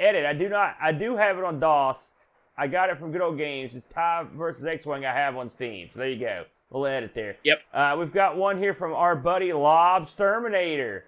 Edit. 0.00 0.26
I 0.26 0.32
do 0.32 0.48
not. 0.48 0.76
I 0.80 0.92
do 0.92 1.16
have 1.16 1.38
it 1.38 1.44
on 1.44 1.60
DOS. 1.60 2.10
I 2.58 2.66
got 2.66 2.90
it 2.90 2.98
from 2.98 3.12
Good 3.12 3.20
Old 3.20 3.38
Games. 3.38 3.74
It's 3.74 3.86
TIE 3.86 4.26
versus 4.34 4.66
X-Wing 4.66 5.04
I 5.04 5.14
have 5.14 5.36
on 5.36 5.48
Steam. 5.48 5.88
So 5.92 6.00
there 6.00 6.10
you 6.10 6.18
go. 6.18 6.44
little 6.70 6.86
edit 6.86 7.12
there. 7.14 7.36
Yep. 7.44 7.60
Uh, 7.72 7.96
we've 7.98 8.12
got 8.12 8.36
one 8.36 8.58
here 8.58 8.74
from 8.74 8.92
our 8.92 9.14
buddy 9.14 9.52
Lob 9.52 10.08
Terminator. 10.14 11.04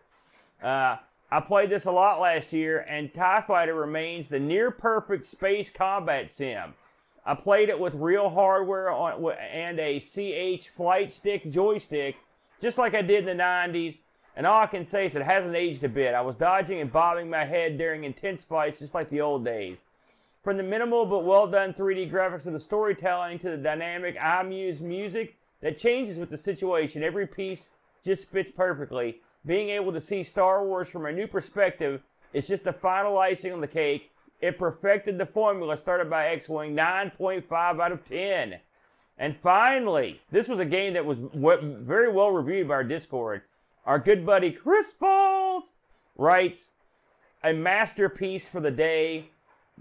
Uh, 0.62 0.96
I 1.30 1.40
played 1.40 1.70
this 1.70 1.86
a 1.86 1.90
lot 1.90 2.20
last 2.20 2.52
year, 2.52 2.86
and 2.88 3.12
TIE 3.12 3.42
Fighter 3.46 3.74
remains 3.74 4.28
the 4.28 4.38
near 4.38 4.70
perfect 4.70 5.26
space 5.26 5.70
combat 5.70 6.30
sim. 6.30 6.74
I 7.24 7.34
played 7.34 7.68
it 7.68 7.80
with 7.80 7.94
real 7.94 8.28
hardware 8.28 8.90
on, 8.90 9.32
and 9.32 9.78
a 9.80 9.98
CH 9.98 10.68
flight 10.68 11.10
stick 11.10 11.50
joystick, 11.50 12.16
just 12.60 12.78
like 12.78 12.94
I 12.94 13.02
did 13.02 13.26
in 13.26 13.38
the 13.38 13.42
90s. 13.42 13.98
And 14.36 14.46
all 14.46 14.62
I 14.62 14.66
can 14.66 14.84
say 14.84 15.06
is 15.06 15.14
it 15.14 15.22
hasn't 15.22 15.56
aged 15.56 15.84
a 15.84 15.88
bit. 15.88 16.14
I 16.14 16.22
was 16.22 16.36
dodging 16.36 16.80
and 16.80 16.92
bobbing 16.92 17.28
my 17.28 17.44
head 17.44 17.76
during 17.76 18.04
intense 18.04 18.42
fights, 18.42 18.78
just 18.78 18.94
like 18.94 19.08
the 19.08 19.20
old 19.20 19.44
days. 19.44 19.76
From 20.42 20.56
the 20.56 20.62
minimal 20.62 21.06
but 21.06 21.24
well 21.24 21.46
done 21.46 21.74
3D 21.74 22.10
graphics 22.10 22.44
to 22.44 22.50
the 22.50 22.58
storytelling 22.58 23.38
to 23.40 23.50
the 23.50 23.56
dynamic 23.56 24.18
iMuse 24.18 24.80
music 24.80 25.36
that 25.60 25.78
changes 25.78 26.18
with 26.18 26.30
the 26.30 26.36
situation, 26.36 27.04
every 27.04 27.26
piece 27.26 27.70
just 28.04 28.28
fits 28.28 28.50
perfectly. 28.50 29.20
Being 29.44 29.68
able 29.70 29.92
to 29.92 30.00
see 30.00 30.22
Star 30.22 30.64
Wars 30.64 30.88
from 30.88 31.06
a 31.06 31.12
new 31.12 31.26
perspective 31.26 32.02
is 32.32 32.48
just 32.48 32.64
the 32.64 32.72
final 32.72 33.18
icing 33.18 33.52
on 33.52 33.60
the 33.60 33.68
cake. 33.68 34.10
It 34.40 34.58
perfected 34.58 35.18
the 35.18 35.26
formula 35.26 35.76
started 35.76 36.10
by 36.10 36.28
X 36.28 36.48
Wing 36.48 36.74
9.5 36.74 37.80
out 37.80 37.92
of 37.92 38.04
10. 38.04 38.56
And 39.18 39.36
finally, 39.36 40.20
this 40.32 40.48
was 40.48 40.58
a 40.58 40.64
game 40.64 40.94
that 40.94 41.06
was 41.06 41.18
very 41.32 42.10
well 42.10 42.30
reviewed 42.30 42.66
by 42.66 42.74
our 42.74 42.84
Discord. 42.84 43.42
Our 43.84 43.98
good 43.98 44.24
buddy 44.24 44.52
Chris 44.52 44.92
Faults 44.92 45.74
writes, 46.16 46.70
a 47.42 47.52
masterpiece 47.52 48.48
for 48.48 48.60
the 48.60 48.70
day. 48.70 49.30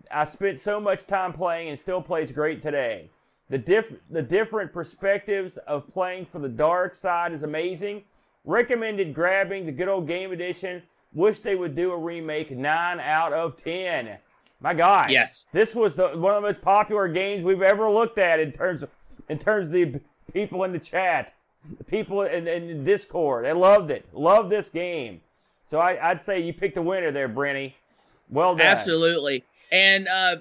I 0.10 0.24
spent 0.24 0.60
so 0.60 0.80
much 0.80 1.06
time 1.06 1.34
playing 1.34 1.70
and 1.70 1.78
still 1.78 2.02
plays 2.02 2.32
great 2.32 2.62
today. 2.62 3.10
The, 3.50 3.58
diff- 3.58 3.94
the 4.10 4.22
different 4.22 4.74
perspectives 4.74 5.58
of 5.58 5.92
playing 5.94 6.26
for 6.32 6.40
the 6.40 6.50
dark 6.50 6.96
side 6.96 7.34
is 7.34 7.44
amazing. 7.44 8.04
Recommended 8.46 9.14
grabbing 9.14 9.66
the 9.66 9.72
good 9.72 9.90
old 9.90 10.08
game 10.08 10.32
edition. 10.32 10.82
Wish 11.14 11.42
they 11.42 11.56
would 11.56 11.76
do 11.76 11.92
a 11.92 11.98
remake. 11.98 12.50
9 12.50 13.00
out 13.00 13.34
of 13.34 13.58
10. 13.58 14.18
My 14.62 14.74
God. 14.74 15.12
Yes. 15.12 15.46
This 15.52 15.76
was 15.76 15.96
the, 15.96 16.10
one 16.10 16.36
of 16.36 16.42
the 16.42 16.48
most 16.48 16.62
popular 16.62 17.08
games 17.08 17.44
we've 17.44 17.62
ever 17.62 17.90
looked 17.90 18.18
at 18.18 18.40
in 18.40 18.52
terms 18.52 18.84
of 18.84 18.90
in 19.30 19.38
terms 19.38 19.68
of 19.68 19.72
the 19.72 20.00
people 20.34 20.64
in 20.64 20.72
the 20.72 20.80
chat, 20.80 21.34
the 21.78 21.84
people 21.86 22.22
in, 22.24 22.48
in 22.48 22.84
Discord. 22.84 23.46
They 23.46 23.54
loved 23.54 23.92
it. 23.92 24.06
Loved 24.14 24.50
this 24.50 24.70
game. 24.70 25.22
So 25.68 25.80
I, 25.80 26.12
would 26.12 26.22
say 26.22 26.42
you 26.42 26.54
picked 26.54 26.78
a 26.78 26.82
winner 26.82 27.12
there, 27.12 27.30
Brenny. 27.30 27.74
Well 28.30 28.56
done. 28.56 28.68
Absolutely. 28.68 29.44
And 29.72 30.08
uh, 30.08 30.38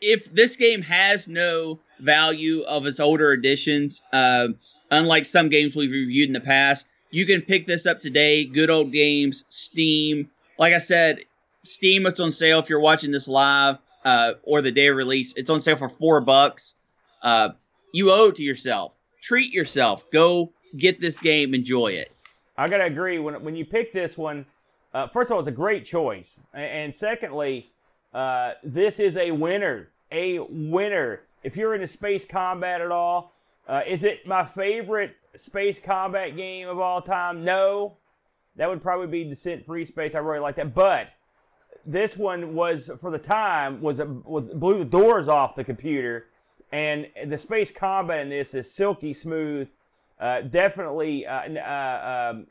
if 0.00 0.32
this 0.32 0.56
game 0.56 0.82
has 0.82 1.28
no 1.28 1.78
value 2.00 2.62
of 2.62 2.86
its 2.86 3.00
older 3.00 3.32
editions, 3.32 4.02
uh, 4.12 4.48
unlike 4.90 5.26
some 5.26 5.48
games 5.48 5.76
we've 5.76 5.90
reviewed 5.90 6.28
in 6.28 6.32
the 6.32 6.40
past, 6.40 6.86
you 7.10 7.26
can 7.26 7.42
pick 7.42 7.66
this 7.66 7.86
up 7.86 8.00
today. 8.00 8.44
Good 8.44 8.70
old 8.70 8.90
games, 8.90 9.44
Steam. 9.48 10.30
Like 10.58 10.72
I 10.72 10.78
said, 10.78 11.20
Steam 11.64 12.06
it's 12.06 12.20
on 12.20 12.32
sale 12.32 12.58
if 12.58 12.68
you're 12.68 12.80
watching 12.80 13.10
this 13.10 13.28
live 13.28 13.76
uh, 14.04 14.34
or 14.42 14.62
the 14.62 14.72
day 14.72 14.88
of 14.88 14.96
release. 14.96 15.32
It's 15.36 15.50
on 15.50 15.60
sale 15.60 15.76
for 15.76 15.88
four 15.88 16.20
bucks. 16.20 16.74
Uh, 17.22 17.50
you 17.92 18.10
owe 18.10 18.28
it 18.28 18.36
to 18.36 18.42
yourself. 18.42 18.96
Treat 19.24 19.54
yourself. 19.54 20.04
Go 20.10 20.52
get 20.76 21.00
this 21.00 21.18
game. 21.18 21.54
Enjoy 21.54 21.88
it. 21.88 22.12
I 22.58 22.68
gotta 22.68 22.84
agree. 22.84 23.18
When 23.18 23.42
when 23.42 23.56
you 23.56 23.64
pick 23.64 23.90
this 23.90 24.18
one, 24.18 24.44
uh, 24.92 25.08
first 25.08 25.30
of 25.30 25.32
all, 25.32 25.38
it's 25.38 25.48
a 25.48 25.50
great 25.50 25.86
choice, 25.86 26.38
and 26.52 26.94
secondly, 26.94 27.70
uh, 28.12 28.52
this 28.62 29.00
is 29.00 29.16
a 29.16 29.30
winner. 29.30 29.88
A 30.12 30.40
winner. 30.40 31.22
If 31.42 31.56
you're 31.56 31.74
into 31.74 31.86
space 31.86 32.26
combat 32.26 32.82
at 32.82 32.90
all, 32.90 33.32
uh, 33.66 33.80
is 33.86 34.04
it 34.04 34.26
my 34.26 34.44
favorite 34.44 35.16
space 35.36 35.78
combat 35.78 36.36
game 36.36 36.68
of 36.68 36.78
all 36.78 37.00
time? 37.00 37.44
No, 37.44 37.96
that 38.56 38.68
would 38.68 38.82
probably 38.82 39.06
be 39.06 39.24
Descent 39.24 39.64
Free 39.64 39.86
Space. 39.86 40.14
I 40.14 40.18
really 40.18 40.40
like 40.40 40.56
that, 40.56 40.74
but 40.74 41.08
this 41.86 42.14
one 42.18 42.54
was 42.54 42.90
for 43.00 43.10
the 43.10 43.18
time 43.18 43.80
was 43.80 44.02
was 44.02 44.44
blew 44.52 44.80
the 44.80 44.84
doors 44.84 45.28
off 45.28 45.54
the 45.54 45.64
computer, 45.64 46.26
and 46.74 47.06
the 47.30 47.38
space 47.38 47.70
combat 47.70 48.22
in 48.22 48.30
this 48.30 48.52
is 48.52 48.74
silky 48.74 49.12
smooth. 49.12 49.68
Uh, 50.18 50.40
definitely, 50.40 51.24
uh, 51.24 51.48
uh, 51.52 52.32
um, 52.32 52.48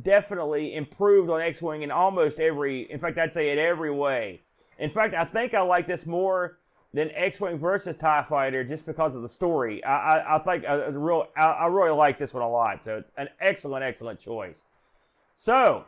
definitely 0.00 0.76
improved 0.76 1.28
on 1.28 1.40
X-wing 1.40 1.82
in 1.82 1.90
almost 1.90 2.38
every. 2.38 2.88
In 2.88 3.00
fact, 3.00 3.18
I'd 3.18 3.34
say 3.34 3.50
in 3.50 3.58
every 3.58 3.90
way. 3.90 4.42
In 4.78 4.90
fact, 4.90 5.14
I 5.14 5.24
think 5.24 5.54
I 5.54 5.62
like 5.62 5.88
this 5.88 6.06
more 6.06 6.58
than 6.92 7.10
X-wing 7.16 7.58
versus 7.58 7.96
Tie 7.96 8.24
Fighter 8.28 8.62
just 8.62 8.86
because 8.86 9.16
of 9.16 9.22
the 9.22 9.28
story. 9.28 9.82
I, 9.82 10.18
I, 10.18 10.36
I 10.36 10.38
think 10.38 10.62
a, 10.62 10.86
a 10.86 10.92
real. 10.92 11.26
I, 11.36 11.46
I 11.46 11.66
really 11.66 11.96
like 11.96 12.16
this 12.16 12.32
one 12.32 12.44
a 12.44 12.48
lot. 12.48 12.84
So 12.84 13.02
an 13.16 13.28
excellent, 13.40 13.82
excellent 13.82 14.20
choice. 14.20 14.62
So, 15.34 15.84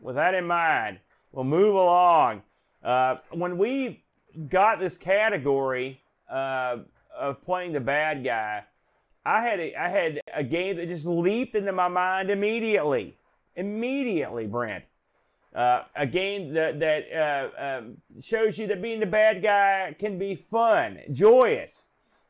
with 0.00 0.14
that 0.14 0.34
in 0.34 0.46
mind. 0.46 1.00
We'll 1.32 1.44
move 1.44 1.74
along. 1.74 2.42
Uh, 2.82 3.16
when 3.32 3.58
we 3.58 4.04
got 4.48 4.78
this 4.80 4.96
category 4.96 5.99
uh, 6.30 6.76
of 7.18 7.44
playing 7.44 7.72
the 7.72 7.80
bad 7.80 8.24
guy, 8.24 8.64
I 9.24 9.42
had 9.42 9.60
a, 9.60 9.74
I 9.76 9.88
had 9.88 10.20
a 10.34 10.44
game 10.44 10.76
that 10.76 10.88
just 10.88 11.06
leaped 11.06 11.54
into 11.54 11.72
my 11.72 11.88
mind 11.88 12.30
immediately. 12.30 13.16
Immediately, 13.56 14.46
Brent. 14.46 14.84
Uh, 15.54 15.82
a 15.96 16.06
game 16.06 16.54
that 16.54 16.78
that 16.78 17.04
uh, 17.12 17.78
um, 17.78 17.96
shows 18.20 18.56
you 18.56 18.68
that 18.68 18.80
being 18.80 19.00
the 19.00 19.06
bad 19.06 19.42
guy 19.42 19.94
can 19.98 20.16
be 20.16 20.36
fun, 20.36 21.00
joyous, 21.10 21.82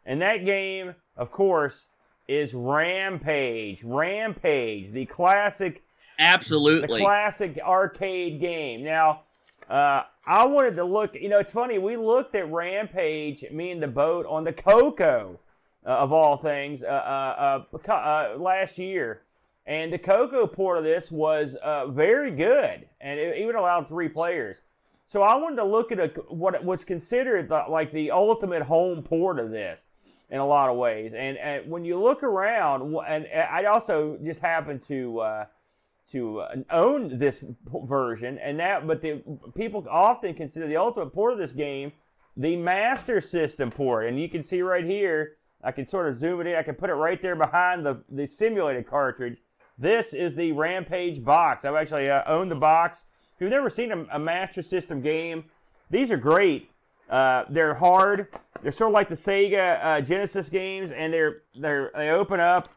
and 0.07 0.23
that 0.23 0.47
game, 0.47 0.95
of 1.19 1.31
course, 1.31 1.89
is 2.27 2.55
Rampage. 2.55 3.85
Rampage, 3.85 4.93
the 4.93 5.05
classic 5.05 5.83
Absolutely. 6.21 6.99
The 6.99 7.03
classic 7.03 7.59
arcade 7.63 8.41
game. 8.41 8.85
Now, 8.85 9.23
uh, 9.69 10.03
I 10.27 10.47
wanted 10.47 10.77
to 10.77 10.85
look, 10.85 11.15
you 11.15 11.29
know, 11.29 11.39
it's 11.39 11.53
funny, 11.53 11.79
we 11.79 11.97
looked 11.97 12.35
at 12.35 12.51
Rampage, 12.51 13.45
me 13.51 13.71
and 13.71 13.83
the 13.83 13.89
boat, 13.89 14.27
on 14.27 14.45
the 14.45 14.53
Coco, 14.53 15.41
uh, 15.85 15.89
of 15.89 16.13
all 16.13 16.37
things, 16.37 16.83
uh, 16.83 16.87
uh, 16.87 17.65
uh, 17.73 17.91
uh 17.91 18.37
last 18.39 18.79
year. 18.79 19.23
And 19.67 19.93
the 19.93 19.99
Coco 19.99 20.47
port 20.47 20.79
of 20.79 20.85
this 20.85 21.11
was 21.11 21.57
very 21.89 22.31
good, 22.31 22.89
and 23.01 23.21
it 23.21 23.39
even 23.39 23.57
allowed 23.57 23.89
three 23.89 24.09
players. 24.09 24.59
So 25.05 25.23
I 25.23 25.37
wanted 25.37 25.57
to 25.57 25.65
look 25.65 25.93
at 25.93 26.01
a, 26.01 26.09
what 26.29 26.63
what's 26.65 26.85
considered 26.85 27.49
the, 27.49 27.65
like 27.69 27.93
the 27.93 28.11
ultimate 28.11 28.63
home 28.63 29.03
port 29.03 29.39
of 29.39 29.51
this 29.51 29.87
in 30.29 30.39
a 30.39 30.47
lot 30.47 30.71
of 30.71 30.77
ways. 30.77 31.13
And, 31.15 31.37
and 31.39 31.71
when 31.71 31.85
you 31.85 32.01
look 32.01 32.23
around, 32.23 32.97
and 33.07 33.27
I 33.27 33.65
also 33.65 34.19
just 34.25 34.41
happened 34.41 34.83
to 34.89 35.45
to 36.13 36.41
uh, 36.41 36.57
own 36.71 37.19
this 37.19 37.45
version, 37.65 38.39
and 38.39 38.59
that. 38.61 38.87
But 38.87 39.01
the 39.01 39.23
people 39.55 39.87
often 39.91 40.35
consider 40.35 40.67
the 40.67 40.77
ultimate 40.77 41.13
port 41.13 41.33
of 41.33 41.39
this 41.39 41.53
game 41.53 41.93
the 42.37 42.57
Master 42.57 43.21
System 43.21 43.71
port, 43.71 44.07
and 44.07 44.21
you 44.21 44.29
can 44.29 44.43
see 44.43 44.63
right 44.63 44.85
here. 44.85 45.37
I 45.63 45.73
can 45.73 45.87
sort 45.87 46.09
of 46.09 46.17
zoom 46.17 46.41
it 46.41 46.47
in. 46.47 46.57
I 46.57 46.63
can 46.63 46.75
put 46.75 46.89
it 46.89 46.95
right 46.95 47.21
there 47.21 47.37
behind 47.37 47.85
the 47.85 48.03
the 48.09 48.27
simulated 48.27 48.87
cartridge. 48.87 49.39
This 49.79 50.15
is 50.15 50.35
the 50.35 50.53
Rampage 50.53 51.23
box. 51.25 51.65
I've 51.65 51.75
actually 51.75 52.11
uh, 52.11 52.23
owned 52.27 52.51
the 52.51 52.57
box. 52.57 53.05
If 53.35 53.41
you've 53.41 53.51
never 53.51 53.71
seen 53.71 53.93
a, 53.93 54.07
a 54.13 54.19
Master 54.19 54.63
System 54.63 55.01
game, 55.01 55.45
these 55.91 56.11
are 56.11 56.17
great. 56.17 56.71
Uh, 57.09 57.45
they're 57.51 57.75
hard. 57.75 58.29
They're 58.63 58.73
sort 58.73 58.91
of 58.91 58.95
like 58.95 59.09
the 59.09 59.15
Sega 59.15 59.85
uh, 59.85 60.01
Genesis 60.01 60.49
games, 60.49 60.91
and 60.93 61.13
they're 61.13 61.43
they're 61.59 61.91
they 61.95 62.11
open 62.11 62.41
up. 62.41 62.69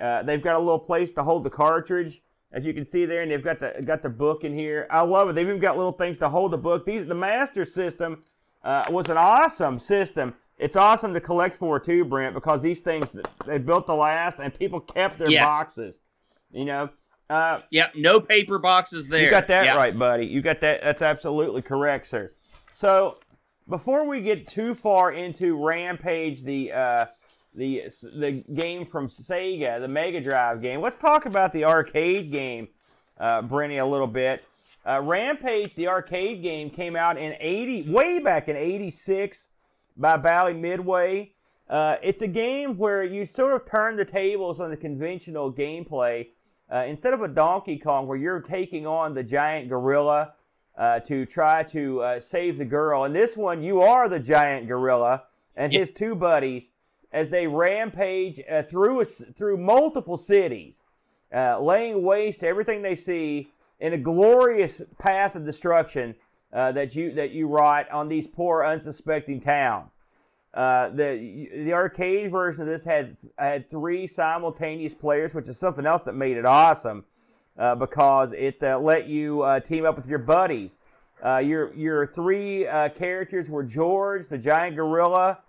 Uh, 0.00 0.24
they've 0.24 0.42
got 0.42 0.56
a 0.56 0.58
little 0.58 0.78
place 0.78 1.12
to 1.12 1.22
hold 1.22 1.44
the 1.44 1.50
cartridge 1.50 2.20
as 2.54 2.64
you 2.64 2.72
can 2.72 2.84
see 2.84 3.04
there, 3.04 3.22
and 3.22 3.30
they've 3.30 3.42
got 3.42 3.58
the 3.58 3.82
got 3.84 4.02
the 4.02 4.08
book 4.08 4.44
in 4.44 4.54
here. 4.54 4.86
I 4.90 5.02
love 5.02 5.28
it. 5.28 5.34
They've 5.34 5.46
even 5.46 5.60
got 5.60 5.76
little 5.76 5.92
things 5.92 6.16
to 6.18 6.28
hold 6.28 6.52
the 6.52 6.56
book. 6.56 6.86
These 6.86 7.06
the 7.06 7.14
master 7.14 7.64
system 7.64 8.22
uh, 8.62 8.84
was 8.88 9.10
an 9.10 9.16
awesome 9.18 9.80
system. 9.80 10.34
It's 10.56 10.76
awesome 10.76 11.12
to 11.14 11.20
collect 11.20 11.56
for 11.56 11.80
too, 11.80 12.04
Brent, 12.04 12.32
because 12.32 12.62
these 12.62 12.80
things 12.80 13.12
they 13.44 13.58
built 13.58 13.86
the 13.88 13.94
last, 13.94 14.38
and 14.38 14.56
people 14.56 14.80
kept 14.80 15.18
their 15.18 15.28
yes. 15.28 15.44
boxes. 15.44 15.98
You 16.52 16.64
know. 16.64 16.90
Uh, 17.28 17.60
yep. 17.70 17.92
No 17.96 18.20
paper 18.20 18.58
boxes 18.58 19.08
there. 19.08 19.24
You 19.24 19.30
got 19.30 19.48
that 19.48 19.64
yep. 19.64 19.76
right, 19.76 19.98
buddy. 19.98 20.26
You 20.26 20.40
got 20.40 20.60
that. 20.60 20.80
That's 20.82 21.02
absolutely 21.02 21.62
correct, 21.62 22.06
sir. 22.06 22.32
So 22.72 23.18
before 23.68 24.06
we 24.06 24.20
get 24.20 24.46
too 24.46 24.74
far 24.74 25.10
into 25.10 25.56
Rampage, 25.56 26.42
the 26.42 26.70
uh, 26.70 27.06
the 27.54 27.84
the 28.14 28.44
game 28.54 28.84
from 28.84 29.08
Sega, 29.08 29.80
the 29.80 29.88
Mega 29.88 30.20
Drive 30.20 30.60
game. 30.60 30.80
Let's 30.80 30.96
talk 30.96 31.26
about 31.26 31.52
the 31.52 31.64
arcade 31.64 32.32
game, 32.32 32.68
uh, 33.18 33.42
Brenny, 33.42 33.80
a 33.80 33.84
little 33.84 34.06
bit. 34.06 34.44
Uh, 34.86 35.00
Rampage, 35.00 35.74
the 35.74 35.88
arcade 35.88 36.42
game, 36.42 36.68
came 36.68 36.96
out 36.96 37.16
in 37.16 37.34
'80, 37.38 37.90
way 37.90 38.18
back 38.18 38.48
in 38.48 38.56
'86, 38.56 39.50
by 39.96 40.16
Bally 40.16 40.54
Midway. 40.54 41.32
Uh, 41.68 41.96
it's 42.02 42.22
a 42.22 42.28
game 42.28 42.76
where 42.76 43.02
you 43.02 43.24
sort 43.24 43.54
of 43.54 43.64
turn 43.64 43.96
the 43.96 44.04
tables 44.04 44.60
on 44.60 44.70
the 44.70 44.76
conventional 44.76 45.52
gameplay. 45.52 46.28
Uh, 46.70 46.84
instead 46.86 47.14
of 47.14 47.22
a 47.22 47.28
Donkey 47.28 47.78
Kong, 47.78 48.06
where 48.06 48.18
you're 48.18 48.40
taking 48.40 48.86
on 48.86 49.14
the 49.14 49.22
giant 49.22 49.68
gorilla 49.68 50.34
uh, 50.76 50.98
to 51.00 51.24
try 51.24 51.62
to 51.62 52.00
uh, 52.00 52.20
save 52.20 52.58
the 52.58 52.64
girl, 52.64 53.04
in 53.04 53.12
this 53.12 53.36
one 53.36 53.62
you 53.62 53.80
are 53.80 54.08
the 54.08 54.18
giant 54.18 54.66
gorilla 54.66 55.24
and 55.56 55.72
his 55.72 55.92
two 55.92 56.16
buddies 56.16 56.70
as 57.14 57.30
they 57.30 57.46
rampage 57.46 58.40
uh, 58.50 58.64
through 58.64 59.00
a, 59.00 59.04
through 59.04 59.56
multiple 59.56 60.18
cities, 60.18 60.82
uh, 61.32 61.58
laying 61.60 62.02
waste 62.02 62.40
to 62.40 62.46
everything 62.48 62.82
they 62.82 62.96
see 62.96 63.48
in 63.78 63.92
a 63.92 63.98
glorious 63.98 64.82
path 64.98 65.36
of 65.36 65.44
destruction 65.44 66.16
uh, 66.52 66.72
that 66.72 66.96
you 66.96 67.12
that 67.12 67.30
you 67.30 67.46
write 67.46 67.88
on 67.90 68.08
these 68.08 68.26
poor 68.26 68.64
unsuspecting 68.64 69.40
towns. 69.40 69.96
Uh, 70.52 70.88
the 70.88 71.48
the 71.54 71.72
arcade 71.72 72.32
version 72.32 72.62
of 72.62 72.68
this 72.68 72.84
had 72.84 73.16
had 73.38 73.70
three 73.70 74.08
simultaneous 74.08 74.94
players, 74.94 75.34
which 75.34 75.48
is 75.48 75.56
something 75.56 75.86
else 75.86 76.02
that 76.02 76.14
made 76.16 76.36
it 76.36 76.44
awesome 76.44 77.04
uh, 77.56 77.76
because 77.76 78.32
it 78.32 78.60
uh, 78.60 78.76
let 78.78 79.06
you 79.06 79.60
team 79.64 79.84
up 79.86 79.96
with 79.96 80.08
your 80.08 80.18
buddies. 80.18 80.78
Your 81.22 81.72
your 81.74 82.06
three 82.08 82.66
characters 82.96 83.48
were 83.48 83.62
George, 83.62 84.28
the 84.28 84.38
giant 84.38 84.74
gorilla. 84.74 85.43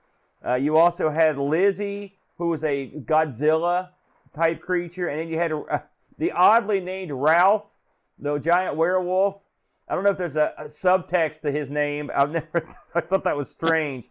You 0.54 0.78
also 0.78 1.10
had 1.10 1.38
Lizzie, 1.38 2.18
who 2.38 2.50
was 2.50 2.64
a 2.64 2.92
Godzilla 2.92 3.90
type 4.34 4.62
creature, 4.62 5.08
and 5.08 5.20
then 5.20 5.28
you 5.30 5.38
had 5.40 5.52
the 6.18 6.32
oddly 6.32 6.80
named 6.80 7.12
Ralph, 7.12 7.72
the 8.20 8.38
giant 8.38 8.76
werewolf. 8.76 9.42
I 9.88 9.96
don't 9.96 10.04
know 10.04 10.12
if 10.12 10.18
there's 10.18 10.36
a, 10.36 10.54
a 10.58 10.66
subtext 10.66 11.42
to 11.42 11.52
his 11.52 11.70
name. 11.70 12.12
I've 12.14 12.32
never 12.54 12.68
I 12.94 13.02
thought 13.02 13.24
that 13.24 13.38
was 13.38 13.50
strange. 13.50 14.10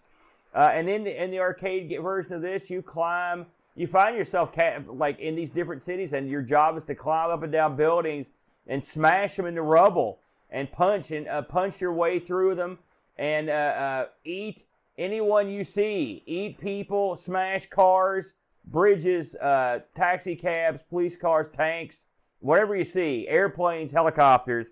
Uh, 0.55 0.71
and 0.73 0.89
in 0.89 1.05
the 1.05 1.23
in 1.23 1.31
the 1.31 1.41
arcade 1.41 1.97
version 2.01 2.35
of 2.35 2.43
this, 2.43 2.71
you 2.71 2.83
climb. 2.83 3.47
You 3.77 3.89
find 3.89 4.17
yourself 4.17 4.55
ca- 4.55 4.83
like 4.87 5.19
in 5.19 5.35
these 5.35 5.51
different 5.51 5.83
cities, 5.83 6.13
and 6.13 6.31
your 6.31 6.43
job 6.43 6.77
is 6.77 6.85
to 6.85 6.95
climb 6.95 7.31
up 7.31 7.43
and 7.43 7.51
down 7.51 7.75
buildings 7.75 8.31
and 8.67 8.85
smash 8.85 9.37
them 9.37 9.47
into 9.47 9.63
rubble 9.63 10.21
and 10.49 10.71
punch 10.71 11.11
and 11.11 11.27
uh, 11.27 11.43
punch 11.43 11.81
your 11.81 11.93
way 11.93 12.19
through 12.19 12.55
them 12.55 12.79
and 13.19 13.51
uh, 13.51 13.53
uh 13.53 14.07
eat 14.25 14.65
anyone 14.97 15.51
you 15.51 15.65
see. 15.65 16.23
Eat 16.27 16.59
people, 16.59 17.17
smash 17.17 17.69
cars, 17.69 18.35
bridges, 18.65 19.35
uh, 19.37 19.81
taxi 19.95 20.37
cabs, 20.37 20.83
police 20.83 21.17
cars, 21.17 21.49
tanks, 21.49 22.07
whatever 22.41 22.77
you 22.77 22.85
see, 22.85 23.27
airplanes, 23.29 23.93
helicopters. 23.93 24.69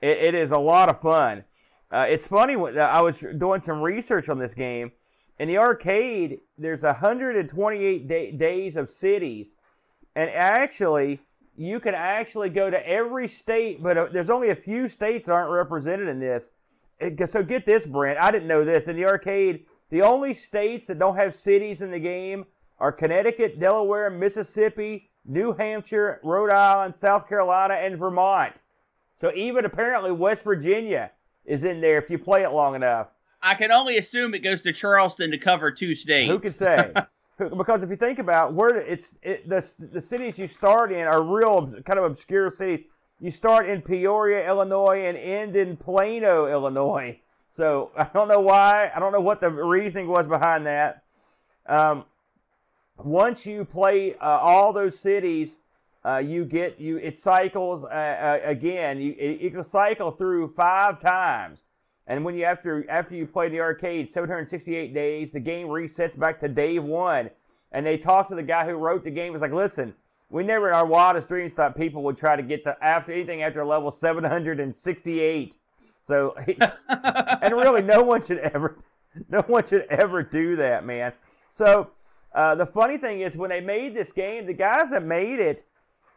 it, 0.00 0.18
it 0.18 0.34
is 0.34 0.50
a 0.50 0.58
lot 0.58 0.88
of 0.88 1.00
fun. 1.00 1.44
Uh, 1.90 2.06
it's 2.08 2.26
funny. 2.26 2.54
I 2.54 3.00
was 3.00 3.24
doing 3.38 3.60
some 3.60 3.82
research 3.82 4.28
on 4.28 4.38
this 4.38 4.54
game 4.54 4.92
in 5.42 5.48
the 5.48 5.58
arcade, 5.58 6.38
there's 6.56 6.84
128 6.84 8.06
day, 8.06 8.30
days 8.30 8.76
of 8.76 8.88
cities, 8.88 9.56
and 10.14 10.30
actually, 10.30 11.20
you 11.56 11.80
can 11.80 11.94
actually 11.94 12.48
go 12.48 12.70
to 12.70 12.88
every 12.88 13.26
state, 13.26 13.82
but 13.82 13.98
uh, 13.98 14.06
there's 14.12 14.30
only 14.30 14.50
a 14.50 14.54
few 14.54 14.88
states 14.88 15.26
that 15.26 15.32
aren't 15.32 15.50
represented 15.50 16.06
in 16.06 16.20
this. 16.20 16.52
It, 17.02 17.28
so 17.28 17.42
get 17.42 17.66
this, 17.66 17.86
Brent. 17.86 18.18
I 18.18 18.30
didn't 18.30 18.48
know 18.48 18.64
this. 18.64 18.88
In 18.88 18.96
the 18.96 19.04
arcade, 19.04 19.66
the 19.90 20.02
only 20.02 20.32
states 20.32 20.86
that 20.86 20.98
don't 20.98 21.16
have 21.16 21.34
cities 21.34 21.80
in 21.80 21.90
the 21.90 21.98
game 21.98 22.46
are 22.78 22.92
Connecticut, 22.92 23.58
Delaware, 23.58 24.10
Mississippi, 24.10 25.10
New 25.24 25.52
Hampshire, 25.52 26.20
Rhode 26.22 26.50
Island, 26.50 26.94
South 26.94 27.28
Carolina, 27.28 27.74
and 27.74 27.98
Vermont. 27.98 28.62
So 29.16 29.32
even 29.34 29.64
apparently 29.64 30.10
West 30.10 30.44
Virginia 30.44 31.12
is 31.44 31.64
in 31.64 31.80
there 31.80 31.98
if 31.98 32.10
you 32.10 32.18
play 32.18 32.42
it 32.42 32.50
long 32.50 32.74
enough. 32.74 33.08
I 33.40 33.54
can 33.54 33.72
only 33.72 33.98
assume 33.98 34.34
it 34.34 34.40
goes 34.40 34.62
to 34.62 34.72
Charleston 34.72 35.30
to 35.32 35.38
cover 35.38 35.70
two 35.70 35.94
states. 35.94 36.30
Who 36.30 36.38
can 36.38 36.52
say? 36.52 36.92
because 37.56 37.82
if 37.82 37.90
you 37.90 37.96
think 37.96 38.18
about 38.18 38.54
where 38.54 38.76
it's 38.76 39.18
it, 39.22 39.48
the 39.48 39.88
the 39.92 40.00
cities 40.00 40.38
you 40.38 40.46
start 40.46 40.92
in 40.92 41.06
are 41.06 41.22
real 41.22 41.72
kind 41.84 41.98
of 41.98 42.04
obscure 42.04 42.50
cities. 42.50 42.82
You 43.22 43.30
start 43.30 43.68
in 43.68 43.82
Peoria, 43.82 44.44
Illinois, 44.48 45.06
and 45.06 45.16
end 45.16 45.54
in 45.54 45.76
Plano, 45.76 46.48
Illinois. 46.48 47.20
So 47.50 47.92
I 47.96 48.10
don't 48.12 48.26
know 48.26 48.40
why. 48.40 48.90
I 48.92 48.98
don't 48.98 49.12
know 49.12 49.20
what 49.20 49.40
the 49.40 49.48
reasoning 49.48 50.08
was 50.08 50.26
behind 50.26 50.66
that. 50.66 51.04
Um, 51.66 52.04
once 52.98 53.46
you 53.46 53.64
play 53.64 54.14
uh, 54.14 54.26
all 54.26 54.72
those 54.72 54.98
cities, 54.98 55.60
uh, 56.04 56.16
you 56.16 56.44
get 56.44 56.80
you 56.80 56.96
it 56.96 57.16
cycles 57.16 57.84
uh, 57.84 57.86
uh 57.86 58.40
again. 58.42 59.00
You 59.00 59.14
it, 59.16 59.38
it 59.40 59.54
can 59.54 59.62
cycle 59.62 60.10
through 60.10 60.48
five 60.48 60.98
times. 60.98 61.62
And 62.08 62.24
when 62.24 62.34
you 62.34 62.42
after 62.42 62.90
after 62.90 63.14
you 63.14 63.28
play 63.28 63.48
the 63.48 63.60
arcade 63.60 64.08
768 64.08 64.92
days, 64.92 65.30
the 65.30 65.38
game 65.38 65.68
resets 65.68 66.18
back 66.18 66.40
to 66.40 66.48
day 66.48 66.80
one. 66.80 67.30
And 67.70 67.86
they 67.86 67.98
talk 67.98 68.26
to 68.28 68.34
the 68.34 68.42
guy 68.42 68.66
who 68.66 68.74
wrote 68.74 69.04
the 69.04 69.12
game. 69.12 69.32
Was 69.32 69.42
like, 69.42 69.52
listen, 69.52 69.94
we 70.32 70.42
never 70.42 70.68
in 70.68 70.74
our 70.74 70.86
wildest 70.86 71.28
dreams 71.28 71.52
thought 71.52 71.76
people 71.76 72.02
would 72.02 72.16
try 72.16 72.36
to 72.36 72.42
get 72.42 72.64
to 72.64 72.76
after 72.82 73.12
anything 73.12 73.42
after 73.42 73.62
level 73.64 73.90
768. 73.90 75.56
So, 76.00 76.34
and 76.88 77.54
really, 77.54 77.82
no 77.82 78.02
one 78.02 78.24
should 78.24 78.38
ever, 78.38 78.78
no 79.28 79.42
one 79.42 79.66
should 79.66 79.82
ever 79.90 80.22
do 80.22 80.56
that, 80.56 80.86
man. 80.86 81.12
So, 81.50 81.90
uh, 82.34 82.54
the 82.54 82.64
funny 82.64 82.96
thing 82.96 83.20
is, 83.20 83.36
when 83.36 83.50
they 83.50 83.60
made 83.60 83.94
this 83.94 84.10
game, 84.10 84.46
the 84.46 84.54
guys 84.54 84.90
that 84.90 85.04
made 85.04 85.38
it 85.38 85.64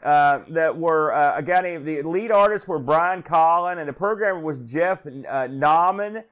uh, 0.02 0.40
that 0.48 0.78
were 0.78 1.14
uh, 1.14 1.38
a 1.38 1.44
guy 1.44 1.62
named 1.62 1.86
the 1.86 2.02
lead 2.02 2.32
artists 2.32 2.68
were 2.70 2.80
Brian 2.80 3.22
Colin 3.22 3.80
and 3.80 3.90
the 3.90 3.94
programmer 3.94 4.40
was 4.40 4.62
Jeff 4.62 5.06
uh, 5.06 5.10
Nauman, 5.10 6.24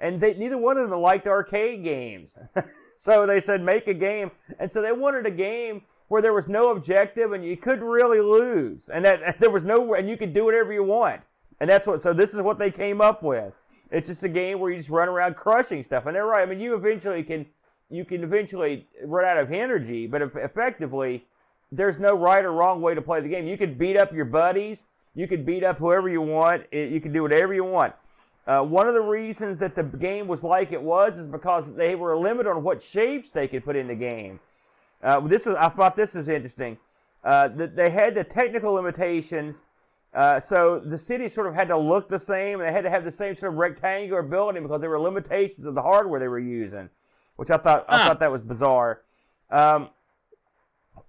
and 0.00 0.20
they, 0.20 0.32
neither 0.34 0.56
one 0.56 0.78
of 0.78 0.88
them 0.88 0.98
liked 0.98 1.26
arcade 1.26 1.84
games. 1.84 2.34
so 2.94 3.26
they 3.26 3.40
said 3.40 3.60
make 3.60 3.88
a 3.88 3.94
game, 3.94 4.30
and 4.58 4.72
so 4.72 4.80
they 4.80 4.92
wanted 4.92 5.26
a 5.26 5.30
game 5.30 5.82
where 6.08 6.22
there 6.22 6.32
was 6.32 6.48
no 6.48 6.70
objective 6.70 7.32
and 7.32 7.44
you 7.44 7.56
couldn't 7.56 7.84
really 7.84 8.20
lose, 8.20 8.88
and 8.88 9.04
that 9.04 9.40
there 9.40 9.50
was 9.50 9.64
no 9.64 9.94
and 9.94 10.08
you 10.08 10.16
could 10.16 10.32
do 10.32 10.44
whatever 10.44 10.72
you 10.72 10.84
want, 10.84 11.22
and 11.60 11.68
that's 11.68 11.86
what. 11.86 12.00
So 12.00 12.12
this 12.12 12.34
is 12.34 12.40
what 12.40 12.58
they 12.58 12.70
came 12.70 13.00
up 13.00 13.22
with. 13.22 13.54
It's 13.90 14.08
just 14.08 14.22
a 14.24 14.28
game 14.28 14.58
where 14.58 14.70
you 14.70 14.78
just 14.78 14.90
run 14.90 15.08
around 15.08 15.36
crushing 15.36 15.82
stuff, 15.82 16.06
and 16.06 16.16
they're 16.16 16.26
right. 16.26 16.42
I 16.42 16.46
mean, 16.46 16.60
you 16.60 16.74
eventually 16.74 17.22
can 17.22 17.46
you 17.90 18.04
can 18.04 18.24
eventually 18.24 18.86
run 19.04 19.24
out 19.24 19.38
of 19.38 19.52
energy, 19.52 20.06
but 20.06 20.22
effectively 20.22 21.24
there's 21.70 21.98
no 21.98 22.14
right 22.14 22.44
or 22.44 22.52
wrong 22.52 22.80
way 22.80 22.94
to 22.94 23.02
play 23.02 23.20
the 23.20 23.28
game. 23.28 23.46
You 23.46 23.56
could 23.56 23.78
beat 23.78 23.96
up 23.96 24.12
your 24.12 24.24
buddies. 24.24 24.84
You 25.14 25.26
could 25.26 25.46
beat 25.46 25.64
up 25.64 25.78
whoever 25.78 26.08
you 26.08 26.20
want. 26.20 26.64
You 26.72 27.00
can 27.00 27.12
do 27.12 27.22
whatever 27.22 27.54
you 27.54 27.64
want. 27.64 27.94
Uh, 28.46 28.62
one 28.62 28.86
of 28.86 28.94
the 28.94 29.00
reasons 29.00 29.58
that 29.58 29.74
the 29.74 29.82
game 29.82 30.28
was 30.28 30.44
like 30.44 30.70
it 30.72 30.82
was 30.82 31.18
is 31.18 31.26
because 31.26 31.74
they 31.74 31.96
were 31.96 32.16
limited 32.16 32.48
on 32.48 32.62
what 32.62 32.80
shapes 32.80 33.30
they 33.30 33.48
could 33.48 33.64
put 33.64 33.74
in 33.74 33.88
the 33.88 33.94
game. 33.94 34.38
Uh, 35.02 35.20
this 35.20 35.44
was 35.44 35.56
I 35.58 35.68
thought 35.68 35.96
this 35.96 36.14
was 36.14 36.28
interesting. 36.28 36.78
Uh, 37.24 37.48
they 37.48 37.90
had 37.90 38.14
the 38.14 38.24
technical 38.24 38.74
limitations, 38.74 39.62
uh, 40.14 40.38
so 40.38 40.78
the 40.78 40.98
city 40.98 41.28
sort 41.28 41.48
of 41.48 41.54
had 41.54 41.68
to 41.68 41.76
look 41.76 42.08
the 42.08 42.18
same. 42.18 42.60
They 42.60 42.70
had 42.70 42.84
to 42.84 42.90
have 42.90 43.04
the 43.04 43.10
same 43.10 43.34
sort 43.34 43.52
of 43.52 43.58
rectangular 43.58 44.22
building 44.22 44.62
because 44.62 44.80
there 44.80 44.90
were 44.90 45.00
limitations 45.00 45.66
of 45.66 45.74
the 45.74 45.82
hardware 45.82 46.20
they 46.20 46.28
were 46.28 46.38
using, 46.38 46.88
which 47.36 47.50
I 47.50 47.56
thought 47.56 47.84
I 47.88 48.06
thought 48.06 48.20
that 48.20 48.30
was 48.30 48.42
bizarre. 48.42 49.02
Um, 49.50 49.90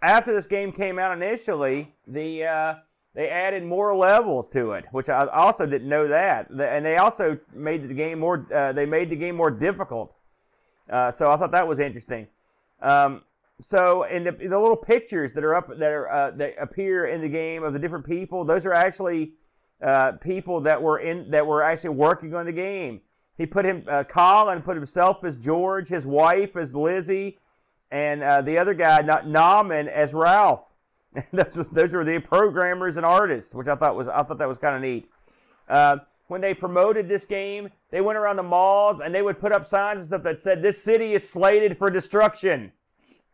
after 0.02 0.34
this 0.34 0.48
game 0.48 0.72
came 0.72 1.00
out 1.00 1.12
initially, 1.12 1.96
the 2.08 2.44
uh, 2.46 2.76
they 3.18 3.30
added 3.30 3.64
more 3.64 3.96
levels 3.96 4.48
to 4.50 4.74
it, 4.74 4.86
which 4.92 5.10
I 5.10 5.26
also 5.26 5.66
didn't 5.66 5.90
know 5.90 6.08
that. 6.08 6.52
And 6.52 6.86
they 6.86 6.98
also 6.98 7.40
made 7.52 7.88
the 7.88 7.94
game 7.96 8.20
more. 8.20 8.46
Uh, 8.54 8.74
they 8.74 8.86
made 8.86 9.10
the 9.10 9.16
game 9.16 9.36
more 9.36 9.50
difficult. 9.50 10.16
Uh, 10.88 11.10
so 11.12 11.32
I 11.32 11.38
thought 11.38 11.52
that 11.52 11.68
was 11.68 11.80
interesting. 11.80 12.28
Um, 12.80 13.24
so 13.60 14.03
in 14.03 14.24
the, 14.24 14.32
the, 14.32 14.60
little 14.60 14.76
pictures 14.76 15.34
that 15.34 15.43
are 15.43 15.55
up 15.55 15.68
that 15.68 15.91
are 15.91 16.10
uh, 16.10 16.32
that 16.32 16.55
appear 16.62 17.08
in 17.08 17.22
the 17.22 17.30
game 17.30 17.64
of 17.64 17.74
the 17.74 17.80
different 17.80 18.05
people, 18.05 18.45
those 18.45 18.66
are 18.66 18.74
actually 18.74 19.34
uh, 19.82 20.14
people 20.14 20.62
that 20.62 20.82
were 20.82 20.99
in 20.99 21.32
that 21.32 21.47
were 21.47 21.64
actually 21.64 21.91
working 21.91 22.36
on 22.36 22.45
the 22.45 22.51
game. 22.51 23.01
He 23.36 23.45
put 23.47 23.66
him 23.66 23.84
uh, 23.88 24.03
Colin 24.03 24.62
put 24.62 24.76
himself 24.76 25.24
as 25.24 25.38
George, 25.38 25.88
his 25.88 26.05
wife 26.05 26.55
as 26.55 26.76
Lizzie, 26.76 27.39
and 27.89 28.22
uh, 28.22 28.41
the 28.41 28.60
other 28.60 28.76
guy, 28.76 29.01
not 29.01 29.26
Nauman, 29.26 29.88
as 29.88 30.14
Ralph. 30.14 30.74
those, 31.34 31.70
those 31.72 31.93
were 31.93 32.03
the 32.03 32.20
programmers 32.20 32.95
and 32.95 33.05
artists, 33.05 33.55
which 33.55 33.68
I 33.68 33.76
thought 33.76 33.95
was 33.95 34.08
I 34.08 34.22
thought 34.22 34.38
that 34.38 34.47
was 34.47 34.60
kind 34.60 34.76
of 34.76 34.82
neat. 34.84 35.10
Uh, 35.68 35.97
when 36.28 36.41
they 36.41 36.53
promoted 36.53 37.08
this 37.08 37.26
game, 37.26 37.70
they 37.89 38.01
went 38.01 38.20
around 38.20 38.36
the 38.36 38.43
malls 38.43 38.99
and 38.99 39.16
they 39.16 39.22
would 39.22 39.39
put 39.39 39.51
up 39.51 39.66
signs 39.66 39.99
and 39.99 40.08
stuff 40.08 40.24
that 40.24 40.39
said, 40.39 40.62
"This 40.62 40.84
city 40.84 41.14
is 41.14 41.28
slated 41.28 41.80
for 41.80 41.89
destruction." 41.89 42.74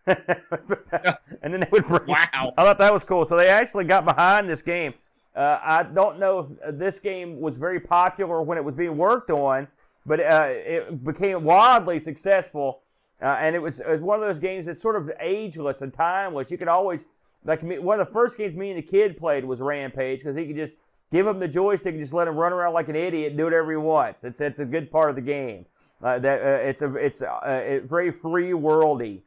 and 0.07 1.53
then 1.53 1.59
they 1.61 1.67
would 1.71 1.87
bring. 1.87 2.07
Wow! 2.07 2.53
I 2.57 2.63
thought 2.63 2.77
that 2.77 2.93
was 2.93 3.03
cool. 3.03 3.25
So 3.25 3.37
they 3.37 3.47
actually 3.47 3.85
got 3.85 4.05
behind 4.05 4.49
this 4.49 4.61
game. 4.61 4.93
Uh, 5.35 5.59
I 5.63 5.83
don't 5.83 6.19
know 6.19 6.39
if 6.39 6.67
uh, 6.67 6.71
this 6.71 6.99
game 6.99 7.39
was 7.39 7.57
very 7.57 7.79
popular 7.79 8.41
when 8.41 8.57
it 8.57 8.63
was 8.63 8.75
being 8.75 8.97
worked 8.97 9.31
on, 9.31 9.67
but 10.05 10.19
uh, 10.19 10.45
it 10.47 11.03
became 11.03 11.43
wildly 11.43 11.99
successful 11.99 12.83
uh, 13.23 13.37
and 13.39 13.55
it 13.55 13.59
was, 13.59 13.79
it 13.79 13.87
was 13.87 14.01
one 14.01 14.21
of 14.21 14.27
those 14.27 14.37
games 14.37 14.65
that's 14.65 14.81
sort 14.81 14.97
of 14.97 15.09
ageless 15.21 15.81
and 15.81 15.93
timeless. 15.93 16.51
You 16.51 16.57
could 16.57 16.67
always, 16.67 17.07
like, 17.45 17.61
one 17.61 17.97
of 17.97 18.05
the 18.05 18.11
first 18.11 18.37
games 18.37 18.57
me 18.57 18.69
and 18.69 18.77
the 18.77 18.81
kid 18.81 19.15
played 19.15 19.45
was 19.45 19.61
Rampage 19.61 20.19
because 20.19 20.35
he 20.35 20.45
could 20.45 20.57
just 20.57 20.81
give 21.09 21.25
him 21.25 21.39
the 21.39 21.47
joystick 21.47 21.93
and 21.93 22.03
just 22.03 22.13
let 22.13 22.27
him 22.27 22.35
run 22.35 22.51
around 22.51 22.73
like 22.73 22.89
an 22.89 22.97
idiot 22.97 23.29
and 23.29 23.37
do 23.37 23.45
whatever 23.45 23.71
he 23.71 23.77
wants. 23.77 24.25
It's, 24.25 24.41
it's 24.41 24.59
a 24.59 24.65
good 24.65 24.91
part 24.91 25.09
of 25.09 25.15
the 25.15 25.21
game. 25.21 25.65
Uh, 26.01 26.19
that 26.19 26.41
uh, 26.41 26.67
it's 26.67 26.81
a 26.81 26.93
it's 26.95 27.21
uh, 27.21 27.79
very 27.85 28.11
free 28.11 28.49
worldy. 28.49 29.21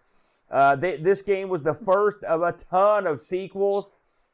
Uh, 0.50 0.76
they, 0.76 0.96
this 0.96 1.22
game 1.22 1.48
was 1.48 1.62
the 1.62 1.74
first 1.74 2.22
of 2.24 2.42
a 2.42 2.52
ton 2.52 3.06
of 3.06 3.20
sequels. 3.20 3.92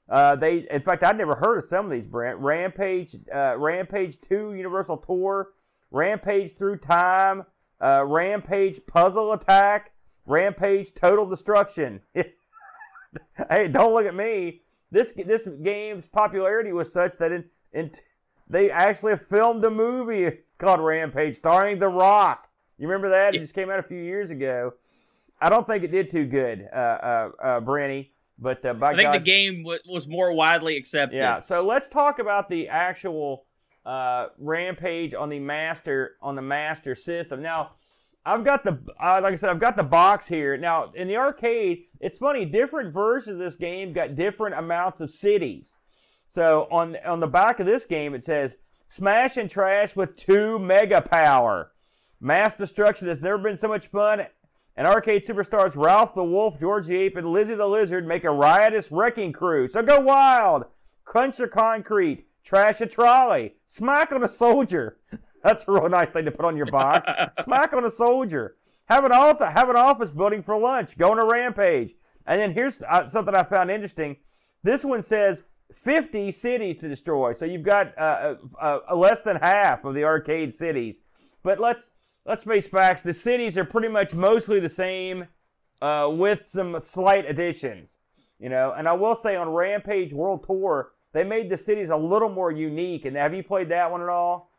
Uh, 0.09 0.37
they, 0.37 0.67
in 0.71 0.83
fact, 0.83 1.03
I'd 1.03 1.17
never 1.17 1.37
heard 1.37 1.59
of 1.59 1.65
some 1.65 1.87
of 1.87 1.91
these. 1.91 2.07
Brent 2.07 2.39
Rampage, 2.39 3.17
uh, 3.35 3.57
Rampage 3.57 4.21
Two, 4.21 4.53
Universal 4.55 4.99
Tour, 4.99 5.51
Rampage 5.91 6.53
Through 6.53 6.79
Time, 6.79 7.45
uh, 7.81 8.05
Rampage 8.05 8.81
Puzzle 8.87 9.33
Attack, 9.33 9.93
Rampage 10.27 10.93
Total 10.95 11.27
Destruction. 11.27 12.01
hey, 12.15 13.69
don't 13.69 13.95
look 13.95 14.07
at 14.07 14.15
me. 14.15 14.61
This 14.91 15.13
this 15.13 15.49
game's 15.63 16.07
popularity 16.09 16.73
was 16.73 16.93
such 16.93 17.17
that 17.17 17.33
in, 17.33 17.45
in 17.73 17.91
they 18.49 18.71
actually 18.71 19.17
filmed 19.17 19.65
a 19.65 19.71
movie 19.71 20.41
called 20.59 20.81
Rampage 20.81 21.37
starring 21.37 21.79
The 21.79 21.89
Rock. 21.89 22.49
You 22.79 22.87
remember 22.87 23.09
that? 23.11 23.35
It 23.35 23.39
just 23.39 23.55
came 23.55 23.71
out 23.71 23.79
a 23.79 23.83
few 23.83 24.03
years 24.03 24.31
ago. 24.31 24.75
I 25.43 25.49
don't 25.49 25.67
think 25.67 25.83
it 25.83 25.91
did 25.91 26.09
too 26.09 26.25
good, 26.25 26.69
uh, 26.73 26.77
uh, 26.77 27.31
uh, 27.43 27.61
Brenny. 27.61 28.11
But 28.39 28.65
uh, 28.65 28.75
I 28.81 28.95
think 28.95 29.09
God, 29.09 29.15
the 29.15 29.25
game 29.25 29.63
w- 29.63 29.81
was 29.89 30.07
more 30.09 30.33
widely 30.33 30.77
accepted. 30.77 31.17
Yeah. 31.17 31.41
So 31.41 31.63
let's 31.63 31.89
talk 31.89 32.19
about 32.19 32.49
the 32.49 32.69
actual 32.69 33.45
uh, 33.85 34.29
Rampage 34.39 35.15
on 35.15 35.29
the 35.29 35.39
master 35.39 36.17
on 36.23 36.37
the 36.37 36.43
master 36.43 36.95
system. 36.95 37.43
Now, 37.43 37.73
I've 38.25 38.45
got 38.45 38.63
the 38.65 38.79
uh, 39.01 39.21
like 39.23 39.35
I 39.35 39.37
said, 39.37 39.51
I've 39.51 39.61
got 39.61 39.77
the 39.77 39.83
box 39.83 40.27
here. 40.27 40.57
Now 40.57 40.93
in 40.95 41.09
the 41.09 41.17
arcade, 41.17 41.85
it's 42.01 42.19
funny. 42.19 42.45
Different 42.45 42.95
versions 42.95 43.35
of 43.35 43.39
this 43.39 43.57
game 43.57 43.93
got 43.93 44.15
different 44.15 44.57
amounts 44.57 45.01
of 45.01 45.11
cities. 45.11 45.75
So 46.29 46.69
on 46.71 46.97
on 47.05 47.21
the 47.21 47.27
back 47.27 47.61
of 47.61 47.67
this 47.67 47.85
game, 47.85 48.15
it 48.15 48.25
says 48.25 48.57
"Smash 48.89 49.37
and 49.37 49.51
Trash 49.51 49.97
with 49.97 50.17
two 50.17 50.59
mega 50.59 51.03
power." 51.03 51.73
Mass 52.21 52.55
destruction 52.55 53.09
has 53.09 53.23
never 53.23 53.39
been 53.39 53.59
so 53.59 53.67
much 53.69 53.89
fun. 53.89 54.27
And 54.77 54.87
arcade 54.87 55.25
superstars 55.25 55.77
Ralph 55.77 56.15
the 56.15 56.25
Wolf, 56.25 56.59
George 56.59 56.87
the 56.87 56.97
Ape, 56.97 57.17
and 57.17 57.31
Lizzie 57.31 57.55
the 57.55 57.67
Lizard 57.67 58.07
make 58.07 58.25
a 58.25 58.31
riotous 58.31 58.91
wrecking 58.91 59.33
crew. 59.33 59.69
So 59.69 59.83
go 59.83 60.01
wild! 60.01 60.65
Crunch 61.05 61.37
the 61.37 61.49
concrete, 61.49 62.27
trash 62.43 62.81
a 62.81 62.87
trolley, 62.87 63.55
smack 63.67 64.13
on 64.13 64.25
a 64.25 64.29
soldier. 64.29 64.99
That's 65.43 65.67
a 65.67 65.73
real 65.73 65.89
nice 65.89 66.11
thing 66.11 66.25
to 66.25 66.31
put 66.31 66.45
on 66.45 66.57
your 66.57 66.67
box. 66.67 67.09
smack 67.45 67.73
on 67.73 67.85
a 67.85 67.91
soldier. 67.91 68.57
Have 68.87 69.05
an 69.05 69.13
office, 69.13 69.49
have 69.53 69.69
an 69.69 69.77
office 69.77 70.11
building 70.11 70.43
for 70.43 70.59
lunch. 70.59 70.97
Go 70.97 71.13
on 71.13 71.19
a 71.19 71.25
rampage. 71.25 71.95
And 72.27 72.41
then 72.41 72.53
here's 72.53 72.81
uh, 72.89 73.09
something 73.09 73.35
I 73.35 73.43
found 73.43 73.71
interesting. 73.71 74.17
This 74.63 74.85
one 74.85 75.03
says 75.03 75.43
50 75.75 76.31
cities 76.33 76.79
to 76.79 76.89
destroy. 76.89 77.33
So 77.33 77.45
you've 77.45 77.63
got 77.63 77.97
uh, 77.99 78.37
uh, 78.61 78.79
uh 78.91 78.97
less 78.97 79.23
than 79.23 79.37
half 79.37 79.85
of 79.85 79.95
the 79.95 80.05
arcade 80.05 80.55
cities. 80.55 81.01
But 81.43 81.59
let's 81.59 81.91
let's 82.27 82.45
face 82.45 82.67
facts. 82.67 83.03
The 83.03 83.13
cities 83.13 83.57
are 83.59 83.65
pretty 83.65 83.89
much 83.89 84.15
mostly 84.15 84.61
the 84.61 84.69
same, 84.69 85.27
uh, 85.81 86.09
with 86.11 86.49
some 86.49 86.79
slight 86.81 87.29
additions. 87.29 87.99
You 88.39 88.49
know, 88.49 88.73
and 88.77 88.89
I 88.89 88.95
will 88.95 89.15
say 89.15 89.37
on 89.37 89.51
Rampage 89.51 90.13
World 90.13 90.45
Tour, 90.45 90.93
they 91.13 91.23
made 91.23 91.49
the 91.49 91.57
cities 91.57 91.91
a 91.91 91.97
little 91.97 92.29
more 92.29 92.51
unique. 92.51 93.05
And 93.05 93.17
have 93.17 93.35
you 93.35 93.45
played 93.45 93.69
that 93.69 93.91
one 93.91 94.03
at 94.03 94.09
all? 94.09 94.51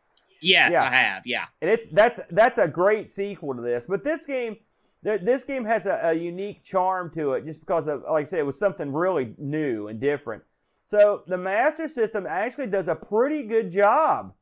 Yes, 0.41 0.71
yeah. 0.71 0.83
I 0.83 0.89
have. 0.89 1.23
Yeah, 1.25 1.45
and 1.61 1.69
it's 1.69 1.87
that's 1.89 2.19
that's 2.29 2.57
a 2.57 2.67
great 2.67 3.09
sequel 3.09 3.55
to 3.55 3.61
this. 3.61 3.85
But 3.85 4.03
this 4.03 4.25
game, 4.25 4.57
this 5.01 5.43
game 5.43 5.65
has 5.65 5.85
a, 5.85 5.99
a 6.03 6.13
unique 6.13 6.63
charm 6.63 7.11
to 7.11 7.33
it, 7.33 7.45
just 7.45 7.59
because 7.61 7.87
of, 7.87 8.03
like 8.03 8.21
I 8.21 8.23
said, 8.25 8.39
it 8.39 8.45
was 8.45 8.59
something 8.59 8.91
really 8.91 9.35
new 9.37 9.87
and 9.87 9.99
different. 9.99 10.43
So 10.83 11.23
the 11.27 11.37
Master 11.37 11.87
System 11.87 12.25
actually 12.27 12.67
does 12.67 12.89
a 12.89 12.95
pretty 12.95 13.43
good 13.43 13.71
job 13.71 14.33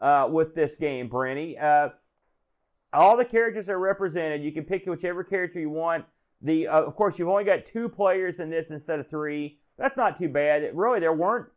uh, 0.00 0.28
with 0.30 0.54
this 0.54 0.76
game, 0.76 1.08
Brenny. 1.08 1.60
Uh, 1.60 1.90
all 2.92 3.16
the 3.16 3.24
characters 3.24 3.68
are 3.68 3.78
represented. 3.78 4.42
You 4.42 4.52
can 4.52 4.64
pick 4.64 4.86
whichever 4.86 5.24
character 5.24 5.60
you 5.60 5.70
want. 5.70 6.04
The 6.40 6.68
uh, 6.68 6.82
of 6.82 6.94
course 6.94 7.18
you've 7.18 7.28
only 7.28 7.44
got 7.44 7.64
two 7.64 7.88
players 7.88 8.40
in 8.40 8.50
this 8.50 8.70
instead 8.70 9.00
of 9.00 9.08
three. 9.08 9.58
That's 9.76 9.96
not 9.96 10.16
too 10.16 10.28
bad. 10.28 10.70
Really, 10.74 11.00
there 11.00 11.12
weren't. 11.12 11.48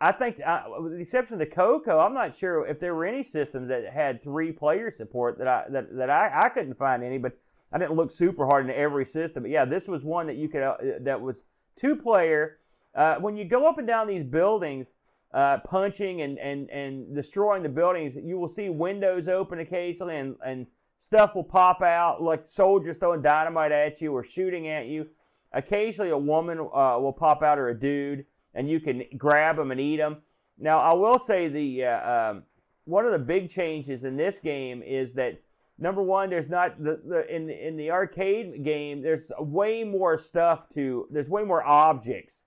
I 0.00 0.12
think, 0.12 0.38
uh, 0.44 0.64
with 0.80 0.92
the 0.92 0.98
exception 0.98 1.34
of 1.34 1.38
the 1.40 1.46
Coco, 1.46 1.98
I'm 1.98 2.14
not 2.14 2.36
sure 2.36 2.66
if 2.66 2.80
there 2.80 2.94
were 2.94 3.04
any 3.04 3.22
systems 3.22 3.68
that 3.68 3.90
had 3.92 4.22
three 4.22 4.52
player 4.52 4.90
support 4.90 5.38
that 5.38 5.48
I 5.48 5.64
that, 5.70 5.96
that 5.96 6.10
I, 6.10 6.46
I 6.46 6.48
couldn't 6.48 6.76
find 6.76 7.02
any. 7.02 7.18
But 7.18 7.38
I 7.72 7.78
didn't 7.78 7.94
look 7.94 8.10
super 8.10 8.46
hard 8.46 8.66
into 8.66 8.76
every 8.76 9.04
system. 9.04 9.44
But 9.44 9.50
yeah, 9.50 9.64
this 9.64 9.88
was 9.88 10.04
one 10.04 10.26
that 10.26 10.36
you 10.36 10.48
could 10.48 10.62
uh, 10.62 10.76
that 11.00 11.20
was 11.20 11.44
two 11.76 11.96
player. 11.96 12.58
Uh, 12.94 13.16
when 13.16 13.36
you 13.36 13.44
go 13.44 13.68
up 13.68 13.78
and 13.78 13.86
down 13.86 14.06
these 14.06 14.24
buildings, 14.24 14.94
uh, 15.34 15.58
punching 15.68 16.22
and, 16.22 16.38
and, 16.38 16.70
and 16.70 17.14
destroying 17.14 17.64
the 17.64 17.68
buildings, 17.68 18.16
you 18.16 18.38
will 18.38 18.48
see 18.48 18.68
windows 18.68 19.26
open 19.26 19.58
occasionally 19.58 20.16
and, 20.16 20.36
and 20.46 20.66
stuff 20.96 21.34
will 21.34 21.44
pop 21.44 21.82
out, 21.82 22.22
like 22.22 22.46
soldiers 22.46 22.96
throwing 22.96 23.20
dynamite 23.20 23.72
at 23.72 24.00
you 24.00 24.12
or 24.12 24.22
shooting 24.22 24.68
at 24.68 24.86
you. 24.86 25.08
Occasionally, 25.52 26.10
a 26.10 26.18
woman 26.18 26.60
uh, 26.60 26.96
will 27.00 27.12
pop 27.12 27.42
out 27.42 27.58
or 27.58 27.68
a 27.68 27.78
dude, 27.78 28.26
and 28.54 28.70
you 28.70 28.78
can 28.78 29.02
grab 29.16 29.56
them 29.56 29.72
and 29.72 29.80
eat 29.80 29.96
them. 29.96 30.18
Now, 30.58 30.78
I 30.78 30.92
will 30.94 31.18
say 31.18 31.48
the 31.48 31.84
uh, 31.84 32.30
um, 32.30 32.44
one 32.84 33.04
of 33.04 33.12
the 33.12 33.18
big 33.18 33.50
changes 33.50 34.04
in 34.04 34.16
this 34.16 34.40
game 34.40 34.82
is 34.82 35.14
that 35.14 35.40
number 35.78 36.02
one, 36.02 36.30
there's 36.30 36.48
not 36.48 36.82
the, 36.82 37.00
the 37.04 37.34
in 37.34 37.50
in 37.50 37.76
the 37.76 37.90
arcade 37.90 38.64
game. 38.64 39.02
There's 39.02 39.32
way 39.38 39.84
more 39.84 40.16
stuff 40.16 40.68
to. 40.70 41.08
There's 41.10 41.28
way 41.28 41.42
more 41.42 41.64
objects 41.64 42.46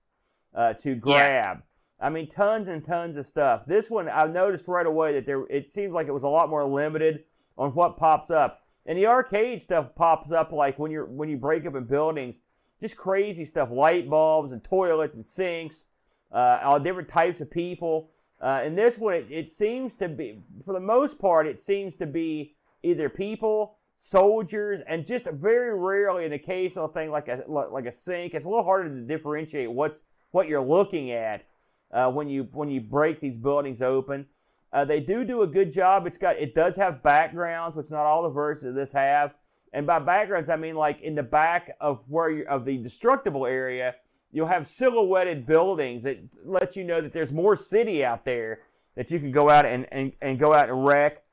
uh, 0.54 0.74
to 0.76 0.96
grab. 0.96 1.64
I 2.00 2.10
mean, 2.10 2.28
tons 2.28 2.68
and 2.68 2.84
tons 2.84 3.18
of 3.18 3.26
stuff. 3.26 3.66
This 3.66 3.89
one, 3.89 4.08
I 4.08 4.26
noticed 4.28 4.68
right 4.68 4.86
away 4.86 5.14
that 5.14 5.26
there. 5.26 5.45
It 5.50 5.72
seems 5.72 5.93
like 5.93 6.08
it 6.08 6.14
was 6.14 6.24
a 6.24 6.28
lot 6.28 6.50
more 6.50 6.66
limited 6.66 7.24
on 7.58 7.72
what 7.72 7.98
pops 7.98 8.30
up. 8.30 8.62
And 8.86 8.98
the 8.98 9.08
arcade 9.08 9.62
stuff 9.62 9.95
pops 9.95 10.32
up 10.32 10.52
like 10.52 10.78
when 10.80 10.91
you're 10.91 11.06
when 11.06 11.28
you 11.28 11.38
break 11.38 11.66
up 11.66 11.76
in 11.76 11.86
buildings, 11.86 12.41
just 12.80 12.98
crazy 12.98 13.45
stuff, 13.45 13.70
light 13.72 14.10
bulbs 14.10 14.52
and 14.52 14.64
toilets 14.64 15.16
and 15.16 15.26
sinks, 15.26 15.88
uh, 16.32 16.60
all 16.64 16.80
different 16.80 17.10
types 17.10 17.41
of 17.41 17.50
people. 17.50 18.12
Uh, 18.39 18.62
and 18.64 18.78
this 18.78 18.98
one, 19.00 19.16
it, 19.16 19.28
it 19.32 19.50
seems 19.50 19.95
to 19.95 20.08
be, 20.08 20.39
for 20.64 20.74
the 20.74 20.80
most 20.80 21.18
part, 21.18 21.48
it 21.48 21.60
seems 21.60 21.95
to 21.95 22.06
be 22.06 22.56
either 22.84 23.10
people, 23.10 23.78
soldiers, 23.95 24.80
and 24.88 25.08
just 25.08 25.26
very 25.32 25.78
rarely 25.78 26.26
an 26.26 26.34
occasional 26.34 26.88
thing 26.88 27.10
like 27.10 27.28
a 27.28 27.43
like 27.48 27.88
a 27.88 27.91
sink. 27.91 28.36
It's 28.36 28.45
a 28.45 28.50
little 28.50 28.64
harder 28.64 28.89
to 28.89 29.02
differentiate 29.02 29.72
what's 29.72 30.04
what 30.30 30.48
you're 30.48 30.62
looking 30.62 31.10
at 31.10 31.45
uh, 31.92 32.12
when 32.12 32.30
you 32.30 32.48
when 32.52 32.70
you 32.70 32.82
break 32.82 33.20
these 33.20 33.38
buildings 33.38 33.82
open. 33.82 34.28
Uh, 34.74 34.84
they 34.84 35.00
do 35.00 35.24
do 35.24 35.42
a 35.42 35.48
good 35.48 35.72
job. 35.72 36.06
It's 36.06 36.18
got 36.18 36.38
it 36.38 36.54
does 36.54 36.76
have 36.76 37.02
backgrounds, 37.02 37.76
which 37.76 37.90
not 37.92 38.06
all 38.06 38.24
the 38.24 38.30
versions 38.30 38.70
of 38.70 38.76
this 38.76 38.92
have. 38.92 39.34
And 39.74 39.86
by 39.86 40.00
backgrounds, 40.00 40.50
I 40.50 40.56
mean 40.56 40.76
like 40.76 41.02
in 41.02 41.16
the 41.16 41.24
back 41.24 41.72
of 41.80 42.04
where 42.10 42.30
you, 42.30 42.46
of 42.48 42.66
the 42.66 42.78
destructible 42.78 43.46
area, 43.46 43.96
you'll 44.32 44.48
have 44.48 44.68
silhouetted 44.68 45.46
buildings 45.46 46.04
that 46.04 46.20
let 46.44 46.76
you 46.76 46.84
know 46.84 47.02
that 47.02 47.14
there's 47.14 47.32
more 47.32 47.56
city 47.56 48.04
out 48.04 48.26
there 48.26 48.62
that 48.96 49.12
you 49.12 49.20
can 49.20 49.32
go 49.32 49.50
out 49.50 49.66
and, 49.66 49.86
and, 49.92 50.12
and 50.22 50.40
go 50.40 50.54
out 50.54 50.70
and 50.70 50.86
wreck. 50.86 51.24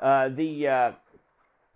Uh, 0.00 0.28
the 0.28 0.68
uh, 0.68 0.92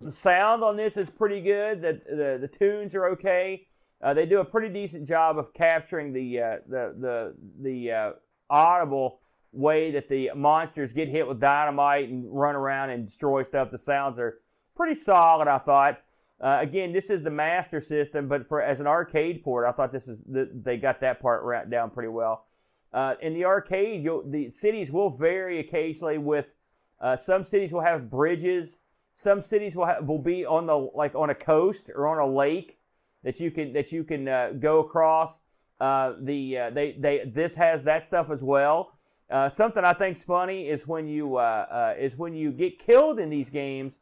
the 0.01 0.11
sound 0.11 0.63
on 0.63 0.77
this 0.77 0.97
is 0.97 1.11
pretty 1.11 1.41
good. 1.41 1.83
The 1.83 2.01
the, 2.09 2.39
the 2.41 2.49
tunes 2.49 2.95
are 2.95 3.07
okay. 3.09 3.67
Uh, 4.03 4.13
they 4.13 4.27
do 4.27 4.41
a 4.41 4.45
pretty 4.45 4.69
decent 4.69 5.07
job 5.07 5.39
of 5.39 5.55
capturing 5.55 6.13
the 6.13 6.41
uh, 6.41 6.57
the 6.67 6.95
the 6.99 7.35
the 7.61 7.93
uh, 7.93 8.13
audible 8.51 9.21
way 9.53 9.91
that 9.91 10.09
the 10.09 10.31
monsters 10.35 10.93
get 10.93 11.09
hit 11.09 11.27
with 11.29 11.39
dynamite 11.39 12.09
and 12.09 12.25
run 12.29 12.57
around 12.57 12.91
and 12.91 13.07
destroy 13.07 13.43
stuff. 13.43 13.71
The 13.71 13.79
sounds 13.79 14.19
are 14.19 14.39
pretty 14.75 14.95
solid, 14.95 15.47
I 15.47 15.59
thought. 15.59 16.01
Uh, 16.41 16.59
again, 16.61 16.93
this 16.93 17.11
is 17.11 17.23
the 17.23 17.31
master 17.31 17.81
system, 17.81 18.27
but 18.27 18.49
for 18.49 18.61
as 18.61 18.81
an 18.81 18.87
arcade 18.89 19.45
port, 19.45 19.65
I 19.65 19.71
thought 19.71 19.93
this 19.93 20.09
was 20.09 20.25
the, 20.25 20.51
they 20.53 20.77
got 20.77 21.01
that 21.01 21.21
part 21.21 21.71
down 21.71 21.91
pretty 21.91 22.09
well. 22.09 22.47
Uh, 22.93 23.15
in 23.21 23.35
the 23.35 23.45
arcade, 23.45 24.09
the 24.27 24.51
cities 24.51 24.91
will 24.91 25.11
vary 25.11 25.61
occasionally. 25.61 26.19
With 26.19 26.55
uh, 27.01 27.15
some 27.15 27.45
cities 27.45 27.73
will 27.73 27.83
have 27.83 28.11
bridges. 28.11 28.79
Some 29.13 29.41
cities 29.41 29.77
will 29.77 29.87
have, 29.87 30.05
will 30.07 30.19
be 30.19 30.45
on 30.45 30.67
the 30.67 30.77
like 30.77 31.15
on 31.15 31.31
a 31.31 31.35
coast 31.35 31.91
or 31.95 32.09
on 32.09 32.19
a 32.19 32.27
lake 32.27 32.79
that 33.25 33.41
you 33.41 33.51
can 33.51 33.73
that 33.73 33.93
you 33.93 34.05
can 34.05 34.29
uh, 34.29 34.51
go 34.59 34.81
across. 34.81 35.41
Uh, 35.81 36.15
the 36.21 36.59
uh, 36.59 36.71
they 36.71 36.93
they 36.93 37.25
this 37.25 37.55
has 37.57 37.85
that 37.85 38.05
stuff 38.05 38.31
as 38.31 38.43
well. 38.43 38.93
Uh, 39.31 39.49
something 39.49 39.83
I 39.83 39.95
think's 39.95 40.23
funny 40.23 40.69
is 40.69 40.87
when 40.87 41.09
you 41.09 41.37
uh, 41.37 41.67
uh, 41.71 41.95
is 41.99 42.17
when 42.17 42.35
you 42.35 42.53
get 42.53 42.79
killed 42.79 43.19
in 43.19 43.31
these 43.31 43.51
games, 43.51 43.99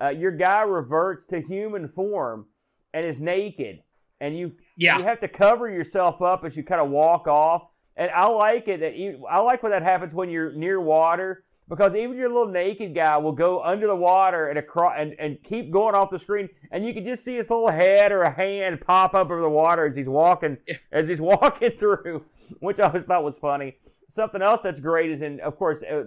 uh, 0.00 0.10
your 0.10 0.30
guy 0.30 0.62
reverts 0.62 1.26
to 1.26 1.40
human 1.40 1.88
form 1.88 2.46
and 2.94 3.04
is 3.04 3.20
naked, 3.20 3.82
and 4.20 4.38
you 4.38 4.52
yeah. 4.76 4.98
you 4.98 5.04
have 5.04 5.18
to 5.20 5.28
cover 5.28 5.68
yourself 5.68 6.22
up 6.22 6.44
as 6.44 6.56
you 6.56 6.62
kind 6.62 6.80
of 6.80 6.90
walk 6.90 7.26
off. 7.26 7.68
And 7.96 8.10
I 8.12 8.26
like 8.28 8.68
it 8.68 8.78
that 8.80 8.94
you, 8.96 9.26
I 9.28 9.40
like 9.40 9.64
when 9.64 9.72
that 9.72 9.82
happens 9.82 10.14
when 10.14 10.30
you're 10.30 10.52
near 10.52 10.80
water 10.80 11.44
because 11.68 11.94
even 11.94 12.16
your 12.16 12.28
little 12.28 12.48
naked 12.48 12.94
guy 12.94 13.16
will 13.16 13.32
go 13.32 13.62
under 13.62 13.86
the 13.86 13.96
water 13.96 14.48
and 14.48 14.58
across 14.58 14.94
and, 14.96 15.14
and 15.18 15.42
keep 15.42 15.70
going 15.70 15.94
off 15.94 16.10
the 16.10 16.18
screen 16.18 16.48
and 16.70 16.86
you 16.86 16.94
can 16.94 17.04
just 17.04 17.24
see 17.24 17.36
his 17.36 17.50
little 17.50 17.68
head 17.68 18.12
or 18.12 18.22
a 18.22 18.30
hand 18.30 18.80
pop 18.80 19.14
up 19.14 19.30
over 19.30 19.40
the 19.40 19.48
water 19.48 19.86
as 19.86 19.96
he's 19.96 20.08
walking 20.08 20.56
as 20.92 21.08
he's 21.08 21.20
walking 21.20 21.70
through 21.72 22.24
which 22.60 22.80
i 22.80 22.84
always 22.84 23.04
thought 23.04 23.22
was 23.22 23.38
funny 23.38 23.76
something 24.08 24.42
else 24.42 24.60
that's 24.62 24.80
great 24.80 25.10
is 25.10 25.22
in, 25.22 25.38
of 25.40 25.56
course, 25.56 25.82
uh, 25.82 26.04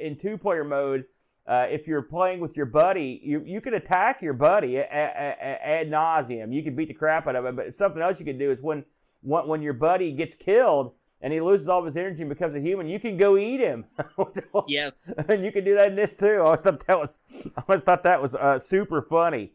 in 0.00 0.16
two 0.16 0.36
player 0.36 0.64
mode. 0.64 1.04
Uh, 1.46 1.66
if 1.68 1.86
you're 1.86 2.02
playing 2.02 2.40
with 2.40 2.56
your 2.56 2.66
buddy, 2.66 3.20
you, 3.22 3.42
you 3.44 3.60
can 3.60 3.74
attack 3.74 4.22
your 4.22 4.32
buddy 4.32 4.78
ad 4.78 5.90
nauseum. 5.90 6.54
You 6.54 6.62
can 6.62 6.74
beat 6.74 6.88
the 6.88 6.94
crap 6.94 7.26
out 7.26 7.36
of 7.36 7.44
him. 7.44 7.54
But 7.54 7.76
something 7.76 8.02
else 8.02 8.18
you 8.18 8.24
can 8.24 8.38
do 8.38 8.50
is 8.50 8.62
when 8.62 8.84
when 9.20 9.62
your 9.62 9.74
buddy 9.74 10.12
gets 10.12 10.34
killed 10.34 10.92
and 11.24 11.32
he 11.32 11.40
loses 11.40 11.70
all 11.70 11.78
of 11.78 11.86
his 11.86 11.96
energy 11.96 12.20
and 12.20 12.28
becomes 12.28 12.54
a 12.54 12.60
human, 12.60 12.86
you 12.86 13.00
can 13.00 13.16
go 13.16 13.38
eat 13.38 13.58
him. 13.58 13.86
yes, 14.68 14.92
and 15.28 15.42
you 15.42 15.50
can 15.50 15.64
do 15.64 15.74
that 15.74 15.88
in 15.88 15.96
this 15.96 16.14
too. 16.14 16.26
I 16.26 16.40
always 16.40 16.60
thought 16.60 16.86
that 16.86 16.98
was 16.98 17.18
I 17.56 17.62
always 17.66 17.80
thought 17.80 18.02
that 18.02 18.20
was 18.20 18.34
uh, 18.34 18.58
super 18.58 19.00
funny. 19.00 19.52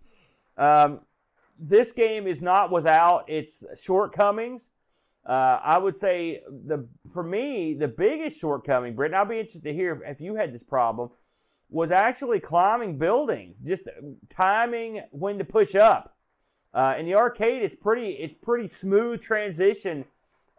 Um, 0.58 1.02
this 1.60 1.92
game 1.92 2.26
is 2.26 2.42
not 2.42 2.72
without 2.72 3.30
its 3.30 3.64
shortcomings. 3.80 4.72
Uh, 5.24 5.60
I 5.64 5.78
would 5.78 5.96
say 5.96 6.42
the 6.48 6.88
for 7.08 7.22
me 7.22 7.76
the 7.76 7.88
biggest 7.88 8.40
shortcoming, 8.40 8.96
Britt. 8.96 9.14
I'll 9.14 9.26
be 9.26 9.38
interested 9.38 9.64
to 9.66 9.74
hear 9.74 10.02
if 10.08 10.20
you 10.20 10.36
had 10.36 10.52
this 10.52 10.64
problem. 10.64 11.12
Was 11.70 11.92
actually 11.92 12.40
climbing 12.40 12.98
buildings, 12.98 13.60
just 13.60 13.84
timing 14.28 15.04
when 15.12 15.38
to 15.38 15.46
push 15.46 15.76
up. 15.76 16.18
Uh, 16.74 16.96
in 16.98 17.06
the 17.06 17.14
arcade, 17.14 17.62
it's 17.62 17.76
pretty 17.76 18.10
it's 18.14 18.34
pretty 18.34 18.68
smooth 18.68 19.22
transition 19.22 20.06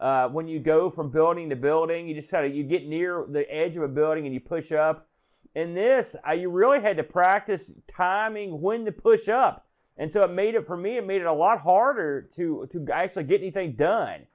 uh, 0.00 0.28
when 0.28 0.48
you 0.48 0.58
go 0.58 0.90
from 0.90 1.10
building 1.10 1.50
to 1.50 1.56
building. 1.56 2.08
You 2.08 2.14
just 2.14 2.30
kind 2.30 2.46
of 2.46 2.54
you 2.54 2.64
get 2.64 2.86
near 2.86 3.26
the 3.28 3.50
edge 3.54 3.76
of 3.76 3.82
a 3.82 3.88
building 3.88 4.24
and 4.24 4.34
you 4.34 4.40
push 4.40 4.72
up. 4.72 5.06
In 5.54 5.74
this, 5.74 6.14
uh, 6.26 6.32
you 6.32 6.48
really 6.48 6.80
had 6.80 6.96
to 6.96 7.02
practice 7.02 7.72
timing 7.88 8.60
when 8.60 8.84
to 8.84 8.92
push 8.92 9.28
up, 9.28 9.66
and 9.96 10.12
so 10.12 10.24
it 10.24 10.30
made 10.30 10.54
it 10.54 10.64
for 10.64 10.76
me. 10.76 10.96
It 10.96 11.06
made 11.06 11.20
it 11.20 11.26
a 11.26 11.32
lot 11.32 11.60
harder 11.60 12.22
to 12.36 12.68
to 12.70 12.86
actually 12.92 13.24
get 13.24 13.40
anything 13.40 13.72
done. 13.72 14.26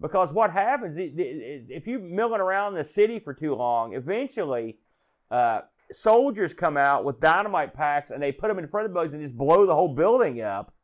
Because 0.00 0.32
what 0.32 0.50
happens 0.50 0.96
is 0.98 1.70
if 1.70 1.86
you're 1.86 2.00
milling 2.00 2.40
around 2.40 2.74
the 2.74 2.82
city 2.82 3.20
for 3.20 3.32
too 3.32 3.54
long, 3.54 3.94
eventually 3.94 4.78
uh, 5.30 5.60
soldiers 5.92 6.52
come 6.52 6.76
out 6.76 7.04
with 7.04 7.20
dynamite 7.20 7.72
packs 7.72 8.10
and 8.10 8.20
they 8.20 8.32
put 8.32 8.48
them 8.48 8.58
in 8.58 8.66
front 8.66 8.86
of 8.86 8.90
the 8.90 8.94
buildings 8.94 9.14
and 9.14 9.22
just 9.22 9.36
blow 9.36 9.64
the 9.64 9.74
whole 9.74 9.94
building 9.94 10.40
up. 10.40 10.74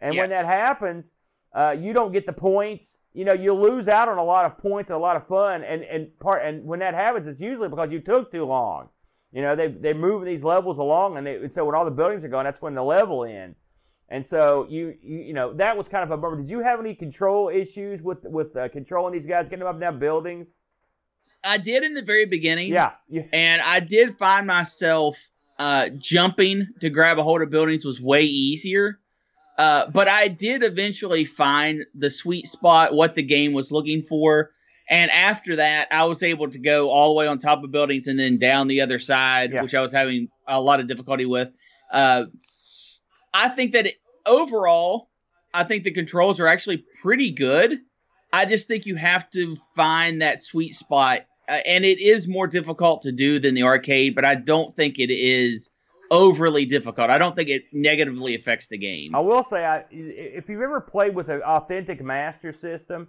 And 0.00 0.14
yes. 0.14 0.22
when 0.22 0.28
that 0.30 0.46
happens, 0.46 1.12
uh, 1.54 1.76
you 1.78 1.92
don't 1.92 2.12
get 2.12 2.26
the 2.26 2.32
points. 2.32 2.98
You 3.12 3.24
know, 3.24 3.32
you 3.32 3.52
lose 3.52 3.88
out 3.88 4.08
on 4.08 4.18
a 4.18 4.24
lot 4.24 4.46
of 4.46 4.56
points 4.56 4.90
and 4.90 4.96
a 4.96 5.00
lot 5.00 5.16
of 5.16 5.26
fun. 5.26 5.62
And 5.64 5.82
and 5.82 6.18
part 6.18 6.44
and 6.44 6.64
when 6.64 6.78
that 6.80 6.94
happens, 6.94 7.26
it's 7.26 7.40
usually 7.40 7.68
because 7.68 7.92
you 7.92 8.00
took 8.00 8.30
too 8.30 8.44
long. 8.44 8.88
You 9.32 9.42
know, 9.42 9.56
they 9.56 9.68
they 9.68 9.94
move 9.94 10.24
these 10.24 10.44
levels 10.44 10.78
along, 10.78 11.16
and, 11.16 11.26
they, 11.26 11.36
and 11.36 11.52
so 11.52 11.64
when 11.64 11.74
all 11.74 11.84
the 11.84 11.90
buildings 11.90 12.24
are 12.24 12.28
gone, 12.28 12.44
that's 12.44 12.60
when 12.60 12.74
the 12.74 12.82
level 12.82 13.24
ends. 13.24 13.62
And 14.08 14.26
so 14.26 14.66
you, 14.68 14.94
you, 15.02 15.20
you 15.20 15.32
know 15.32 15.54
that 15.54 15.76
was 15.76 15.88
kind 15.88 16.04
of 16.04 16.10
a 16.10 16.16
bummer. 16.18 16.36
Did 16.36 16.50
you 16.50 16.60
have 16.60 16.80
any 16.80 16.94
control 16.94 17.48
issues 17.48 18.02
with 18.02 18.24
with 18.24 18.54
uh, 18.56 18.68
controlling 18.68 19.12
these 19.12 19.26
guys, 19.26 19.46
getting 19.46 19.60
them 19.60 19.68
up 19.68 19.74
and 19.74 19.80
down 19.80 19.98
buildings? 19.98 20.48
I 21.44 21.58
did 21.58 21.82
in 21.82 21.94
the 21.94 22.02
very 22.02 22.26
beginning. 22.26 22.72
Yeah, 22.72 22.92
yeah. 23.08 23.22
and 23.32 23.62
I 23.62 23.80
did 23.80 24.18
find 24.18 24.46
myself 24.46 25.16
uh, 25.58 25.88
jumping 25.98 26.68
to 26.80 26.90
grab 26.90 27.18
a 27.18 27.22
hold 27.22 27.40
of 27.42 27.50
buildings 27.50 27.84
was 27.84 28.00
way 28.00 28.22
easier. 28.22 28.98
Uh, 29.58 29.90
but 29.90 30.08
I 30.08 30.28
did 30.28 30.62
eventually 30.62 31.24
find 31.24 31.84
the 31.94 32.10
sweet 32.10 32.46
spot, 32.46 32.94
what 32.94 33.14
the 33.14 33.22
game 33.22 33.52
was 33.52 33.70
looking 33.70 34.02
for. 34.02 34.50
And 34.88 35.10
after 35.10 35.56
that, 35.56 35.88
I 35.90 36.04
was 36.04 36.22
able 36.22 36.50
to 36.50 36.58
go 36.58 36.90
all 36.90 37.10
the 37.10 37.14
way 37.14 37.26
on 37.26 37.38
top 37.38 37.62
of 37.62 37.70
buildings 37.70 38.08
and 38.08 38.18
then 38.18 38.38
down 38.38 38.68
the 38.68 38.80
other 38.80 38.98
side, 38.98 39.52
yeah. 39.52 39.62
which 39.62 39.74
I 39.74 39.80
was 39.80 39.92
having 39.92 40.28
a 40.48 40.60
lot 40.60 40.80
of 40.80 40.88
difficulty 40.88 41.24
with. 41.24 41.50
Uh, 41.92 42.24
I 43.32 43.48
think 43.50 43.72
that 43.72 43.86
it, 43.86 43.96
overall, 44.26 45.10
I 45.54 45.64
think 45.64 45.84
the 45.84 45.92
controls 45.92 46.40
are 46.40 46.46
actually 46.46 46.84
pretty 47.02 47.30
good. 47.30 47.78
I 48.32 48.46
just 48.46 48.68
think 48.68 48.86
you 48.86 48.96
have 48.96 49.28
to 49.30 49.56
find 49.76 50.22
that 50.22 50.42
sweet 50.42 50.74
spot, 50.74 51.20
uh, 51.48 51.58
and 51.66 51.84
it 51.84 52.00
is 52.00 52.26
more 52.26 52.46
difficult 52.46 53.02
to 53.02 53.12
do 53.12 53.38
than 53.38 53.54
the 53.54 53.64
arcade. 53.64 54.14
But 54.14 54.24
I 54.24 54.34
don't 54.34 54.74
think 54.74 54.98
it 54.98 55.12
is 55.12 55.70
overly 56.12 56.66
difficult. 56.66 57.10
I 57.10 57.18
don't 57.18 57.34
think 57.34 57.48
it 57.48 57.64
negatively 57.72 58.36
affects 58.36 58.68
the 58.68 58.78
game. 58.78 59.14
I 59.16 59.20
will 59.20 59.42
say, 59.42 59.64
I, 59.64 59.84
if 59.90 60.48
you've 60.48 60.60
ever 60.60 60.80
played 60.80 61.14
with 61.14 61.30
an 61.30 61.40
authentic 61.42 62.02
Master 62.02 62.52
System, 62.52 63.08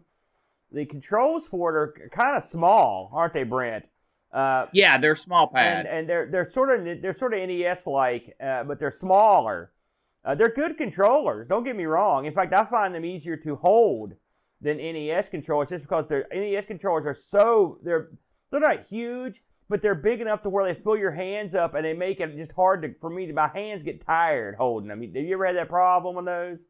the 0.72 0.86
controls 0.86 1.46
for 1.46 1.70
it 1.70 1.76
are 1.76 2.10
kind 2.12 2.36
of 2.36 2.44
small, 2.44 3.12
aren't 3.14 3.34
they, 3.34 3.44
Brent? 3.44 3.90
Uh, 4.32 4.66
yeah, 4.74 4.98
they're 4.98 5.16
small 5.16 5.48
pad, 5.48 5.86
and, 5.86 6.00
and, 6.00 6.10
they're 6.10 6.26
they're 6.26 6.50
sort 6.50 6.72
of 6.72 7.02
they're 7.04 7.14
sort 7.14 7.36
of 7.36 7.48
NES 7.48 7.86
like, 7.86 8.36
uh, 8.42 8.64
but 8.64 8.80
they're 8.80 8.90
smaller. 8.90 9.72
Uh, 10.26 10.34
they're 10.34 10.50
good 10.50 10.76
controllers. 10.76 11.48
Don't 11.48 11.64
get 11.64 11.76
me 11.76 11.86
wrong. 11.86 12.26
In 12.26 12.34
fact, 12.34 12.52
I 12.52 12.64
find 12.64 12.96
them 12.96 13.06
easier 13.06 13.38
to 13.38 13.56
hold 13.58 14.14
than 14.60 14.78
NES 14.78 15.30
controllers, 15.30 15.70
just 15.70 15.84
because 15.84 16.08
their 16.08 16.26
NES 16.34 16.66
controllers 16.66 17.06
are 17.06 17.14
so 17.14 17.78
they're 17.84 18.10
they're 18.50 18.60
not 18.60 18.88
huge, 18.90 19.44
but 19.74 19.82
they're 19.82 19.96
big 19.96 20.22
enough 20.22 20.44
to 20.44 20.52
where 20.52 20.64
they 20.64 20.80
fill 20.80 20.96
your 20.96 21.10
hands 21.10 21.56
up 21.56 21.74
and 21.74 21.84
they 21.84 21.96
make 21.96 22.20
it 22.20 22.38
just 22.38 22.52
hard 22.52 22.84
to 22.84 22.94
for 23.00 23.10
me 23.10 23.26
to 23.26 23.34
my 23.34 23.48
hands 23.48 23.82
get 23.82 24.06
tired 24.06 24.54
holding 24.54 24.88
them. 24.88 25.02
Have 25.02 25.16
you 25.16 25.34
ever 25.34 25.48
had 25.48 25.56
that 25.56 25.68
problem 25.68 26.16
with 26.16 26.26
those? 26.26 26.62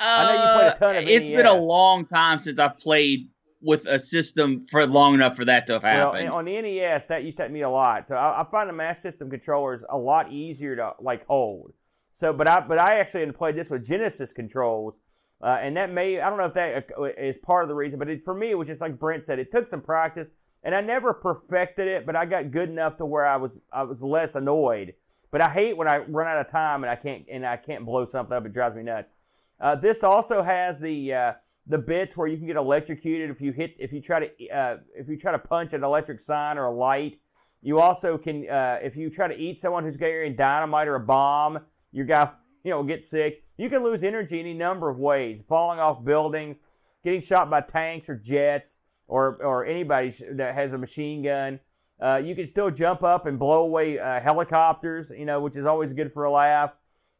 Uh, 0.00 0.02
I 0.02 0.24
know 0.24 0.32
you 0.32 0.58
played 0.58 0.72
a 0.72 0.76
ton 0.76 0.96
of 0.96 1.08
It's 1.08 1.28
NES. 1.28 1.36
been 1.36 1.46
a 1.46 1.54
long 1.54 2.04
time 2.04 2.40
since 2.40 2.58
I've 2.58 2.76
played 2.76 3.28
with 3.62 3.86
a 3.86 4.00
system 4.00 4.66
for 4.68 4.84
long 4.84 5.14
enough 5.14 5.36
for 5.36 5.44
that 5.44 5.68
to 5.68 5.74
have 5.74 5.84
happened. 5.84 6.28
Well, 6.28 6.38
on 6.38 6.46
the 6.46 6.60
NES, 6.60 7.06
that 7.06 7.22
used 7.22 7.36
to 7.36 7.44
happen 7.44 7.54
me 7.54 7.60
a 7.60 7.70
lot. 7.70 8.08
So 8.08 8.16
I, 8.16 8.40
I 8.40 8.44
find 8.50 8.68
the 8.68 8.72
Master 8.72 9.12
System 9.12 9.30
controllers 9.30 9.84
a 9.88 9.96
lot 9.96 10.32
easier 10.32 10.74
to 10.74 10.94
like 10.98 11.24
hold. 11.28 11.72
So, 12.10 12.32
but 12.32 12.48
I 12.48 12.58
but 12.62 12.80
I 12.80 12.98
actually 12.98 13.30
played 13.30 13.54
this 13.54 13.70
with 13.70 13.86
Genesis 13.86 14.32
controls, 14.32 14.98
uh, 15.40 15.58
and 15.62 15.76
that 15.76 15.92
may 15.92 16.20
I 16.20 16.28
don't 16.28 16.38
know 16.38 16.46
if 16.46 16.54
that 16.54 16.90
uh, 16.98 17.46
part 17.46 17.62
of 17.62 17.68
the 17.68 17.76
reason, 17.76 18.00
but 18.00 18.08
it, 18.08 18.24
for 18.24 18.34
me 18.34 18.50
it 18.50 18.58
was 18.58 18.66
just 18.66 18.80
like 18.80 18.98
Brent 18.98 19.22
said, 19.22 19.38
it 19.38 19.52
took 19.52 19.68
some 19.68 19.82
practice, 19.82 20.32
and 20.62 20.74
I 20.74 20.80
never 20.80 21.12
perfected 21.14 21.86
it, 21.88 22.04
but 22.06 22.16
I 22.16 22.26
got 22.26 22.50
good 22.50 22.68
enough 22.68 22.96
to 22.98 23.06
where 23.06 23.26
I 23.26 23.36
was 23.36 23.60
I 23.72 23.82
was 23.82 24.02
less 24.02 24.34
annoyed. 24.34 24.94
But 25.30 25.40
I 25.40 25.50
hate 25.50 25.76
when 25.76 25.88
I 25.88 25.98
run 25.98 26.26
out 26.26 26.38
of 26.38 26.50
time 26.50 26.82
and 26.82 26.90
I 26.90 26.96
can't 26.96 27.24
and 27.30 27.46
I 27.46 27.56
can't 27.56 27.84
blow 27.84 28.04
something 28.06 28.36
up. 28.36 28.46
It 28.46 28.52
drives 28.52 28.74
me 28.74 28.82
nuts. 28.82 29.12
Uh, 29.60 29.74
this 29.74 30.02
also 30.02 30.42
has 30.42 30.80
the 30.80 31.12
uh, 31.12 31.32
the 31.66 31.78
bits 31.78 32.16
where 32.16 32.26
you 32.26 32.36
can 32.36 32.46
get 32.46 32.56
electrocuted 32.56 33.30
if 33.30 33.40
you 33.40 33.52
hit 33.52 33.76
if 33.78 33.92
you 33.92 34.00
try 34.00 34.26
to 34.26 34.48
uh, 34.48 34.76
if 34.94 35.08
you 35.08 35.16
try 35.16 35.32
to 35.32 35.38
punch 35.38 35.72
an 35.74 35.84
electric 35.84 36.20
sign 36.20 36.58
or 36.58 36.66
a 36.66 36.72
light. 36.72 37.18
You 37.60 37.80
also 37.80 38.16
can 38.16 38.48
uh, 38.48 38.78
if 38.82 38.96
you 38.96 39.10
try 39.10 39.28
to 39.28 39.36
eat 39.36 39.60
someone 39.60 39.84
who's 39.84 39.96
carrying 39.96 40.36
dynamite 40.36 40.88
or 40.88 40.94
a 40.94 41.00
bomb 41.00 41.60
your 41.92 42.04
guy, 42.04 42.30
you 42.64 42.70
know, 42.70 42.82
get 42.82 43.04
sick. 43.04 43.44
You 43.56 43.68
can 43.68 43.82
lose 43.82 44.02
energy 44.02 44.40
any 44.40 44.54
number 44.54 44.88
of 44.88 44.98
ways: 44.98 45.42
falling 45.46 45.78
off 45.78 46.04
buildings, 46.04 46.60
getting 47.04 47.20
shot 47.20 47.50
by 47.50 47.60
tanks 47.60 48.08
or 48.08 48.16
jets, 48.16 48.78
or 49.08 49.42
or 49.42 49.64
anybody 49.64 50.12
that 50.32 50.54
has 50.54 50.72
a 50.72 50.78
machine 50.78 51.22
gun. 51.22 51.60
Uh, 52.00 52.22
you 52.24 52.36
can 52.36 52.46
still 52.46 52.70
jump 52.70 53.02
up 53.02 53.26
and 53.26 53.38
blow 53.38 53.62
away 53.62 53.98
uh, 53.98 54.20
helicopters, 54.20 55.10
you 55.10 55.24
know, 55.24 55.40
which 55.40 55.56
is 55.56 55.66
always 55.66 55.92
good 55.92 56.12
for 56.12 56.24
a 56.24 56.30
laugh. 56.30 56.70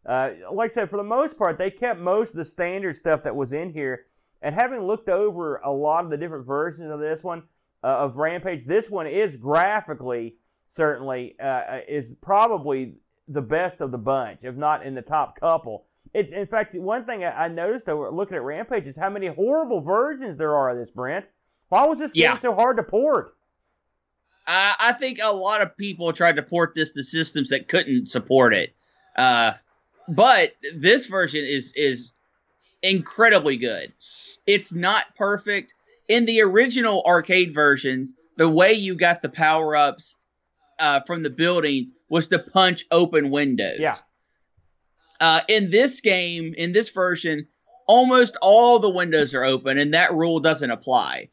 Uh, 0.07 0.30
like 0.53 0.70
I 0.70 0.74
said, 0.74 0.91
for 0.91 0.97
the 0.97 1.03
most 1.03 1.36
part, 1.36 1.59
they 1.59 1.70
kept 1.70 1.99
most 1.99 2.30
of 2.30 2.36
the 2.36 2.45
standard 2.45 2.97
stuff 2.97 3.24
that 3.24 3.34
was 3.34 3.53
in 3.53 3.72
here. 3.72 4.07
And 4.41 4.55
having 4.55 4.80
looked 4.80 5.09
over 5.09 5.57
a 5.64 5.72
lot 5.72 6.05
of 6.05 6.11
the 6.11 6.16
different 6.16 6.47
versions 6.47 6.93
of 6.93 7.01
this 7.01 7.24
one, 7.24 7.43
uh, 7.82 7.89
of 7.89 8.16
Rampage, 8.16 8.64
this 8.64 8.89
one 8.89 9.09
is 9.09 9.36
graphically 9.36 10.36
certainly 10.68 11.39
uh, 11.41 11.80
is 11.89 12.14
probably 12.20 12.95
the 13.26 13.43
best 13.43 13.80
of 13.80 13.91
the 13.91 13.99
bunch, 13.99 14.45
if 14.45 14.55
not 14.55 14.84
in 14.84 14.95
the 14.95 15.03
top 15.03 15.39
couple. 15.39 15.86
It's 16.14 16.32
in 16.32 16.47
fact 16.47 16.74
one 16.74 17.05
thing 17.05 17.24
I 17.24 17.49
noticed 17.49 17.89
looking 17.89 18.36
at 18.36 18.43
Rampage 18.43 18.86
is 18.86 18.97
how 18.97 19.11
many 19.11 19.26
horrible 19.26 19.80
versions 19.80 20.36
there 20.36 20.55
are 20.55 20.70
of 20.70 20.78
this. 20.78 20.91
Brent, 20.91 21.26
why 21.69 21.87
was 21.87 21.99
this 21.99 22.12
yeah. 22.14 22.31
game 22.31 22.39
so 22.39 22.55
hard 22.55 22.77
to 22.77 22.83
port? 22.83 23.33
Uh, 24.47 24.73
I 24.79 24.93
think 24.93 25.19
a 25.23 25.33
lot 25.33 25.61
of 25.61 25.77
people 25.77 26.12
tried 26.12 26.37
to 26.37 26.43
port 26.43 26.75
this 26.75 26.93
to 26.93 27.03
systems 27.03 27.51
that 27.51 27.69
couldn't 27.69 28.07
support 28.07 28.55
it. 28.55 28.75
Uh, 29.16 29.53
but 30.09 30.53
this 30.75 31.07
version 31.07 31.45
is 31.45 31.73
is 31.77 32.12
incredibly 32.83 33.57
good. 33.57 33.93
It's 34.47 34.73
not 34.73 35.14
perfect. 35.16 35.75
In 36.09 36.25
the 36.25 36.41
original 36.41 37.03
arcade 37.07 37.53
versions, 37.53 38.14
the 38.39 38.49
way 38.49 38.73
you 38.73 38.95
got 38.95 39.21
the 39.21 39.29
power 39.29 39.77
ups 39.77 40.16
uh, 40.79 41.01
from 41.07 41.23
the 41.23 41.31
buildings 41.31 41.93
was 42.09 42.29
to 42.29 42.39
punch 42.39 42.87
open 42.91 43.31
windows. 43.31 43.81
Yeah. 43.81 43.97
Uh, 45.21 45.41
in 45.49 45.71
this 45.71 46.01
game, 46.01 46.55
in 46.57 46.73
this 46.73 46.89
version, 46.91 47.47
almost 47.87 48.37
all 48.41 48.79
the 48.79 48.89
windows 48.89 49.35
are 49.35 49.45
open, 49.45 49.79
and 49.79 49.93
that 49.93 50.14
rule 50.14 50.41
doesn't 50.41 50.71
apply. 50.71 51.29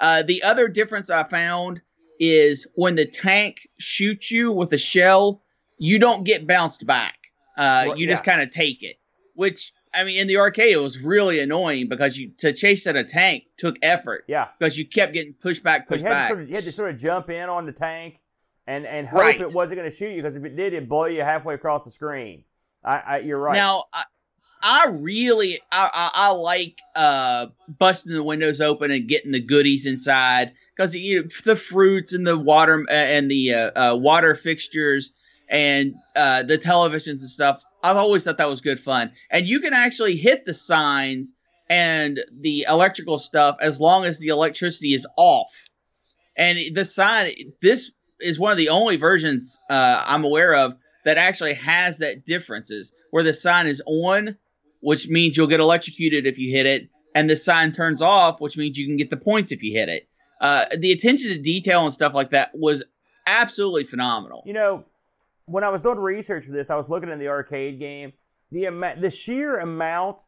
Uh, 0.00 0.22
the 0.22 0.42
other 0.42 0.66
difference 0.66 1.10
I 1.10 1.24
found 1.24 1.82
is 2.18 2.66
when 2.74 2.96
the 2.96 3.06
tank 3.06 3.60
shoots 3.78 4.30
you 4.30 4.50
with 4.50 4.72
a 4.72 4.78
shell, 4.78 5.42
you 5.78 5.98
don't 5.98 6.24
get 6.24 6.46
bounced 6.46 6.86
back. 6.86 7.16
Uh, 7.56 7.84
well, 7.88 7.98
you 7.98 8.06
yeah. 8.06 8.12
just 8.12 8.24
kind 8.24 8.40
of 8.40 8.50
take 8.50 8.82
it. 8.82 8.96
Which 9.34 9.72
I 9.92 10.04
mean, 10.04 10.18
in 10.18 10.26
the 10.26 10.36
arcade, 10.36 10.72
it 10.72 10.80
was 10.80 10.98
really 10.98 11.40
annoying 11.40 11.88
because 11.88 12.16
you 12.16 12.32
to 12.38 12.52
chase 12.52 12.86
at 12.86 12.96
a 12.96 13.04
tank 13.04 13.44
took 13.58 13.76
effort. 13.82 14.24
Yeah. 14.28 14.48
Because 14.58 14.78
you 14.78 14.86
kept 14.86 15.12
getting 15.12 15.34
pushed 15.34 15.62
back, 15.62 15.88
pushed 15.88 16.04
you 16.04 16.10
back. 16.10 16.28
Sort 16.28 16.42
of, 16.42 16.48
you 16.48 16.54
had 16.54 16.64
to 16.64 16.72
sort 16.72 16.90
of 16.90 17.00
jump 17.00 17.30
in 17.30 17.48
on 17.48 17.66
the 17.66 17.72
tank 17.72 18.20
and 18.66 18.86
and 18.86 19.06
hope 19.08 19.20
right. 19.20 19.40
it 19.40 19.52
wasn't 19.52 19.78
going 19.78 19.90
to 19.90 19.94
shoot 19.94 20.10
you 20.10 20.16
because 20.16 20.36
if 20.36 20.44
it 20.44 20.56
did, 20.56 20.72
it'd 20.72 20.88
blow 20.88 21.06
you 21.06 21.22
halfway 21.22 21.54
across 21.54 21.84
the 21.84 21.90
screen. 21.90 22.44
I, 22.84 22.98
I 22.98 23.18
you're 23.18 23.38
right. 23.38 23.56
Now, 23.56 23.84
I, 23.92 24.04
I 24.62 24.86
really 24.88 25.60
I, 25.72 25.90
I, 25.92 26.10
I, 26.14 26.30
like 26.30 26.78
uh, 26.94 27.46
busting 27.78 28.12
the 28.12 28.22
windows 28.22 28.60
open 28.60 28.90
and 28.90 29.08
getting 29.08 29.32
the 29.32 29.40
goodies 29.40 29.86
inside 29.86 30.52
because 30.76 30.94
you 30.94 31.22
know, 31.22 31.28
the 31.44 31.56
fruits 31.56 32.12
and 32.12 32.26
the 32.26 32.36
water 32.36 32.84
uh, 32.88 32.92
and 32.92 33.30
the 33.30 33.54
uh, 33.54 33.70
uh, 33.92 33.96
water 33.96 34.34
fixtures 34.34 35.12
and 35.48 35.94
uh, 36.14 36.42
the 36.42 36.58
televisions 36.58 37.20
and 37.20 37.30
stuff. 37.30 37.62
I've 37.82 37.96
always 37.96 38.24
thought 38.24 38.38
that 38.38 38.48
was 38.48 38.60
good 38.60 38.80
fun. 38.80 39.12
And 39.30 39.46
you 39.46 39.60
can 39.60 39.72
actually 39.72 40.16
hit 40.16 40.44
the 40.44 40.54
signs 40.54 41.32
and 41.70 42.20
the 42.40 42.66
electrical 42.68 43.18
stuff 43.18 43.56
as 43.60 43.80
long 43.80 44.04
as 44.04 44.18
the 44.18 44.28
electricity 44.28 44.92
is 44.92 45.06
off. 45.16 45.48
And 46.36 46.58
the 46.74 46.84
sign, 46.84 47.32
this 47.62 47.92
is 48.20 48.38
one 48.38 48.52
of 48.52 48.58
the 48.58 48.68
only 48.68 48.96
versions 48.96 49.58
uh, 49.70 50.02
I'm 50.06 50.24
aware 50.24 50.54
of 50.54 50.74
that 51.04 51.16
actually 51.16 51.54
has 51.54 51.98
that 51.98 52.26
differences 52.26 52.92
where 53.10 53.24
the 53.24 53.32
sign 53.32 53.66
is 53.66 53.82
on 53.86 54.36
which 54.80 55.08
means 55.08 55.36
you'll 55.36 55.46
get 55.46 55.60
electrocuted 55.60 56.26
if 56.26 56.38
you 56.38 56.50
hit 56.52 56.66
it, 56.66 56.88
and 57.14 57.28
the 57.30 57.36
sign 57.36 57.72
turns 57.72 58.02
off, 58.02 58.40
which 58.40 58.56
means 58.56 58.76
you 58.78 58.86
can 58.86 58.96
get 58.96 59.10
the 59.10 59.16
points 59.16 59.52
if 59.52 59.62
you 59.62 59.72
hit 59.72 59.88
it. 59.88 60.08
Uh, 60.40 60.64
the 60.78 60.92
attention 60.92 61.28
to 61.30 61.38
detail 61.38 61.84
and 61.84 61.92
stuff 61.92 62.14
like 62.14 62.30
that 62.30 62.50
was 62.54 62.82
absolutely 63.26 63.84
phenomenal. 63.84 64.42
You 64.46 64.54
know, 64.54 64.84
when 65.46 65.64
I 65.64 65.68
was 65.68 65.82
doing 65.82 65.98
research 65.98 66.44
for 66.44 66.52
this, 66.52 66.70
I 66.70 66.76
was 66.76 66.88
looking 66.88 67.10
at 67.10 67.18
the 67.18 67.28
arcade 67.28 67.78
game. 67.78 68.12
The 68.52 68.64
amount, 68.66 69.00
the 69.00 69.10
sheer 69.10 69.58
amount 69.58 70.20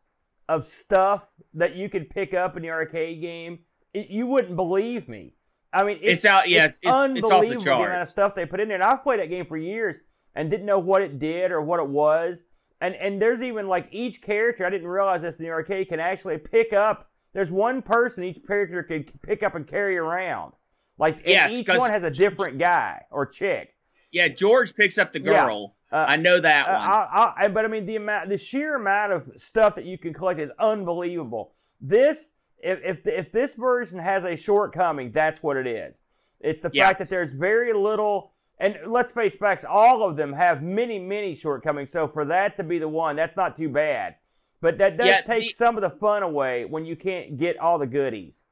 of 0.49 0.67
stuff 0.67 1.23
that 1.55 1.75
you 1.77 1.89
could 1.89 2.11
pick 2.11 2.35
up 2.35 2.57
in 2.57 2.63
the 2.63 2.71
arcade 2.71 3.21
game, 3.21 3.61
it, 3.95 4.11
you 4.11 4.27
wouldn't 4.27 4.55
believe 4.57 5.09
me. 5.09 5.35
I 5.73 5.83
mean, 5.85 5.99
it's, 6.03 6.17
It's 6.19 6.25
out- 6.27 6.49
yeah, 6.49 6.67
it's, 6.67 6.79
it's- 6.83 6.93
it's- 6.93 7.11
it's 7.19 7.29
the 7.29 7.35
unbelievable 7.35 7.65
the 7.65 7.71
amount 7.85 8.03
of 8.03 8.09
stuff 8.09 8.35
they 8.35 8.45
put 8.47 8.61
in 8.61 8.69
there. 8.69 8.75
And 8.77 8.85
I've 8.85 9.03
played 9.03 9.21
that 9.21 9.31
game 9.31 9.47
for 9.47 9.57
years 9.57 9.97
and 10.35 10.51
didn't 10.51 10.67
know 10.67 10.79
what 10.79 11.01
it 11.03 11.19
did 11.19 11.51
or 11.51 11.63
what 11.63 11.81
it 11.81 11.89
was. 11.89 12.43
And 12.83 12.97
and 12.97 13.23
there's 13.23 13.41
even 13.43 13.69
like 13.69 13.87
each 13.93 14.21
character. 14.21 14.67
I 14.67 14.71
didn't 14.71 14.89
realize 14.89 15.23
this 15.23 15.39
in 15.39 15.45
the 15.45 15.51
arcade 15.53 15.89
can 15.89 16.01
actually 16.01 16.37
pick 16.39 16.73
up. 16.73 17.09
There's 17.33 17.53
one 17.53 17.81
person 17.81 18.25
each 18.25 18.41
character 18.47 18.83
can 18.83 19.05
pick 19.23 19.43
up 19.45 19.55
and 19.55 19.67
carry 19.67 19.97
around. 19.97 20.53
Like 20.99 21.23
Yes, 21.25 21.53
each 21.53 21.69
one 21.69 21.91
has 21.91 22.03
a 22.03 22.11
different 22.11 22.59
guy 22.59 23.03
or 23.11 23.25
chick. 23.25 23.77
Yeah, 24.11 24.27
George 24.29 24.75
picks 24.75 24.99
up 24.99 25.13
the 25.13 25.21
Yeah. 25.21 25.45
girl. 25.45 25.77
Uh, 25.93 26.07
I 26.09 26.17
know 26.17 26.41
that 26.41 26.67
Uh, 26.69 26.73
one. 26.73 26.81
I, 26.81 27.33
I- 27.45 27.49
but 27.49 27.65
I 27.65 27.69
mean, 27.69 27.87
the 27.87 27.97
amount, 27.97 28.29
the 28.29 28.37
sheer 28.37 28.75
amount 28.75 29.13
of 29.13 29.31
stuff 29.37 29.77
that 29.77 29.85
you 29.85 29.97
can 29.97 30.13
collect 30.13 30.41
is 30.41 30.51
unbelievable. 30.59 31.55
This, 31.81 32.31
if 32.59 32.81
if, 32.85 33.07
if 33.07 33.31
this 33.33 33.55
version 33.55 34.01
has 34.01 34.25
a 34.25 34.35
shortcoming, 34.37 35.13
that's 35.13 35.41
what 35.43 35.57
it 35.57 35.67
is. 35.69 36.03
It's 36.41 36.61
the 36.61 36.71
Yeah. 36.73 36.87
fact 36.89 36.99
that 36.99 37.09
there's 37.09 37.33
very 37.33 37.73
little, 37.73 38.33
and 38.59 38.79
let's 38.87 39.11
face 39.13 39.35
facts, 39.35 39.65
all 39.69 40.09
of 40.09 40.17
them 40.17 40.33
have 40.33 40.63
many, 40.63 40.99
many 40.99 41.35
shortcomings. 41.35 41.91
So 41.91 42.07
for 42.09 42.25
that 42.27 42.57
to 42.59 42.65
be 42.65 42.79
the 42.79 42.89
one, 42.89 43.17
that's 43.17 43.37
not 43.37 43.57
too 43.57 43.69
bad. 43.69 44.17
But 44.61 44.79
that 44.79 44.97
does 44.97 45.09
Yeah, 45.09 45.21
take 45.23 45.43
the- 45.43 45.49
some 45.51 45.77
of 45.77 45.83
the 45.83 45.91
fun 45.91 46.23
away 46.23 46.65
when 46.65 46.85
you 46.85 46.95
can't 46.95 47.37
get 47.39 47.59
all 47.59 47.79
the 47.79 47.87
goodies. 47.87 48.45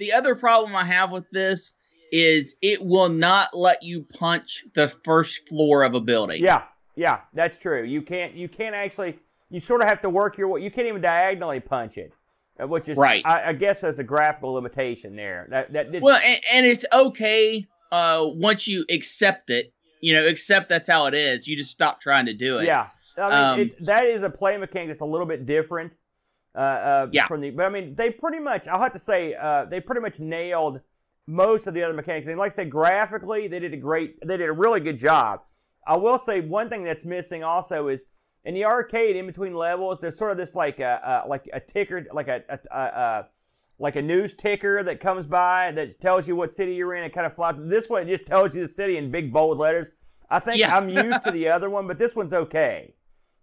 the 0.00 0.12
other 0.12 0.36
problem 0.36 0.76
I 0.76 0.84
have 0.84 1.10
with 1.10 1.28
this 1.32 1.72
is 2.12 2.54
it 2.62 2.80
will 2.84 3.08
not 3.08 3.52
let 3.52 3.82
you 3.82 4.02
punch 4.14 4.64
the 4.74 4.88
first 4.88 5.48
floor 5.48 5.82
of 5.82 5.94
a 5.94 6.00
building. 6.00 6.40
Yeah, 6.42 6.62
yeah, 6.94 7.22
that's 7.34 7.56
true. 7.56 7.82
You 7.82 8.02
can't, 8.02 8.34
you 8.34 8.48
can't 8.48 8.74
actually, 8.76 9.18
you 9.50 9.58
sort 9.60 9.82
of 9.82 9.88
have 9.88 10.00
to 10.02 10.10
work 10.10 10.38
your 10.38 10.48
way. 10.48 10.62
You 10.62 10.70
can't 10.70 10.86
even 10.86 11.02
diagonally 11.02 11.58
punch 11.60 11.98
it, 11.98 12.12
uh, 12.62 12.66
which 12.68 12.88
is, 12.88 12.96
Right. 12.96 13.22
I, 13.26 13.48
I 13.48 13.52
guess, 13.54 13.80
there's 13.80 13.98
a 13.98 14.04
graphical 14.04 14.52
limitation 14.52 15.16
there. 15.16 15.48
That 15.50 15.72
that 15.72 16.00
Well, 16.00 16.20
and, 16.24 16.40
and 16.52 16.64
it's 16.66 16.84
okay 16.92 17.66
uh, 17.92 18.24
once 18.26 18.66
you 18.66 18.84
accept 18.90 19.50
it. 19.50 19.72
You 20.00 20.14
know, 20.14 20.26
accept 20.28 20.68
that's 20.68 20.88
how 20.88 21.06
it 21.06 21.14
is. 21.14 21.48
You 21.48 21.56
just 21.56 21.72
stop 21.72 22.00
trying 22.00 22.26
to 22.26 22.34
do 22.34 22.58
it. 22.58 22.66
yeah. 22.66 22.88
I 23.16 23.20
mean, 23.20 23.32
Um, 23.32 23.60
it's, 23.60 23.74
that 23.80 24.04
is 24.04 24.22
a 24.22 24.30
play 24.30 24.56
mechanic 24.56 24.88
that's 24.88 25.00
a 25.00 25.04
little 25.04 25.26
bit 25.26 25.44
different. 25.44 25.96
Uh, 26.54 26.58
uh, 26.60 27.06
Yeah. 27.10 27.26
From 27.26 27.40
the, 27.40 27.50
but 27.50 27.66
I 27.66 27.68
mean, 27.68 27.96
they 27.96 28.10
pretty 28.10 28.38
much. 28.38 28.68
I'll 28.68 28.80
have 28.80 28.92
to 28.92 28.98
say, 29.00 29.34
uh, 29.34 29.64
they 29.64 29.80
pretty 29.80 30.00
much 30.00 30.20
nailed 30.20 30.80
most 31.26 31.66
of 31.66 31.74
the 31.74 31.82
other 31.82 31.94
mechanics. 31.94 32.28
And 32.28 32.38
like 32.38 32.52
I 32.52 32.54
said, 32.54 32.70
graphically, 32.70 33.48
they 33.48 33.58
did 33.58 33.74
a 33.74 33.76
great. 33.76 34.20
They 34.24 34.36
did 34.36 34.48
a 34.48 34.52
really 34.52 34.78
good 34.78 34.98
job. 34.98 35.40
I 35.84 35.96
will 35.96 36.18
say 36.18 36.40
one 36.40 36.68
thing 36.70 36.84
that's 36.84 37.04
missing 37.04 37.42
also 37.42 37.88
is 37.88 38.04
in 38.44 38.54
the 38.54 38.64
arcade, 38.64 39.16
in 39.16 39.26
between 39.26 39.54
levels, 39.54 39.98
there's 40.00 40.16
sort 40.16 40.30
of 40.30 40.36
this 40.36 40.54
like 40.54 40.78
a, 40.78 41.24
uh, 41.24 41.28
like 41.28 41.48
a 41.52 41.58
ticker, 41.60 42.06
like 42.12 42.28
a, 42.28 42.42
a, 42.48 42.58
a, 42.70 42.80
a 42.80 43.26
like 43.78 43.96
a 43.96 44.02
news 44.02 44.34
ticker 44.34 44.82
that 44.82 45.00
comes 45.00 45.26
by 45.26 45.70
that 45.72 46.00
tells 46.00 46.26
you 46.26 46.34
what 46.36 46.52
city 46.52 46.74
you're 46.74 46.94
in. 46.94 47.04
It 47.04 47.12
kind 47.14 47.26
of 47.26 47.34
flies. 47.34 47.54
This 47.58 47.88
one 47.88 48.02
it 48.02 48.06
just 48.16 48.26
tells 48.26 48.54
you 48.54 48.66
the 48.66 48.72
city 48.72 48.96
in 48.96 49.10
big 49.10 49.32
bold 49.32 49.58
letters. 49.58 49.88
I 50.30 50.40
think 50.40 50.58
Yeah. 50.58 50.76
I'm 50.76 50.88
used 50.88 51.22
to 51.24 51.30
the 51.30 51.48
other 51.48 51.70
one, 51.70 51.86
but 51.86 51.98
this 51.98 52.14
one's 52.16 52.32
okay. 52.32 52.94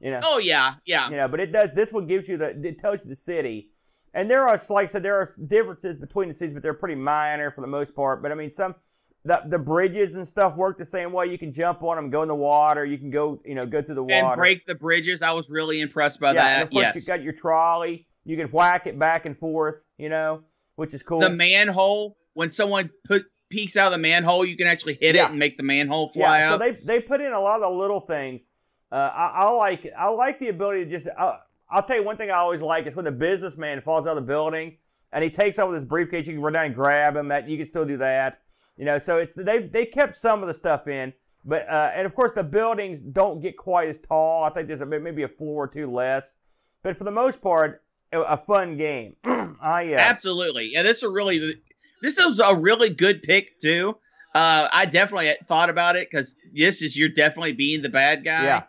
You 0.02 0.12
know, 0.12 0.20
Oh 0.24 0.38
yeah, 0.40 0.76
yeah. 0.86 1.10
you 1.10 1.16
know, 1.16 1.28
but 1.28 1.40
it 1.40 1.52
does. 1.54 1.72
This 1.74 1.92
one 1.92 2.06
gives 2.06 2.28
you 2.28 2.38
the. 2.38 2.50
It 2.68 2.78
tells 2.78 3.04
you 3.04 3.10
the 3.10 3.16
city, 3.16 3.72
and 4.14 4.30
there 4.30 4.46
are, 4.48 4.60
like 4.70 4.90
I 4.90 4.92
said, 4.92 5.04
there 5.04 5.16
are 5.16 5.30
differences 5.48 5.96
between 5.96 6.28
the 6.28 6.34
cities, 6.34 6.54
but 6.54 6.62
they're 6.62 6.74
pretty 6.74 6.96
minor 6.96 7.50
for 7.50 7.62
the 7.62 7.68
most 7.68 7.96
part. 7.96 8.22
But 8.22 8.32
I 8.34 8.36
mean, 8.36 8.52
some 8.52 8.76
the 9.24 9.42
the 9.48 9.58
bridges 9.58 10.16
and 10.16 10.28
stuff 10.28 10.58
work 10.58 10.78
the 10.78 10.86
same 10.86 11.14
way. 11.14 11.28
You 11.28 11.38
can 11.38 11.54
jump 11.54 11.82
on 11.82 11.96
them, 11.96 12.10
go 12.10 12.22
in 12.24 12.28
the 12.28 12.36
water. 12.36 12.84
You 12.86 12.98
can 12.98 13.10
go, 13.10 13.42
you 13.46 13.56
know, 13.56 13.66
go 13.66 13.82
through 13.82 13.96
the 13.96 14.04
water. 14.04 14.28
And 14.28 14.36
break 14.36 14.66
the 14.68 14.76
bridges. 14.76 15.22
I 15.22 15.32
was 15.32 15.50
really 15.50 15.80
impressed 15.80 16.20
by 16.20 16.34
yeah, 16.34 16.46
and 16.46 16.48
that. 16.60 16.64
of 16.64 16.70
course 16.72 16.84
Yes. 16.84 16.96
you 16.98 17.02
got 17.08 17.24
your 17.24 17.34
trolley. 17.34 18.06
You 18.26 18.36
can 18.38 18.48
whack 18.48 18.88
it 18.88 18.98
back 19.00 19.26
and 19.26 19.38
forth. 19.38 19.86
You 19.98 20.10
know, 20.10 20.44
which 20.76 20.94
is 20.94 21.04
cool. 21.04 21.20
the 21.20 21.30
manhole. 21.30 22.18
When 22.34 22.50
someone 22.50 22.90
put 23.06 23.24
peeks 23.50 23.78
out 23.78 23.88
of 23.88 23.92
the 23.94 24.02
manhole, 24.02 24.44
you 24.46 24.58
can 24.58 24.68
actually 24.68 24.98
hit 25.00 25.16
Yeah. 25.16 25.26
it 25.26 25.30
and 25.30 25.40
make 25.40 25.56
the 25.56 25.64
manhole 25.64 26.10
fly 26.10 26.40
yeah, 26.40 26.50
so 26.50 26.58
they 26.58 26.72
they 26.84 27.00
put 27.00 27.22
in 27.22 27.32
a 27.32 27.40
lot 27.40 27.62
of 27.62 27.74
little 27.74 28.02
things. 28.02 28.48
Uh, 28.92 28.96
I, 29.14 29.32
I 29.36 29.50
like 29.52 29.88
I 29.98 30.10
like 30.10 30.40
the 30.40 30.50
ability 30.50 30.86
to 30.86 30.90
just. 30.90 31.08
Uh, 31.16 31.38
I'll 31.70 31.84
tell 31.84 31.96
you 31.98 32.04
one 32.04 32.18
thing 32.18 32.30
I 32.30 32.36
always 32.36 32.62
like 32.62 32.86
is 32.88 32.96
when 32.96 33.06
the 33.06 33.12
businessman 33.12 33.82
falls 33.82 34.06
out 34.06 34.18
of 34.18 34.24
the 34.24 34.28
building 34.28 34.78
and 35.12 35.24
he 35.24 35.30
takes 35.30 35.58
over 35.58 35.74
his 35.74 35.86
briefcase. 35.86 36.28
You 36.28 36.34
can 36.34 36.42
run 36.42 36.54
down 36.54 36.66
and 36.68 36.76
grab 36.76 37.16
him. 37.16 37.30
That 37.30 37.50
you 37.50 37.58
can 37.58 37.66
still 37.66 37.86
do 37.86 37.98
that. 37.98 38.38
You 38.78 38.86
know, 38.86 39.00
so 39.00 39.18
it's 39.18 39.34
they 39.34 39.60
they 39.60 39.86
kept 39.86 40.18
some 40.18 40.42
of 40.42 40.48
the 40.48 40.54
stuff 40.54 40.88
in, 40.88 41.14
but 41.46 41.68
uh, 41.70 41.92
and 41.96 42.06
of 42.06 42.14
course 42.14 42.34
the 42.36 42.44
buildings 42.44 43.02
don't 43.02 43.40
get 43.40 43.56
quite 43.58 43.88
as 43.88 43.98
tall. 44.00 44.44
I 44.44 44.50
think 44.50 44.68
there's 44.68 44.82
a, 44.82 44.86
maybe 44.86 45.24
a 45.24 45.30
floor 45.30 45.64
or 45.64 45.68
two 45.68 45.90
less, 45.90 46.36
but 46.84 46.98
for 46.98 47.06
the 47.06 47.12
most 47.12 47.42
part, 47.42 47.82
a, 48.12 48.38
fun 48.38 48.78
game. 48.78 49.16
I 49.24 49.94
uh, 49.94 49.98
Absolutely. 49.98 50.72
Yeah, 50.74 50.84
this 50.84 50.98
is 50.98 51.04
a 51.04 51.10
really 51.10 51.56
this 52.02 52.18
is 52.18 52.40
a 52.40 52.56
really 52.56 52.90
good 52.90 53.24
pick 53.24 53.60
too. 53.60 53.98
Uh, 54.34 54.68
I 54.72 54.86
definitely 54.86 55.34
thought 55.48 55.70
about 55.70 55.96
it 55.96 56.10
because 56.12 56.36
this 56.54 56.82
is 56.82 56.98
you're 56.98 57.10
definitely 57.10 57.54
being 57.54 57.82
the 57.82 57.90
bad 57.90 58.24
guy. 58.26 58.44
Yeah. 58.44 58.64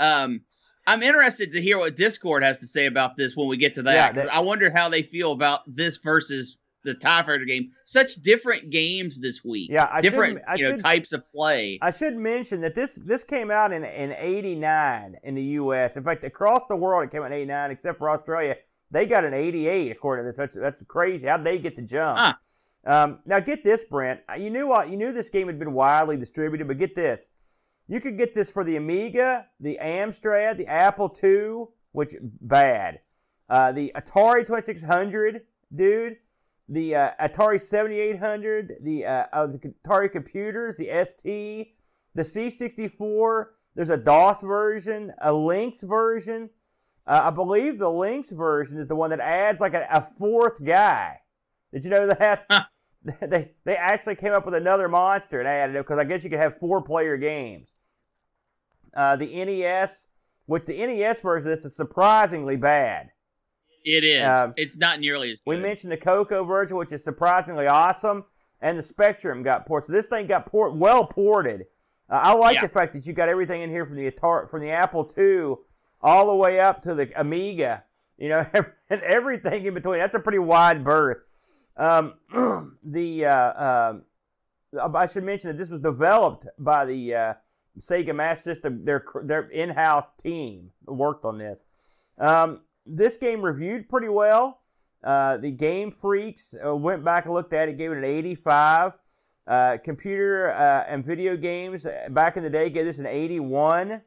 Um, 0.00 0.40
I'm 0.86 1.02
interested 1.02 1.52
to 1.52 1.62
hear 1.62 1.78
what 1.78 1.96
Discord 1.96 2.42
has 2.42 2.58
to 2.58 2.66
say 2.66 2.86
about 2.86 3.16
this 3.16 3.36
when 3.36 3.46
we 3.48 3.56
get 3.56 3.74
to 3.74 3.82
that. 3.82 3.94
Yeah, 3.94 4.12
that- 4.12 4.34
I 4.34 4.40
wonder 4.40 4.68
how 4.68 4.88
they 4.88 5.02
feel 5.02 5.30
about 5.30 5.60
this 5.66 5.98
versus 5.98 6.58
the 6.84 6.94
Tie 6.94 7.22
Fighter 7.22 7.44
game. 7.44 7.70
Such 7.84 8.16
different 8.16 8.70
games 8.70 9.20
this 9.20 9.44
week. 9.44 9.70
Yeah, 9.70 9.88
I 9.92 10.00
different 10.00 10.38
should- 10.38 10.44
I 10.48 10.54
you 10.56 10.64
know 10.64 10.70
should- 10.72 10.80
types 10.82 11.12
of 11.12 11.22
play. 11.30 11.78
I 11.80 11.92
should 11.92 12.16
mention 12.16 12.60
that 12.62 12.74
this 12.74 12.96
this 12.96 13.22
came 13.22 13.52
out 13.52 13.72
in 13.72 13.84
in 13.84 14.12
'89 14.18 15.18
in 15.22 15.36
the 15.36 15.42
U.S. 15.42 15.96
In 15.96 16.02
fact, 16.02 16.24
across 16.24 16.62
the 16.68 16.74
world, 16.74 17.04
it 17.04 17.12
came 17.12 17.22
out 17.22 17.26
in 17.26 17.34
'89, 17.34 17.70
except 17.70 17.98
for 17.98 18.10
Australia. 18.10 18.56
They 18.92 19.06
got 19.06 19.24
an 19.24 19.34
'88 19.34 19.90
according 19.90 20.24
to 20.24 20.28
this. 20.28 20.36
That's 20.36 20.54
that's 20.54 20.82
crazy. 20.84 21.26
How'd 21.26 21.44
they 21.44 21.58
get 21.58 21.74
the 21.76 21.82
jump? 21.82 22.18
Huh. 22.18 22.34
Um, 22.84 23.20
now 23.26 23.40
get 23.40 23.64
this, 23.64 23.84
Brent. 23.84 24.20
You 24.38 24.50
knew 24.50 24.68
what 24.68 24.90
you 24.90 24.96
knew 24.96 25.12
this 25.12 25.30
game 25.30 25.46
had 25.46 25.58
been 25.58 25.72
widely 25.72 26.16
distributed, 26.16 26.68
but 26.68 26.78
get 26.78 26.94
this. 26.94 27.30
You 27.88 28.00
could 28.00 28.18
get 28.18 28.34
this 28.34 28.50
for 28.50 28.64
the 28.64 28.76
Amiga, 28.76 29.46
the 29.58 29.78
Amstrad, 29.82 30.56
the 30.58 30.66
Apple 30.66 31.14
II, 31.22 31.64
which 31.92 32.14
bad. 32.20 33.00
Uh, 33.48 33.72
the 33.72 33.92
Atari 33.94 34.46
2600, 34.46 35.42
dude. 35.74 36.16
The 36.68 36.94
uh, 36.94 37.10
Atari 37.20 37.60
7800, 37.60 38.76
the 38.82 39.04
uh, 39.04 39.24
uh, 39.32 39.46
the 39.46 39.58
Atari 39.58 40.10
computers, 40.10 40.76
the 40.76 40.88
ST, 41.04 41.74
the 42.14 42.22
C64. 42.22 43.44
There's 43.74 43.90
a 43.90 43.96
DOS 43.96 44.42
version, 44.42 45.12
a 45.20 45.32
Lynx 45.32 45.82
version. 45.82 46.50
Uh, 47.06 47.20
I 47.24 47.30
believe 47.30 47.78
the 47.78 47.90
Lynx 47.90 48.30
version 48.30 48.78
is 48.78 48.88
the 48.88 48.94
one 48.96 49.10
that 49.10 49.20
adds 49.20 49.60
like 49.60 49.74
a, 49.74 49.86
a 49.90 50.00
fourth 50.00 50.64
guy. 50.64 51.18
Did 51.72 51.84
you 51.84 51.90
know 51.90 52.06
that? 52.06 52.44
Huh. 52.48 52.64
they 53.20 53.50
they 53.64 53.74
actually 53.76 54.14
came 54.14 54.32
up 54.32 54.44
with 54.44 54.54
another 54.54 54.88
monster 54.88 55.40
and 55.40 55.48
added 55.48 55.74
it 55.74 55.80
because 55.80 55.98
I 55.98 56.04
guess 56.04 56.22
you 56.22 56.30
could 56.30 56.38
have 56.38 56.58
four 56.58 56.82
player 56.82 57.16
games. 57.16 57.70
Uh, 58.94 59.16
the 59.16 59.26
NES, 59.44 60.06
which 60.46 60.66
the 60.66 60.74
NES 60.86 61.20
version 61.20 61.48
of 61.50 61.56
this 61.56 61.64
is 61.64 61.74
surprisingly 61.74 62.56
bad. 62.56 63.08
It 63.84 64.04
is. 64.04 64.24
Um, 64.24 64.54
it's 64.56 64.76
not 64.76 65.00
nearly 65.00 65.32
as 65.32 65.40
good. 65.40 65.50
We 65.50 65.56
mentioned 65.56 65.90
the 65.92 65.96
Coco 65.96 66.44
version, 66.44 66.76
which 66.76 66.92
is 66.92 67.02
surprisingly 67.02 67.66
awesome, 67.66 68.24
and 68.60 68.78
the 68.78 68.82
Spectrum 68.82 69.42
got 69.42 69.66
ported. 69.66 69.86
So 69.88 69.92
this 69.94 70.06
thing 70.06 70.28
got 70.28 70.46
port 70.46 70.76
well 70.76 71.04
ported. 71.06 71.62
Uh, 72.08 72.20
I 72.22 72.34
like 72.34 72.56
Yeah. 72.56 72.62
the 72.62 72.68
fact 72.68 72.92
that 72.92 73.06
you 73.06 73.12
got 73.12 73.28
everything 73.28 73.62
in 73.62 73.70
here 73.70 73.86
from 73.86 73.96
the 73.96 74.08
Atari, 74.08 74.48
from 74.48 74.60
the 74.60 74.70
Apple 74.70 75.10
II, 75.18 75.54
all 76.02 76.26
the 76.26 76.34
way 76.34 76.58
up 76.58 76.82
to 76.82 76.94
the 76.94 77.10
Amiga. 77.18 77.84
You 78.18 78.28
know, 78.28 78.46
and 78.90 79.02
everything 79.02 79.64
in 79.64 79.74
between. 79.74 79.98
That's 79.98 80.14
a 80.14 80.20
pretty 80.20 80.38
wide 80.38 80.84
berth. 80.84 81.18
Um, 81.76 82.14
the 82.84 83.26
uh, 83.26 83.92
um, 83.92 84.94
I 84.94 85.06
should 85.06 85.24
mention 85.24 85.48
that 85.48 85.58
this 85.58 85.70
was 85.70 85.80
developed 85.80 86.46
by 86.58 86.84
the 86.84 87.14
uh, 87.14 87.34
Sega 87.78 88.14
Master 88.14 88.54
System. 88.54 88.84
Their 88.84 89.04
their 89.24 89.48
in-house 89.48 90.12
team 90.12 90.70
worked 90.86 91.24
on 91.24 91.38
this. 91.38 91.64
Um, 92.18 92.60
this 92.86 93.16
game 93.16 93.42
reviewed 93.42 93.88
pretty 93.88 94.08
well. 94.08 94.60
Uh, 95.02 95.36
the 95.36 95.50
Game 95.50 95.90
Freaks 95.90 96.54
uh, 96.64 96.76
went 96.76 97.04
back 97.04 97.24
and 97.24 97.34
looked 97.34 97.52
at 97.52 97.68
it, 97.68 97.76
gave 97.76 97.90
it 97.90 97.98
an 97.98 98.04
85. 98.04 98.92
Uh, 99.44 99.76
computer 99.82 100.52
uh, 100.52 100.84
and 100.86 101.04
video 101.04 101.36
games 101.36 101.84
uh, 101.84 102.06
back 102.10 102.36
in 102.36 102.44
the 102.44 102.50
day 102.50 102.70
gave 102.70 102.84
this 102.84 102.98
an 102.98 103.06
81, 103.06 104.00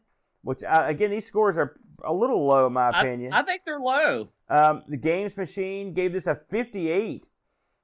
which 0.43 0.63
uh, 0.63 0.85
again 0.87 1.11
these 1.11 1.25
scores 1.25 1.57
are 1.57 1.77
a 2.03 2.13
little 2.13 2.45
low 2.45 2.67
in 2.67 2.73
my 2.73 2.89
opinion. 2.89 3.33
I 3.33 3.41
think 3.41 3.61
they're 3.65 3.79
low. 3.79 4.29
Um, 4.49 4.83
the 4.87 4.97
Games 4.97 5.35
Machine 5.37 5.93
gave 5.93 6.13
this 6.13 6.27
a 6.27 6.35
58. 6.35 7.29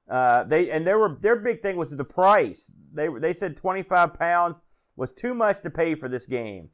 Uh, 0.08 0.44
they 0.44 0.70
and 0.70 0.86
their 0.86 0.98
were 0.98 1.16
their 1.20 1.36
big 1.36 1.62
thing 1.62 1.76
was 1.76 1.90
the 1.90 2.04
price. 2.04 2.70
They 2.92 3.08
they 3.08 3.32
said 3.32 3.56
25 3.56 4.14
pounds 4.14 4.62
was 4.96 5.12
too 5.12 5.34
much 5.34 5.60
to 5.62 5.70
pay 5.70 5.94
for 5.94 6.08
this 6.08 6.26
game. 6.26 6.70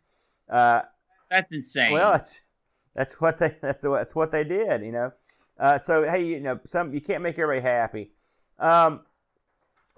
Uh, 0.51 0.83
That's 1.31 1.53
insane. 1.53 1.93
well, 1.93 2.15
it's 2.15 2.41
That's 2.95 3.21
what 3.21 3.39
they 3.39 3.57
that's 3.63 3.85
what, 3.85 3.99
that's 3.99 4.15
what 4.15 4.31
they 4.31 4.45
did, 4.45 4.83
you 4.83 4.93
know. 4.93 5.13
Uh, 5.59 5.79
so 5.79 6.09
hey, 6.09 6.25
you 6.25 6.41
know, 6.41 6.59
some 6.67 6.93
you 6.93 7.01
can't 7.01 7.23
make 7.23 7.39
everybody 7.39 7.61
happy. 7.61 8.13
Um, 8.59 9.01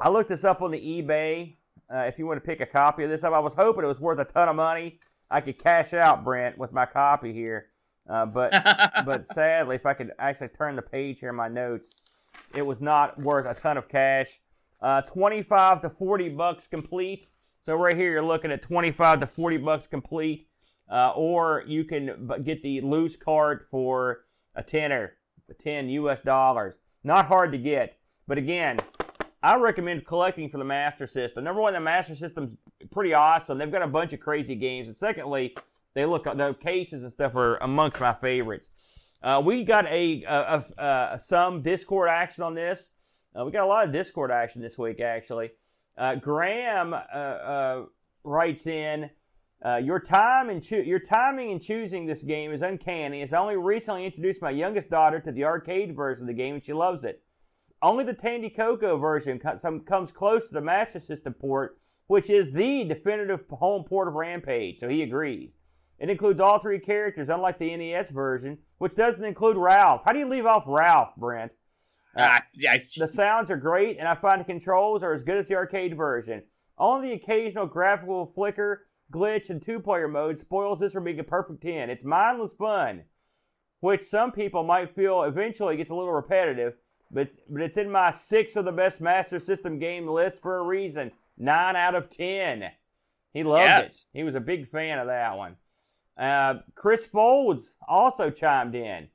I 0.00 0.08
looked 0.08 0.28
this 0.28 0.44
up 0.44 0.60
on 0.62 0.70
the 0.70 0.80
eBay. 0.80 1.56
Uh, 1.92 2.00
if 2.00 2.18
you 2.18 2.26
want 2.26 2.42
to 2.42 2.46
pick 2.46 2.60
a 2.60 2.66
copy 2.66 3.04
of 3.04 3.10
this 3.10 3.24
up, 3.24 3.32
I 3.32 3.40
was 3.40 3.54
hoping 3.54 3.84
it 3.84 3.88
was 3.88 4.00
worth 4.00 4.18
a 4.18 4.24
ton 4.24 4.48
of 4.48 4.56
money. 4.56 5.00
I 5.30 5.40
could 5.40 5.58
cash 5.58 5.94
out 5.94 6.24
Brent 6.24 6.58
with 6.58 6.72
my 6.72 6.86
copy 6.86 7.32
here, 7.32 7.66
uh, 8.08 8.26
but 8.26 8.52
but 9.06 9.24
sadly, 9.24 9.76
if 9.76 9.86
I 9.86 9.94
could 9.94 10.12
actually 10.18 10.48
turn 10.48 10.76
the 10.76 10.82
page 10.82 11.20
here 11.20 11.30
in 11.30 11.36
my 11.36 11.48
notes, 11.48 11.92
it 12.54 12.66
was 12.66 12.80
not 12.80 13.18
worth 13.20 13.46
a 13.46 13.58
ton 13.58 13.76
of 13.76 13.88
cash. 13.88 14.40
Uh, 14.82 15.02
25 15.02 15.82
to 15.82 15.90
40 15.90 16.30
bucks 16.30 16.66
complete. 16.66 17.28
So 17.64 17.74
right 17.74 17.96
here, 17.96 18.12
you're 18.12 18.22
looking 18.22 18.50
at 18.50 18.62
25 18.62 19.20
to 19.20 19.26
40 19.26 19.58
bucks 19.58 19.86
complete, 19.86 20.48
uh, 20.90 21.10
or 21.10 21.62
you 21.66 21.84
can 21.84 22.30
get 22.42 22.62
the 22.62 22.80
loose 22.80 23.16
cart 23.16 23.68
for 23.70 24.24
a 24.54 24.62
tenner, 24.62 25.12
10 25.58 25.90
U.S. 25.90 26.22
dollars. 26.22 26.74
Not 27.04 27.26
hard 27.26 27.52
to 27.52 27.58
get, 27.58 27.98
but 28.26 28.38
again, 28.38 28.78
I 29.42 29.56
recommend 29.56 30.04
collecting 30.06 30.50
for 30.50 30.58
the 30.58 30.64
Master 30.64 31.06
System. 31.06 31.44
Number 31.44 31.62
one, 31.62 31.72
the 31.72 31.80
Master 31.80 32.14
System's 32.14 32.56
pretty 32.90 33.14
awesome. 33.14 33.56
They've 33.58 33.72
got 33.72 33.82
a 33.82 33.86
bunch 33.86 34.12
of 34.12 34.20
crazy 34.20 34.54
games, 34.54 34.86
and 34.86 34.96
secondly, 34.96 35.56
they 35.94 36.04
look 36.04 36.24
the 36.24 36.56
cases 36.60 37.02
and 37.02 37.10
stuff 37.10 37.34
are 37.34 37.56
amongst 37.56 38.00
my 38.00 38.12
favorites. 38.12 38.68
Uh, 39.22 39.40
we 39.44 39.64
got 39.64 39.86
a, 39.86 40.24
a, 40.24 40.64
a, 40.78 40.84
a, 41.14 41.20
some 41.20 41.62
Discord 41.62 42.08
action 42.08 42.42
on 42.42 42.54
this. 42.54 42.88
Uh, 43.38 43.44
we 43.44 43.52
got 43.52 43.64
a 43.64 43.66
lot 43.66 43.86
of 43.86 43.92
Discord 43.92 44.30
action 44.30 44.60
this 44.60 44.78
week, 44.78 45.00
actually. 45.00 45.50
Uh, 45.96 46.14
Graham 46.14 46.94
uh, 46.94 46.96
uh, 46.96 47.84
writes 48.24 48.66
in, 48.66 49.10
uh, 49.64 49.76
your 49.76 50.00
time 50.00 50.48
and 50.48 50.62
cho- 50.62 50.76
your 50.76 50.98
timing 50.98 51.50
in 51.50 51.60
choosing 51.60 52.06
this 52.06 52.22
game 52.22 52.50
is 52.50 52.62
uncanny. 52.62 53.20
As 53.20 53.34
I 53.34 53.38
only 53.38 53.56
recently 53.56 54.06
introduced 54.06 54.40
my 54.40 54.50
youngest 54.50 54.88
daughter 54.88 55.20
to 55.20 55.32
the 55.32 55.44
arcade 55.44 55.94
version 55.94 56.22
of 56.22 56.28
the 56.28 56.34
game, 56.34 56.54
and 56.54 56.64
she 56.64 56.72
loves 56.72 57.04
it. 57.04 57.22
Only 57.82 58.04
the 58.04 58.14
Tandy 58.14 58.50
Coco 58.50 58.98
version 58.98 59.38
comes 59.38 60.12
close 60.12 60.48
to 60.48 60.54
the 60.54 60.60
Master 60.60 61.00
System 61.00 61.32
port, 61.32 61.78
which 62.06 62.28
is 62.28 62.52
the 62.52 62.84
definitive 62.84 63.48
home 63.48 63.84
port 63.84 64.08
of 64.08 64.14
Rampage. 64.14 64.78
So 64.78 64.88
he 64.88 65.02
agrees. 65.02 65.54
It 65.98 66.10
includes 66.10 66.40
all 66.40 66.58
three 66.58 66.78
characters, 66.78 67.28
unlike 67.28 67.58
the 67.58 67.76
NES 67.76 68.10
version, 68.10 68.58
which 68.78 68.96
doesn't 68.96 69.24
include 69.24 69.56
Ralph. 69.56 70.02
How 70.04 70.12
do 70.12 70.18
you 70.18 70.28
leave 70.28 70.46
off 70.46 70.64
Ralph, 70.66 71.14
Brent? 71.16 71.52
Uh, 72.16 72.40
the 72.96 73.06
sounds 73.06 73.50
are 73.50 73.56
great, 73.56 73.98
and 73.98 74.08
I 74.08 74.14
find 74.14 74.40
the 74.40 74.44
controls 74.44 75.02
are 75.02 75.12
as 75.12 75.22
good 75.22 75.36
as 75.36 75.48
the 75.48 75.56
arcade 75.56 75.96
version. 75.96 76.42
Only 76.78 77.08
the 77.08 77.14
occasional 77.14 77.66
graphical 77.66 78.24
flicker, 78.26 78.86
glitch, 79.12 79.50
and 79.50 79.60
two-player 79.60 80.08
mode 80.08 80.38
spoils 80.38 80.80
this 80.80 80.92
from 80.92 81.04
being 81.04 81.20
a 81.20 81.24
perfect 81.24 81.62
10. 81.62 81.90
It's 81.90 82.04
mindless 82.04 82.54
fun, 82.54 83.04
which 83.80 84.02
some 84.02 84.32
people 84.32 84.64
might 84.64 84.94
feel 84.94 85.22
eventually 85.22 85.76
gets 85.76 85.90
a 85.90 85.94
little 85.94 86.12
repetitive, 86.14 86.74
but, 87.10 87.30
but 87.48 87.62
it's 87.62 87.76
in 87.76 87.90
my 87.90 88.10
six 88.10 88.56
of 88.56 88.64
the 88.64 88.72
best 88.72 89.00
Master 89.00 89.38
System 89.38 89.78
game 89.78 90.06
list 90.06 90.40
for 90.42 90.58
a 90.58 90.62
reason. 90.62 91.12
9 91.38 91.76
out 91.76 91.94
of 91.94 92.10
10. 92.10 92.70
He 93.32 93.44
loved 93.44 93.64
yes. 93.64 94.06
it. 94.12 94.18
He 94.18 94.24
was 94.24 94.34
a 94.34 94.40
big 94.40 94.68
fan 94.68 94.98
of 94.98 95.06
that 95.06 95.36
one. 95.36 95.56
Uh, 96.16 96.60
Chris 96.74 97.06
Folds 97.06 97.74
also 97.88 98.30
chimed 98.30 98.74
in. 98.74 99.08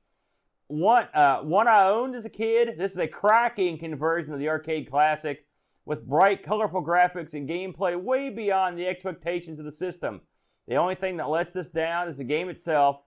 One, 0.67 1.07
uh, 1.13 1.41
one 1.41 1.67
I 1.67 1.87
owned 1.87 2.15
as 2.15 2.25
a 2.25 2.29
kid. 2.29 2.77
This 2.77 2.93
is 2.93 2.97
a 2.97 3.07
cracking 3.07 3.77
conversion 3.77 4.33
of 4.33 4.39
the 4.39 4.49
arcade 4.49 4.89
classic 4.89 5.45
with 5.85 6.07
bright, 6.07 6.43
colorful 6.43 6.83
graphics 6.83 7.33
and 7.33 7.47
gameplay 7.47 7.95
way 8.01 8.29
beyond 8.29 8.77
the 8.77 8.87
expectations 8.87 9.59
of 9.59 9.65
the 9.65 9.71
system. 9.71 10.21
The 10.67 10.75
only 10.75 10.95
thing 10.95 11.17
that 11.17 11.29
lets 11.29 11.53
this 11.53 11.69
down 11.69 12.07
is 12.07 12.17
the 12.17 12.23
game 12.23 12.49
itself. 12.49 13.01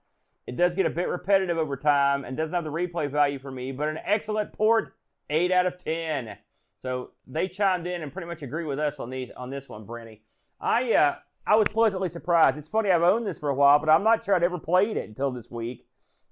It 0.49 0.57
does 0.57 0.73
get 0.73 0.87
a 0.87 0.89
bit 0.89 1.07
repetitive 1.07 1.59
over 1.59 1.77
time 1.77 2.25
and 2.25 2.35
doesn't 2.35 2.55
have 2.55 2.63
the 2.63 2.71
replay 2.71 3.07
value 3.07 3.37
for 3.37 3.51
me, 3.51 3.71
but 3.71 3.87
an 3.87 3.99
excellent 4.03 4.51
port, 4.51 4.95
8 5.29 5.51
out 5.51 5.67
of 5.67 5.77
10. 5.77 6.35
So 6.81 7.11
they 7.27 7.47
chimed 7.47 7.85
in 7.85 8.01
and 8.01 8.11
pretty 8.11 8.27
much 8.27 8.41
agree 8.41 8.65
with 8.65 8.79
us 8.79 8.99
on 8.99 9.11
these 9.11 9.29
on 9.37 9.51
this 9.51 9.69
one, 9.69 9.85
Brenny. 9.85 10.21
I 10.59 10.93
uh, 10.93 11.15
I 11.45 11.55
was 11.55 11.67
pleasantly 11.67 12.09
surprised. 12.09 12.57
It's 12.57 12.67
funny 12.67 12.89
I've 12.89 13.03
owned 13.03 13.27
this 13.27 13.37
for 13.37 13.49
a 13.49 13.53
while, 13.53 13.77
but 13.77 13.91
I'm 13.91 14.03
not 14.03 14.25
sure 14.25 14.33
I'd 14.33 14.41
ever 14.41 14.57
played 14.57 14.97
it 14.97 15.07
until 15.07 15.29
this 15.29 15.51
week 15.51 15.85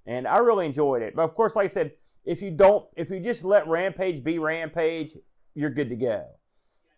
and 0.08 0.28
I 0.28 0.40
really 0.40 0.66
enjoyed 0.66 1.04
it. 1.04 1.16
But 1.16 1.22
of 1.22 1.36
course, 1.36 1.56
like 1.56 1.66
I 1.66 1.68
said, 1.68 1.92
if 2.26 2.42
you 2.42 2.50
don't, 2.50 2.88
if 2.96 3.12
you 3.12 3.20
just 3.20 3.44
let 3.44 3.68
Rampage 3.68 4.24
be 4.24 4.40
Rampage, 4.40 5.16
you're 5.54 5.70
good 5.70 5.90
to 5.90 5.96
go. 5.96 6.26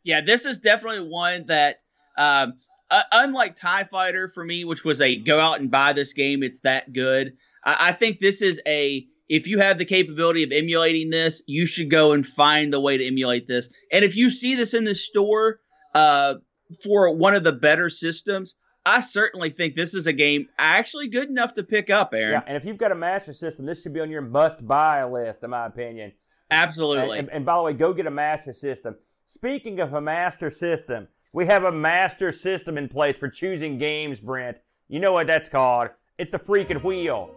Yeah, 0.04 0.22
this 0.22 0.46
is 0.46 0.60
definitely 0.60 1.10
one 1.10 1.48
that, 1.48 1.82
um, 2.18 2.54
uh, 2.92 3.04
unlike 3.12 3.56
Tie 3.56 3.86
Fighter 3.86 4.28
for 4.28 4.44
me, 4.44 4.66
which 4.66 4.84
was 4.84 5.02
a 5.02 5.16
go 5.16 5.40
out 5.40 5.60
and 5.60 5.70
buy 5.70 5.94
this 5.94 6.14
game, 6.14 6.44
it's 6.44 6.62
that 6.62 6.94
good. 6.94 7.34
I, 7.64 7.90
I 7.90 7.92
think 7.92 8.20
this 8.20 8.42
is 8.42 8.62
a 8.68 9.06
if 9.30 9.48
you 9.48 9.60
have 9.60 9.78
the 9.78 9.86
capability 9.86 10.44
of 10.44 10.52
emulating 10.52 11.12
this, 11.12 11.42
you 11.46 11.68
should 11.68 11.92
go 11.92 12.14
and 12.14 12.26
find 12.26 12.74
the 12.74 12.80
way 12.80 12.98
to 12.98 13.06
emulate 13.06 13.48
this. 13.48 13.70
And 13.92 14.04
if 14.04 14.16
you 14.16 14.32
see 14.32 14.56
this 14.56 14.74
in 14.74 14.86
the 14.86 14.96
store 14.96 15.60
uh, 15.94 16.36
for 16.84 17.16
one 17.16 17.36
of 17.36 17.44
the 17.44 17.52
better 17.52 17.90
systems, 17.90 18.56
I 18.86 19.02
certainly 19.02 19.52
think 19.52 19.76
this 19.76 19.94
is 19.94 20.08
a 20.08 20.14
game 20.14 20.48
actually 20.58 21.10
good 21.10 21.30
enough 21.30 21.54
to 21.56 21.64
pick 21.64 21.92
up, 21.92 22.12
Aaron. 22.14 22.32
Yeah, 22.32 22.44
and 22.48 22.58
if 22.58 22.66
you've 22.66 22.78
got 22.78 22.92
a 22.92 22.96
master 22.96 23.34
system, 23.34 23.68
this 23.68 23.84
should 23.84 23.94
be 23.94 24.00
on 24.00 24.10
your 24.10 24.24
must 24.24 24.66
buy 24.66 25.04
list, 25.04 25.44
in 25.44 25.52
my 25.52 25.68
opinion. 25.68 26.14
Absolutely. 26.50 27.20
And, 27.20 27.28
and, 27.28 27.30
and, 27.30 27.46
by 27.46 27.58
the 27.58 27.64
way, 27.64 27.74
go 27.74 27.94
get 27.94 28.08
a 28.08 28.12
master 28.12 28.54
system. 28.54 28.96
Speaking 29.26 29.80
of 29.80 29.94
a 29.94 30.02
master 30.02 30.50
system, 30.50 31.08
we 31.32 31.46
have 31.46 31.64
a 31.64 31.72
master 31.72 32.32
system 32.32 32.78
in 32.78 32.90
place 32.90 33.16
for 33.16 33.30
choosing 33.30 33.78
games, 33.78 34.20
Brent. 34.20 34.58
You 34.88 35.00
know 35.00 35.14
what 35.14 35.28
that's 35.28 35.48
called? 35.48 35.90
It's 36.18 36.32
the 36.32 36.40
freaking 36.40 36.84
wheel. 36.84 37.30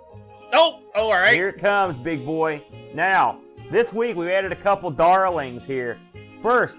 Oh, 0.52 0.80
oh 0.94 1.10
all 1.10 1.12
right. 1.12 1.34
Here 1.34 1.48
it 1.48 1.58
comes, 1.58 1.96
big 1.96 2.24
boy. 2.24 2.62
Now, 2.94 3.40
this 3.70 3.92
week 3.92 4.16
we've 4.16 4.30
added 4.30 4.52
a 4.52 4.56
couple 4.56 4.90
darlings 4.90 5.64
here. 5.64 5.98
First, 6.40 6.78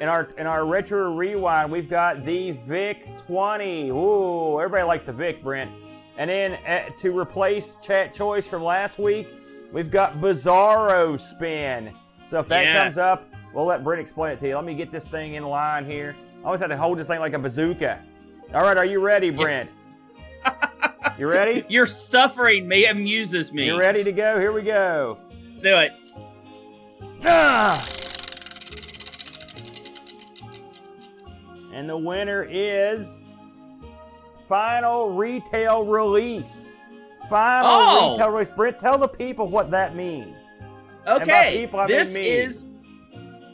in 0.00 0.08
our 0.08 0.30
in 0.36 0.46
our 0.46 0.66
retro 0.66 1.12
rewind, 1.14 1.70
we've 1.70 1.88
got 1.88 2.24
the 2.24 2.52
Vic 2.66 3.08
20. 3.26 3.90
Ooh, 3.90 4.60
everybody 4.60 4.84
likes 4.84 5.06
the 5.06 5.12
Vic, 5.12 5.42
Brent. 5.42 5.70
And 6.16 6.28
then 6.28 6.54
uh, 6.66 6.90
to 6.98 7.16
replace 7.16 7.76
chat 7.80 8.12
choice 8.12 8.46
from 8.46 8.64
last 8.64 8.98
week, 8.98 9.28
we've 9.72 9.90
got 9.90 10.16
Bizarro 10.16 11.20
Spin. 11.20 11.94
So 12.30 12.40
if 12.40 12.48
that 12.48 12.64
yes. 12.64 12.82
comes 12.82 12.98
up, 12.98 13.28
we'll 13.54 13.66
let 13.66 13.84
Brent 13.84 14.00
explain 14.00 14.32
it 14.32 14.40
to 14.40 14.48
you. 14.48 14.56
Let 14.56 14.64
me 14.64 14.74
get 14.74 14.90
this 14.90 15.04
thing 15.04 15.34
in 15.34 15.44
line 15.44 15.86
here. 15.86 16.16
I 16.42 16.46
always 16.46 16.60
have 16.60 16.70
to 16.70 16.76
hold 16.76 16.98
this 16.98 17.06
thing 17.06 17.20
like 17.20 17.32
a 17.32 17.38
bazooka. 17.38 18.02
All 18.54 18.62
right, 18.62 18.76
are 18.76 18.86
you 18.86 19.00
ready, 19.00 19.30
Brent? 19.30 19.70
you 21.18 21.28
ready? 21.28 21.64
Your 21.68 21.86
suffering 21.86 22.68
me 22.68 22.86
amuses 22.86 23.52
me. 23.52 23.66
You 23.66 23.78
ready 23.78 24.04
to 24.04 24.12
go? 24.12 24.38
Here 24.38 24.52
we 24.52 24.62
go. 24.62 25.18
Let's 25.48 25.60
do 25.60 25.76
it. 25.76 25.92
Ah! 27.24 27.86
And 31.74 31.88
the 31.88 31.96
winner 31.96 32.46
is 32.48 33.18
final 34.48 35.10
retail 35.10 35.84
release. 35.84 36.68
Final 37.28 37.70
oh. 37.70 38.12
retail 38.12 38.30
release. 38.30 38.48
Brent, 38.56 38.78
tell 38.78 38.96
the 38.96 39.08
people 39.08 39.48
what 39.48 39.70
that 39.72 39.94
means. 39.94 40.36
Okay, 41.06 41.58
people, 41.60 41.86
this 41.86 42.14
mean 42.14 42.24
is 42.24 42.64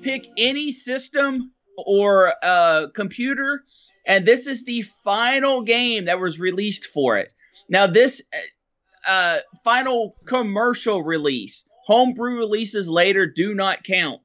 pick 0.03 0.27
any 0.37 0.71
system 0.71 1.53
or 1.79 2.35
uh, 2.43 2.87
computer, 2.95 3.63
and 4.07 4.27
this 4.27 4.47
is 4.47 4.65
the 4.65 4.83
final 4.83 5.63
game 5.63 6.07
that 6.07 6.21
was 6.21 6.39
released 6.39 6.87
for 6.87 7.19
it. 7.19 7.33
Now, 7.69 7.87
this 7.87 8.23
uh, 8.33 9.11
uh 9.11 9.39
final 9.65 10.17
commercial 10.27 11.03
release, 11.03 11.65
homebrew 11.87 12.37
releases 12.37 12.89
later 12.89 13.27
do 13.27 13.55
not 13.55 13.85
count. 13.85 14.21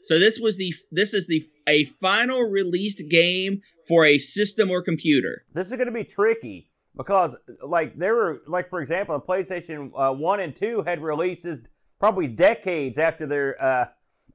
So 0.00 0.18
this 0.18 0.38
was 0.38 0.56
the 0.56 0.74
this 0.92 1.14
is 1.14 1.26
the 1.26 1.44
a 1.66 1.84
final 2.00 2.42
released 2.42 3.02
game 3.10 3.60
for 3.88 4.04
a 4.04 4.18
system 4.18 4.70
or 4.70 4.82
computer. 4.82 5.44
This 5.52 5.66
is 5.66 5.72
going 5.72 5.86
to 5.86 5.92
be 5.92 6.04
tricky 6.04 6.70
because 6.96 7.36
like 7.62 7.98
there 7.98 8.14
were 8.14 8.42
like 8.46 8.70
for 8.70 8.80
example, 8.80 9.18
the 9.18 9.24
PlayStation 9.24 9.90
uh, 9.96 10.12
1 10.12 10.40
and 10.40 10.54
2 10.54 10.82
had 10.82 11.02
releases 11.02 11.66
probably 11.98 12.28
decades 12.28 12.98
after 12.98 13.26
their 13.26 13.62
uh 13.62 13.86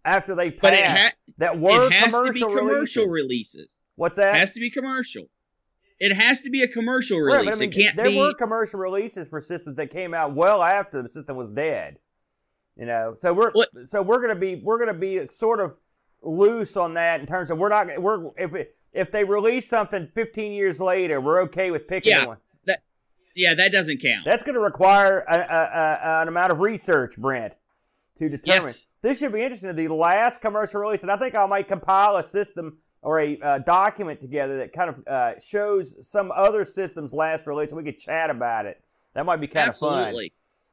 after 0.03 0.35
they 0.35 0.51
passed 0.51 0.61
but 0.61 0.73
it 0.73 0.85
ha- 0.85 1.11
that 1.37 1.59
were 1.59 1.87
it 1.87 1.93
has 1.93 2.13
commercial, 2.13 2.25
to 2.27 2.33
be 2.33 2.39
commercial 2.39 3.05
releases. 3.05 3.55
releases. 3.55 3.83
What's 3.95 4.17
that? 4.17 4.35
It 4.35 4.39
has 4.39 4.53
to 4.53 4.59
be 4.59 4.69
commercial. 4.69 5.25
It 5.99 6.13
has 6.13 6.41
to 6.41 6.49
be 6.49 6.63
a 6.63 6.67
commercial 6.67 7.19
release. 7.19 7.45
Right, 7.45 7.55
I 7.55 7.59
mean, 7.59 7.69
it 7.69 7.75
can't 7.75 7.95
there 7.95 8.05
be. 8.05 8.15
There 8.15 8.23
were 8.23 8.33
commercial 8.33 8.79
releases 8.79 9.27
for 9.27 9.41
systems 9.41 9.77
that 9.77 9.91
came 9.91 10.13
out 10.13 10.33
well 10.33 10.63
after 10.63 11.03
the 11.03 11.09
system 11.09 11.37
was 11.37 11.49
dead. 11.49 11.99
You 12.75 12.85
know, 12.85 13.15
so 13.17 13.33
we're 13.33 13.51
what? 13.51 13.69
so 13.85 14.01
we're 14.01 14.21
gonna 14.21 14.39
be 14.39 14.61
we're 14.63 14.79
gonna 14.79 14.97
be 14.97 15.27
sort 15.29 15.59
of 15.59 15.75
loose 16.23 16.77
on 16.77 16.95
that 16.95 17.19
in 17.19 17.27
terms 17.27 17.51
of 17.51 17.57
we're 17.57 17.69
not 17.69 17.87
we're 18.01 18.29
if 18.37 18.55
it, 18.55 18.75
if 18.93 19.11
they 19.11 19.23
release 19.23 19.67
something 19.67 20.09
15 20.13 20.51
years 20.51 20.79
later, 20.79 21.21
we're 21.21 21.41
okay 21.43 21.71
with 21.71 21.87
picking 21.87 22.11
yeah, 22.11 22.25
one. 22.25 22.37
That 22.65 22.79
yeah, 23.35 23.53
that 23.55 23.71
doesn't 23.71 24.01
count. 24.01 24.25
That's 24.25 24.43
going 24.43 24.55
to 24.55 24.61
require 24.61 25.19
a, 25.19 25.35
a, 25.35 25.39
a, 25.39 26.21
an 26.21 26.27
amount 26.27 26.51
of 26.51 26.59
research, 26.59 27.15
Brent, 27.17 27.55
to 28.17 28.29
determine. 28.29 28.67
Yes. 28.67 28.87
This 29.01 29.19
should 29.19 29.33
be 29.33 29.41
interesting. 29.41 29.75
The 29.75 29.87
last 29.87 30.41
commercial 30.41 30.81
release, 30.81 31.01
and 31.01 31.11
I 31.11 31.17
think 31.17 31.35
I 31.35 31.45
might 31.45 31.67
compile 31.67 32.17
a 32.17 32.23
system 32.23 32.77
or 33.01 33.19
a 33.19 33.39
uh, 33.39 33.57
document 33.59 34.21
together 34.21 34.57
that 34.59 34.73
kind 34.73 34.89
of 34.89 35.07
uh, 35.07 35.39
shows 35.39 36.07
some 36.07 36.31
other 36.31 36.63
systems' 36.63 37.11
last 37.11 37.47
release, 37.47 37.69
and 37.69 37.77
we 37.77 37.83
could 37.83 37.99
chat 37.99 38.29
about 38.29 38.65
it. 38.65 38.81
That 39.15 39.25
might 39.25 39.41
be 39.41 39.47
kind 39.47 39.69
Absolutely. 39.69 40.31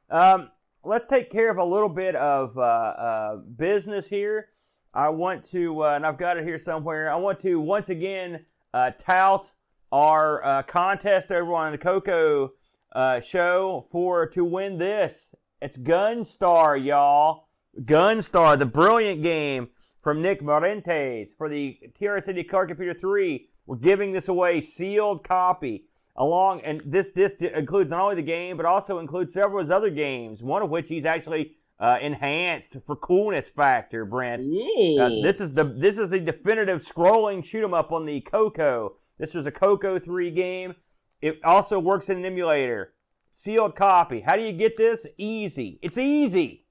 of 0.09 0.15
fun. 0.15 0.41
Um, 0.41 0.51
let's 0.83 1.07
take 1.07 1.31
care 1.31 1.49
of 1.51 1.57
a 1.57 1.63
little 1.63 1.89
bit 1.89 2.15
of 2.15 2.57
uh, 2.57 2.61
uh, 2.61 3.35
business 3.37 4.07
here. 4.07 4.49
I 4.93 5.09
want 5.09 5.43
to, 5.51 5.83
uh, 5.83 5.95
and 5.95 6.05
I've 6.05 6.17
got 6.17 6.37
it 6.37 6.43
here 6.43 6.59
somewhere. 6.59 7.11
I 7.11 7.15
want 7.15 7.39
to 7.41 7.59
once 7.59 7.89
again 7.89 8.45
uh, 8.73 8.91
tout 8.97 9.51
our 9.91 10.43
uh, 10.43 10.63
contest 10.63 11.31
over 11.31 11.53
on 11.53 11.71
the 11.71 11.77
Coco 11.77 12.53
uh, 12.93 13.19
show 13.19 13.87
for 13.91 14.27
to 14.27 14.43
win 14.43 14.77
this. 14.77 15.33
It's 15.61 15.77
Gunstar, 15.77 16.83
y'all. 16.83 17.48
Gunstar, 17.85 18.59
the 18.59 18.65
brilliant 18.65 19.23
game 19.23 19.69
from 20.01 20.21
Nick 20.21 20.41
Marentes 20.41 21.35
for 21.37 21.47
the 21.47 21.79
TRS-80 21.99 22.47
Color 22.47 22.67
Computer 22.67 22.93
3. 22.93 23.47
We're 23.65 23.75
giving 23.77 24.11
this 24.11 24.27
away, 24.27 24.61
sealed 24.61 25.23
copy. 25.23 25.85
Along 26.15 26.59
and 26.61 26.81
this 26.85 27.11
disc 27.11 27.41
includes 27.41 27.89
not 27.89 28.01
only 28.01 28.15
the 28.15 28.21
game 28.21 28.57
but 28.57 28.65
also 28.65 28.99
includes 28.99 29.33
several 29.33 29.59
of 29.59 29.65
his 29.65 29.71
other 29.71 29.89
games. 29.89 30.43
One 30.43 30.61
of 30.61 30.69
which 30.69 30.89
he's 30.89 31.05
actually 31.05 31.55
uh, 31.79 31.97
enhanced 32.01 32.75
for 32.85 32.97
coolness 32.97 33.47
factor. 33.47 34.03
Brent, 34.03 34.41
uh, 34.41 35.09
this 35.23 35.39
is 35.39 35.53
the 35.53 35.63
this 35.63 35.97
is 35.97 36.09
the 36.09 36.19
definitive 36.19 36.81
scrolling 36.85 37.45
shoot 37.45 37.63
'em 37.63 37.73
up 37.73 37.93
on 37.93 38.05
the 38.05 38.19
Coco. 38.19 38.97
This 39.17 39.33
was 39.33 39.45
a 39.45 39.51
Coco 39.51 39.97
3 39.97 40.29
game. 40.31 40.75
It 41.21 41.39
also 41.43 41.79
works 41.79 42.09
in 42.09 42.17
an 42.17 42.25
emulator. 42.25 42.93
Sealed 43.31 43.77
copy. 43.77 44.19
How 44.19 44.35
do 44.35 44.41
you 44.41 44.51
get 44.51 44.75
this? 44.75 45.05
Easy. 45.17 45.79
It's 45.81 45.97
easy. 45.97 46.65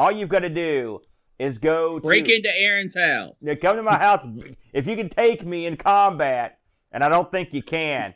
All 0.00 0.10
you've 0.10 0.30
got 0.30 0.38
to 0.38 0.48
do 0.48 1.02
is 1.38 1.58
go 1.58 1.98
to, 1.98 2.02
break 2.02 2.26
into 2.26 2.48
Aaron's 2.56 2.96
house. 2.96 3.36
Yeah, 3.42 3.54
come 3.54 3.76
to 3.76 3.82
my 3.82 3.98
house 3.98 4.26
if 4.72 4.86
you 4.86 4.96
can 4.96 5.10
take 5.10 5.44
me 5.44 5.66
in 5.66 5.76
combat, 5.76 6.58
and 6.90 7.04
I 7.04 7.10
don't 7.10 7.30
think 7.30 7.52
you 7.52 7.62
can. 7.62 8.14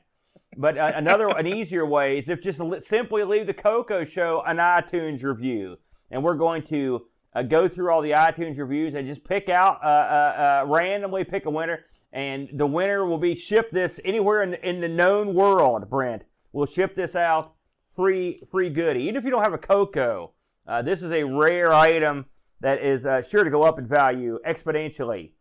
But 0.57 0.78
uh, 0.78 0.93
another, 0.95 1.28
an 1.28 1.47
easier 1.47 1.85
way 1.85 2.16
is 2.16 2.30
if 2.30 2.41
just 2.41 2.59
li- 2.59 2.80
simply 2.80 3.22
leave 3.24 3.47
the 3.47 3.53
Coco 3.53 4.03
Show 4.03 4.43
an 4.47 4.57
iTunes 4.57 5.22
review, 5.22 5.76
and 6.11 6.24
we're 6.24 6.37
going 6.37 6.62
to 6.68 7.03
uh, 7.35 7.43
go 7.43 7.68
through 7.68 7.93
all 7.93 8.01
the 8.01 8.12
iTunes 8.12 8.57
reviews 8.57 8.95
and 8.95 9.07
just 9.07 9.22
pick 9.22 9.51
out 9.51 9.85
uh, 9.85 9.87
uh, 9.87 10.62
uh 10.64 10.66
randomly 10.66 11.22
pick 11.22 11.45
a 11.45 11.51
winner, 11.51 11.85
and 12.14 12.49
the 12.55 12.66
winner 12.66 13.05
will 13.05 13.18
be 13.18 13.35
shipped 13.35 13.74
this 13.74 14.01
anywhere 14.07 14.43
in, 14.43 14.55
in 14.55 14.80
the 14.80 14.89
known 14.89 15.35
world. 15.35 15.91
Brent, 15.91 16.22
we'll 16.51 16.64
ship 16.64 16.97
this 16.97 17.14
out 17.14 17.57
free, 17.95 18.41
free 18.51 18.70
goodie. 18.70 19.03
Even 19.03 19.16
if 19.16 19.24
you 19.24 19.30
don't 19.30 19.43
have 19.43 19.53
a 19.53 19.59
Coco, 19.59 20.32
uh, 20.67 20.83
this 20.83 21.03
is 21.03 21.12
a 21.12 21.25
rare 21.25 21.73
item 21.73 22.27
that 22.61 22.81
is 22.81 23.07
sure 23.29 23.45
to 23.45 23.51
go 23.51 23.62
up 23.62 23.79
in 23.79 23.87
value 23.87 24.39
exponentially. 24.47 25.33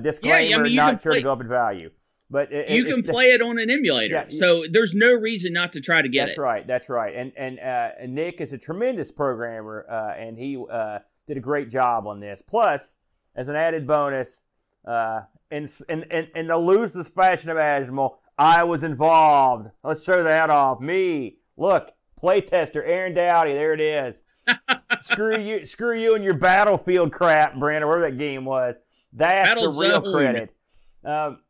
disclaimer: 0.00 0.40
yeah, 0.40 0.56
I 0.58 0.62
mean, 0.62 0.74
not 0.74 1.00
sure 1.00 1.12
play- 1.12 1.20
to 1.20 1.24
go 1.24 1.32
up 1.32 1.40
in 1.40 1.48
value. 1.48 1.90
But 2.30 2.52
it, 2.52 2.70
you 2.70 2.84
can 2.86 3.02
play 3.02 3.26
it 3.32 3.42
on 3.42 3.58
an 3.58 3.70
emulator, 3.70 4.14
yeah, 4.14 4.26
so 4.28 4.64
there's 4.68 4.94
no 4.94 5.12
reason 5.12 5.52
not 5.52 5.74
to 5.74 5.80
try 5.80 6.00
to 6.00 6.08
get 6.08 6.22
that's 6.22 6.32
it. 6.32 6.32
That's 6.32 6.38
right. 6.38 6.66
That's 6.66 6.88
right. 6.88 7.14
And 7.14 7.32
and, 7.36 7.60
uh, 7.60 7.90
and 8.00 8.14
Nick 8.14 8.40
is 8.40 8.52
a 8.52 8.58
tremendous 8.58 9.12
programmer, 9.12 9.86
uh, 9.88 10.14
and 10.16 10.38
he 10.38 10.62
uh, 10.70 11.00
did 11.26 11.36
a 11.36 11.40
great 11.40 11.68
job 11.68 12.06
on 12.06 12.20
this. 12.20 12.42
Plus, 12.42 12.96
as 13.36 13.48
an 13.48 13.56
added 13.56 13.86
bonus, 13.86 14.42
uh, 14.86 15.20
in, 15.50 15.68
in 15.88 16.02
in 16.04 16.28
in 16.34 16.46
the 16.46 16.56
loosest 16.56 17.14
fashion 17.14 17.50
imaginable, 17.50 18.18
I 18.38 18.64
was 18.64 18.82
involved. 18.82 19.70
Let's 19.84 20.02
show 20.02 20.24
that 20.24 20.50
off. 20.50 20.80
Me, 20.80 21.36
look, 21.58 21.92
playtester 22.20 22.82
Aaron 22.84 23.14
Dowdy. 23.14 23.52
There 23.52 23.74
it 23.74 23.80
is. 23.80 24.22
Screw 25.04 25.38
you, 25.38 25.66
screw 25.66 25.98
you 25.98 26.14
and 26.14 26.24
your 26.24 26.34
battlefield 26.34 27.12
crap, 27.12 27.58
Brandon. 27.58 27.88
Wherever 27.88 28.10
that 28.10 28.18
game 28.18 28.44
was. 28.44 28.76
That's 29.12 29.48
Battle 29.48 29.72
the 29.72 29.80
real 29.80 30.02
Zone. 30.02 30.12
credit. 30.12 30.54
Um, 31.04 31.40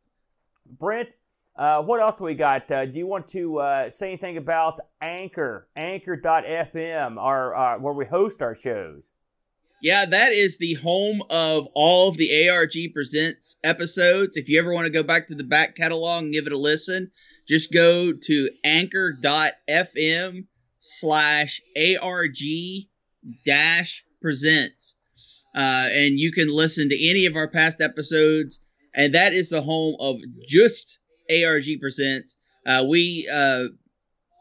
Brent, 0.79 1.17
uh, 1.57 1.83
what 1.83 2.01
else 2.01 2.21
we 2.21 2.35
got? 2.35 2.71
Uh, 2.71 2.85
do 2.87 2.99
you 2.99 3.07
want 3.07 3.29
to 3.29 3.59
uh, 3.59 3.91
say 3.91 4.09
anything 4.09 4.37
about 4.37 4.81
Anchor, 5.01 5.69
Anchor.fm, 5.77 7.17
our, 7.19 7.55
uh, 7.55 7.79
where 7.79 7.95
we 7.95 8.05
host 8.05 8.43
our 8.43 8.55
shows? 8.55 9.13
Yeah, 9.81 10.07
that 10.07 10.33
is 10.33 10.57
the 10.57 10.75
home 10.75 11.23
of 11.31 11.67
all 11.75 12.09
of 12.09 12.17
the 12.17 12.49
ARG 12.49 12.73
Presents 12.93 13.57
episodes. 13.63 14.37
If 14.37 14.49
you 14.49 14.59
ever 14.59 14.73
want 14.73 14.87
to 14.87 14.91
go 14.91 15.03
back 15.03 15.27
to 15.29 15.35
the 15.35 15.45
back 15.45 15.77
catalog 15.77 16.25
and 16.25 16.33
give 16.33 16.47
it 16.47 16.53
a 16.53 16.59
listen, 16.59 17.11
just 17.47 17.71
go 17.73 18.13
to 18.13 18.49
anchor.fm 18.65 20.47
slash 20.85 21.61
ARG 21.77 22.37
dash 23.47 24.05
presents. 24.21 24.97
Uh, 25.55 25.89
and 25.93 26.19
you 26.19 26.33
can 26.33 26.49
listen 26.49 26.89
to 26.89 27.09
any 27.09 27.27
of 27.27 27.37
our 27.37 27.49
past 27.49 27.81
episodes 27.81 28.61
and 28.95 29.15
that 29.15 29.33
is 29.33 29.49
the 29.49 29.61
home 29.61 29.97
of 29.99 30.21
just 30.47 30.99
ARG 31.31 31.65
Presents. 31.81 32.37
Uh, 32.67 32.85
we 32.89 33.29
uh, 33.33 33.65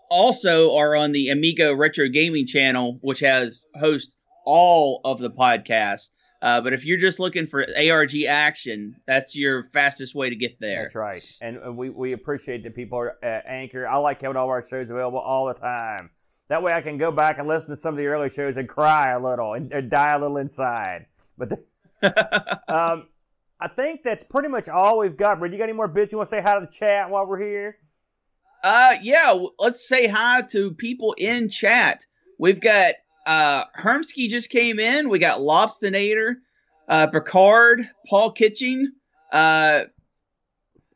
also 0.10 0.76
are 0.76 0.96
on 0.96 1.12
the 1.12 1.30
Amigo 1.30 1.74
Retro 1.74 2.08
Gaming 2.08 2.46
channel, 2.46 3.00
which 3.02 3.20
has 3.20 3.62
host 3.76 4.16
all 4.46 5.02
of 5.04 5.20
the 5.20 5.32
podcasts. 5.32 6.10
Uh, 6.42 6.60
but 6.60 6.74
if 6.74 6.86
you're 6.86 7.00
just 7.00 7.20
looking 7.20 7.48
for 7.48 7.66
ARG 7.78 8.24
action, 8.28 8.96
that's 9.08 9.36
your 9.36 9.64
fastest 9.64 10.14
way 10.14 10.30
to 10.30 10.36
get 10.36 10.60
there. 10.60 10.84
That's 10.84 10.96
right, 10.96 11.24
and 11.42 11.78
we, 11.78 11.90
we 11.90 12.12
appreciate 12.12 12.64
that 12.64 12.76
people 12.76 13.00
are 13.00 13.16
uh, 13.24 13.42
Anchor. 13.48 13.88
I 13.88 13.98
like 13.98 14.22
having 14.22 14.36
all 14.36 14.50
our 14.50 14.62
shows 14.62 14.90
available 14.90 15.20
all 15.20 15.48
the 15.48 15.54
time. 15.54 16.10
That 16.50 16.62
way, 16.62 16.74
I 16.74 16.82
can 16.82 16.98
go 16.98 17.12
back 17.12 17.40
and 17.40 17.48
listen 17.48 17.70
to 17.70 17.78
some 17.78 17.94
of 17.94 17.98
the 17.98 18.08
early 18.08 18.30
shows 18.30 18.58
and 18.58 18.68
cry 18.68 19.12
a 19.12 19.20
little 19.20 19.54
and, 19.54 19.72
and 19.72 19.90
die 19.90 20.12
a 20.12 20.20
little 20.20 20.38
inside. 20.38 21.08
But 21.38 21.50
the, 21.50 22.64
um, 22.74 23.08
I 23.60 23.68
think 23.70 24.04
that's 24.04 24.24
pretty 24.24 24.50
much 24.50 24.68
all 24.68 25.00
we've 25.00 25.16
got. 25.16 25.40
Brad, 25.40 25.52
you 25.52 25.58
got 25.58 25.66
any 25.66 25.74
more 25.74 25.88
bits 25.88 26.12
you 26.12 26.18
want 26.18 26.30
to 26.30 26.36
say 26.36 26.42
hi 26.42 26.56
to 26.56 26.62
the 26.62 26.72
chat 26.72 27.10
while 27.10 27.26
we're 27.26 27.40
here? 27.40 27.78
Uh, 28.64 28.96
yeah. 29.02 29.38
Let's 29.58 29.88
say 29.88 30.08
hi 30.08 30.42
to 30.50 30.72
people 30.72 31.14
in 31.18 31.50
chat. 31.50 32.06
We've 32.40 32.60
got 32.60 32.96
uh 33.26 33.64
Hermsky 33.78 34.28
just 34.28 34.50
came 34.50 34.80
in. 34.80 35.08
We 35.08 35.20
got 35.20 35.40
Lobstinator, 35.40 36.36
uh, 36.90 37.08
Picard, 37.08 37.90
Paul 38.10 38.32
Kitching, 38.32 38.92
uh, 39.32 39.84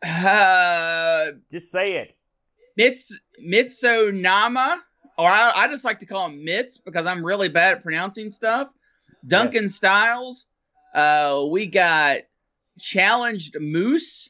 uh, 0.04 1.26
just 1.52 1.72
say 1.72 1.94
it. 1.94 2.14
Mits 2.76 3.20
Mitsonama, 3.44 4.78
or 5.18 5.30
I, 5.30 5.52
I 5.56 5.68
just 5.68 5.84
like 5.84 6.00
to 6.00 6.06
call 6.06 6.28
him 6.28 6.46
Mitz 6.46 6.80
because 6.84 7.08
I'm 7.08 7.26
really 7.26 7.50
bad 7.50 7.74
at 7.74 7.84
pronouncing 7.84 8.32
stuff. 8.32 8.70
Duncan 9.26 9.64
yes. 9.64 9.76
Styles. 9.76 10.46
Uh, 10.94 11.46
we 11.50 11.68
got 11.68 12.22
challenged 12.80 13.56
Moose. 13.60 14.30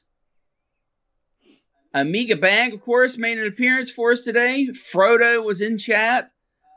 Amiga 1.93 2.35
Bang, 2.35 2.73
of 2.73 2.81
course, 2.81 3.17
made 3.17 3.37
an 3.37 3.47
appearance 3.47 3.89
for 3.89 4.11
us 4.11 4.21
today. 4.21 4.67
Frodo 4.67 5.43
was 5.43 5.61
in 5.61 5.77
chat, 5.77 6.31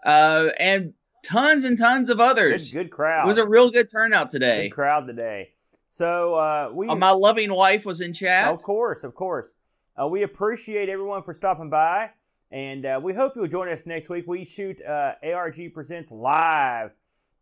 uh, 0.05 0.49
and 0.59 0.95
tons 1.25 1.65
and 1.65 1.77
tons 1.77 2.09
of 2.11 2.21
others. 2.21 2.71
Good, 2.71 2.85
good, 2.85 2.91
crowd. 2.91 3.25
It 3.25 3.29
was 3.29 3.39
a 3.39 3.47
real 3.47 3.71
good 3.71 3.91
turnout 3.91 4.31
today. 4.31 4.69
Good 4.69 4.75
crowd 4.75 5.07
today. 5.07 5.51
So 5.89 6.35
uh, 6.35 6.71
we. 6.73 6.89
Uh, 6.89 6.95
my 6.95 7.11
loving 7.11 7.53
wife 7.53 7.85
was 7.85 8.01
in 8.01 8.13
chat. 8.13 8.53
Of 8.53 8.63
course, 8.63 9.05
of 9.05 9.15
course. 9.15 9.53
Uh, 10.01 10.07
we 10.07 10.23
appreciate 10.23 10.89
everyone 10.89 11.23
for 11.23 11.35
stopping 11.35 11.69
by, 11.69 12.11
and 12.51 12.85
uh, 12.85 13.01
we 13.03 13.15
hope 13.15 13.35
you'll 13.37 13.47
join 13.47 13.69
us 13.69 13.87
next 13.87 14.09
week. 14.09 14.27
We 14.27 14.45
shoot 14.45 14.81
uh, 14.85 15.15
ARG 15.23 15.73
Presents 15.73 16.11
live 16.11 16.91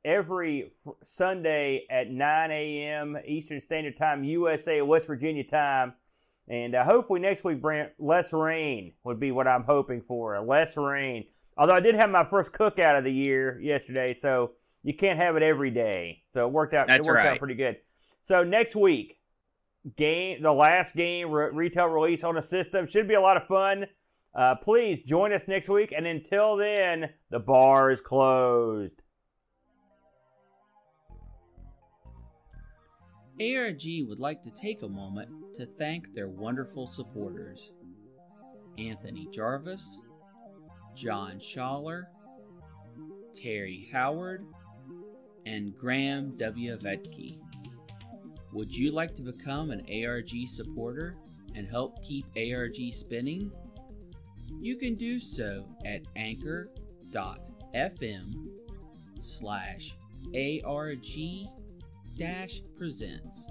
every 0.05 0.73
Sunday 1.03 1.87
at 1.91 2.11
9 2.11 2.51
a.m. 2.51 3.17
Eastern 3.27 3.61
Standard 3.61 3.97
Time, 3.97 4.23
USA, 4.25 4.83
West 4.83 5.07
Virginia 5.07 5.45
time. 5.45 5.95
And 6.47 6.75
uh, 6.75 6.85
hopefully 6.85 7.21
next 7.21 7.45
week, 7.45 7.61
Brent, 7.61 7.93
less 7.99 8.33
rain 8.33 8.93
would 9.05 9.21
be 9.21 9.33
what 9.33 9.47
I'm 9.47 9.65
hoping 9.65 10.01
for. 10.01 10.39
Less 10.41 10.77
rain. 10.77 11.27
Although 11.57 11.75
I 11.75 11.81
did 11.81 11.95
have 11.95 12.11
my 12.11 12.25
first 12.25 12.53
cookout 12.53 12.97
of 12.97 13.05
the 13.05 13.13
year 13.13 13.59
yesterday, 13.61 14.15
so 14.15 14.53
you 14.83 14.95
can't 14.95 15.19
have 15.19 15.37
it 15.37 15.43
every 15.43 15.71
day. 15.71 16.23
So 16.29 16.47
it 16.47 16.53
worked 16.53 16.73
out. 16.73 16.87
That's 16.87 17.07
it 17.07 17.11
worked 17.11 17.19
right. 17.19 17.33
out 17.33 17.39
pretty 17.39 17.55
good. 17.55 17.79
So 18.23 18.45
next 18.45 18.77
week, 18.77 19.19
game, 19.97 20.43
the 20.43 20.53
last 20.53 20.95
game 20.95 21.31
re- 21.31 21.51
retail 21.53 21.87
release 21.87 22.25
on 22.25 22.35
the 22.35 22.43
system 22.43 22.87
should 22.87 23.09
be 23.09 23.15
a 23.15 23.21
lot 23.21 23.37
of 23.37 23.47
fun. 23.47 23.87
Uh, 24.39 24.55
please 24.55 25.03
join 25.03 25.33
us 25.33 25.43
next 25.49 25.69
week, 25.69 25.91
and 25.91 26.07
until 26.07 26.55
then, 26.55 27.11
the 27.29 27.41
bar 27.41 27.91
is 27.91 28.01
closed. 28.01 29.03
ARG 33.41 33.83
would 34.07 34.21
like 34.21 34.41
to 34.43 34.53
take 34.53 34.83
a 34.83 34.89
moment 34.89 35.29
to 35.55 35.67
thank 35.67 36.15
their 36.15 36.29
wonderful 36.29 36.87
supporters 36.87 37.73
Anthony 38.79 39.27
Jarvis, 39.33 40.03
John 40.95 41.41
Schaller, 41.41 42.05
Terry 43.35 43.89
Howard, 43.93 44.47
and 45.47 45.77
Graham 45.77 46.37
W. 46.37 46.77
Vetke. 46.77 47.41
Would 48.53 48.73
you 48.73 48.93
like 48.93 49.17
to 49.17 49.23
become 49.23 49.73
an 49.73 49.85
ARG 49.93 50.31
supporter 50.47 51.17
and 51.57 51.67
help 51.67 52.05
keep 52.05 52.25
ARG 52.37 52.77
spinning? 52.93 53.51
You 54.61 54.77
can 54.77 54.95
do 54.95 55.21
so 55.21 55.65
at 55.85 56.03
anchor.fm 56.17 56.73
slash 59.21 59.95
ARG 60.65 61.07
Dash 62.17 62.61
presents. 62.77 63.49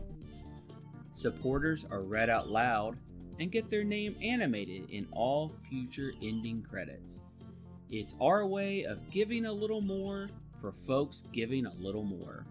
Supporters 1.14 1.86
are 1.90 2.02
read 2.02 2.30
out 2.30 2.50
loud 2.50 2.98
and 3.40 3.52
get 3.52 3.70
their 3.70 3.84
name 3.84 4.16
animated 4.22 4.90
in 4.90 5.08
all 5.12 5.54
future 5.70 6.12
ending 6.22 6.62
credits. 6.70 7.22
It's 7.90 8.16
our 8.22 8.46
way 8.46 8.84
of 8.84 9.10
giving 9.10 9.46
a 9.46 9.52
little 9.52 9.82
more 9.82 10.30
for 10.60 10.72
folks 10.72 11.24
giving 11.32 11.66
a 11.66 11.74
little 11.76 12.04
more. 12.04 12.46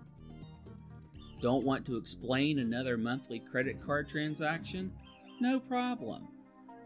Don't 1.42 1.64
want 1.64 1.84
to 1.86 1.97
explain 1.97 2.61
another 2.61 2.97
monthly 2.97 3.40
credit 3.40 3.84
card 3.84 4.09
transaction? 4.09 4.90
No 5.40 5.61
problem. 5.61 6.28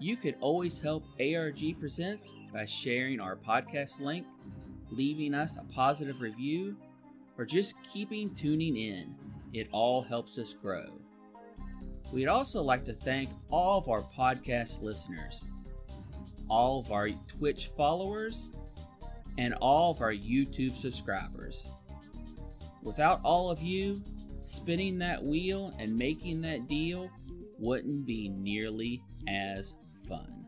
You 0.01 0.17
could 0.17 0.37
always 0.41 0.81
help 0.81 1.05
ARG 1.21 1.79
Presents 1.79 2.35
by 2.55 2.65
sharing 2.65 3.21
our 3.21 3.37
podcast 3.37 4.01
link, 4.01 4.27
leaving 4.91 5.35
us 5.35 5.59
a 5.59 5.73
positive 5.75 6.23
review, 6.23 6.75
or 7.37 7.45
just 7.45 7.75
keeping 7.93 8.35
tuning 8.35 8.79
in. 8.79 9.15
It 9.53 9.69
all 9.73 10.01
helps 10.01 10.39
us 10.39 10.55
grow. 10.55 10.87
We'd 12.15 12.29
also 12.29 12.63
like 12.63 12.83
to 12.87 12.95
thank 12.95 13.29
all 13.51 13.77
of 13.77 13.91
our 13.91 14.01
podcast 14.01 14.81
listeners, 14.81 15.45
all 16.49 16.81
of 16.81 16.91
our 16.93 17.11
Twitch 17.29 17.69
followers, 17.77 18.49
and 19.37 19.53
all 19.61 19.91
of 19.91 20.01
our 20.01 20.15
YouTube 20.15 20.81
subscribers. 20.81 21.67
Without 22.83 23.21
all 23.23 23.51
of 23.51 23.61
you, 23.61 24.03
spinning 24.47 24.99
that 25.01 25.23
wheel 25.23 25.75
and 25.79 25.95
making 25.95 26.41
that 26.41 26.69
deal 26.69 27.11
wouldn't 27.59 28.07
be 28.07 28.31
nearly 28.31 29.03
as 29.29 29.75
fun. 30.11 30.41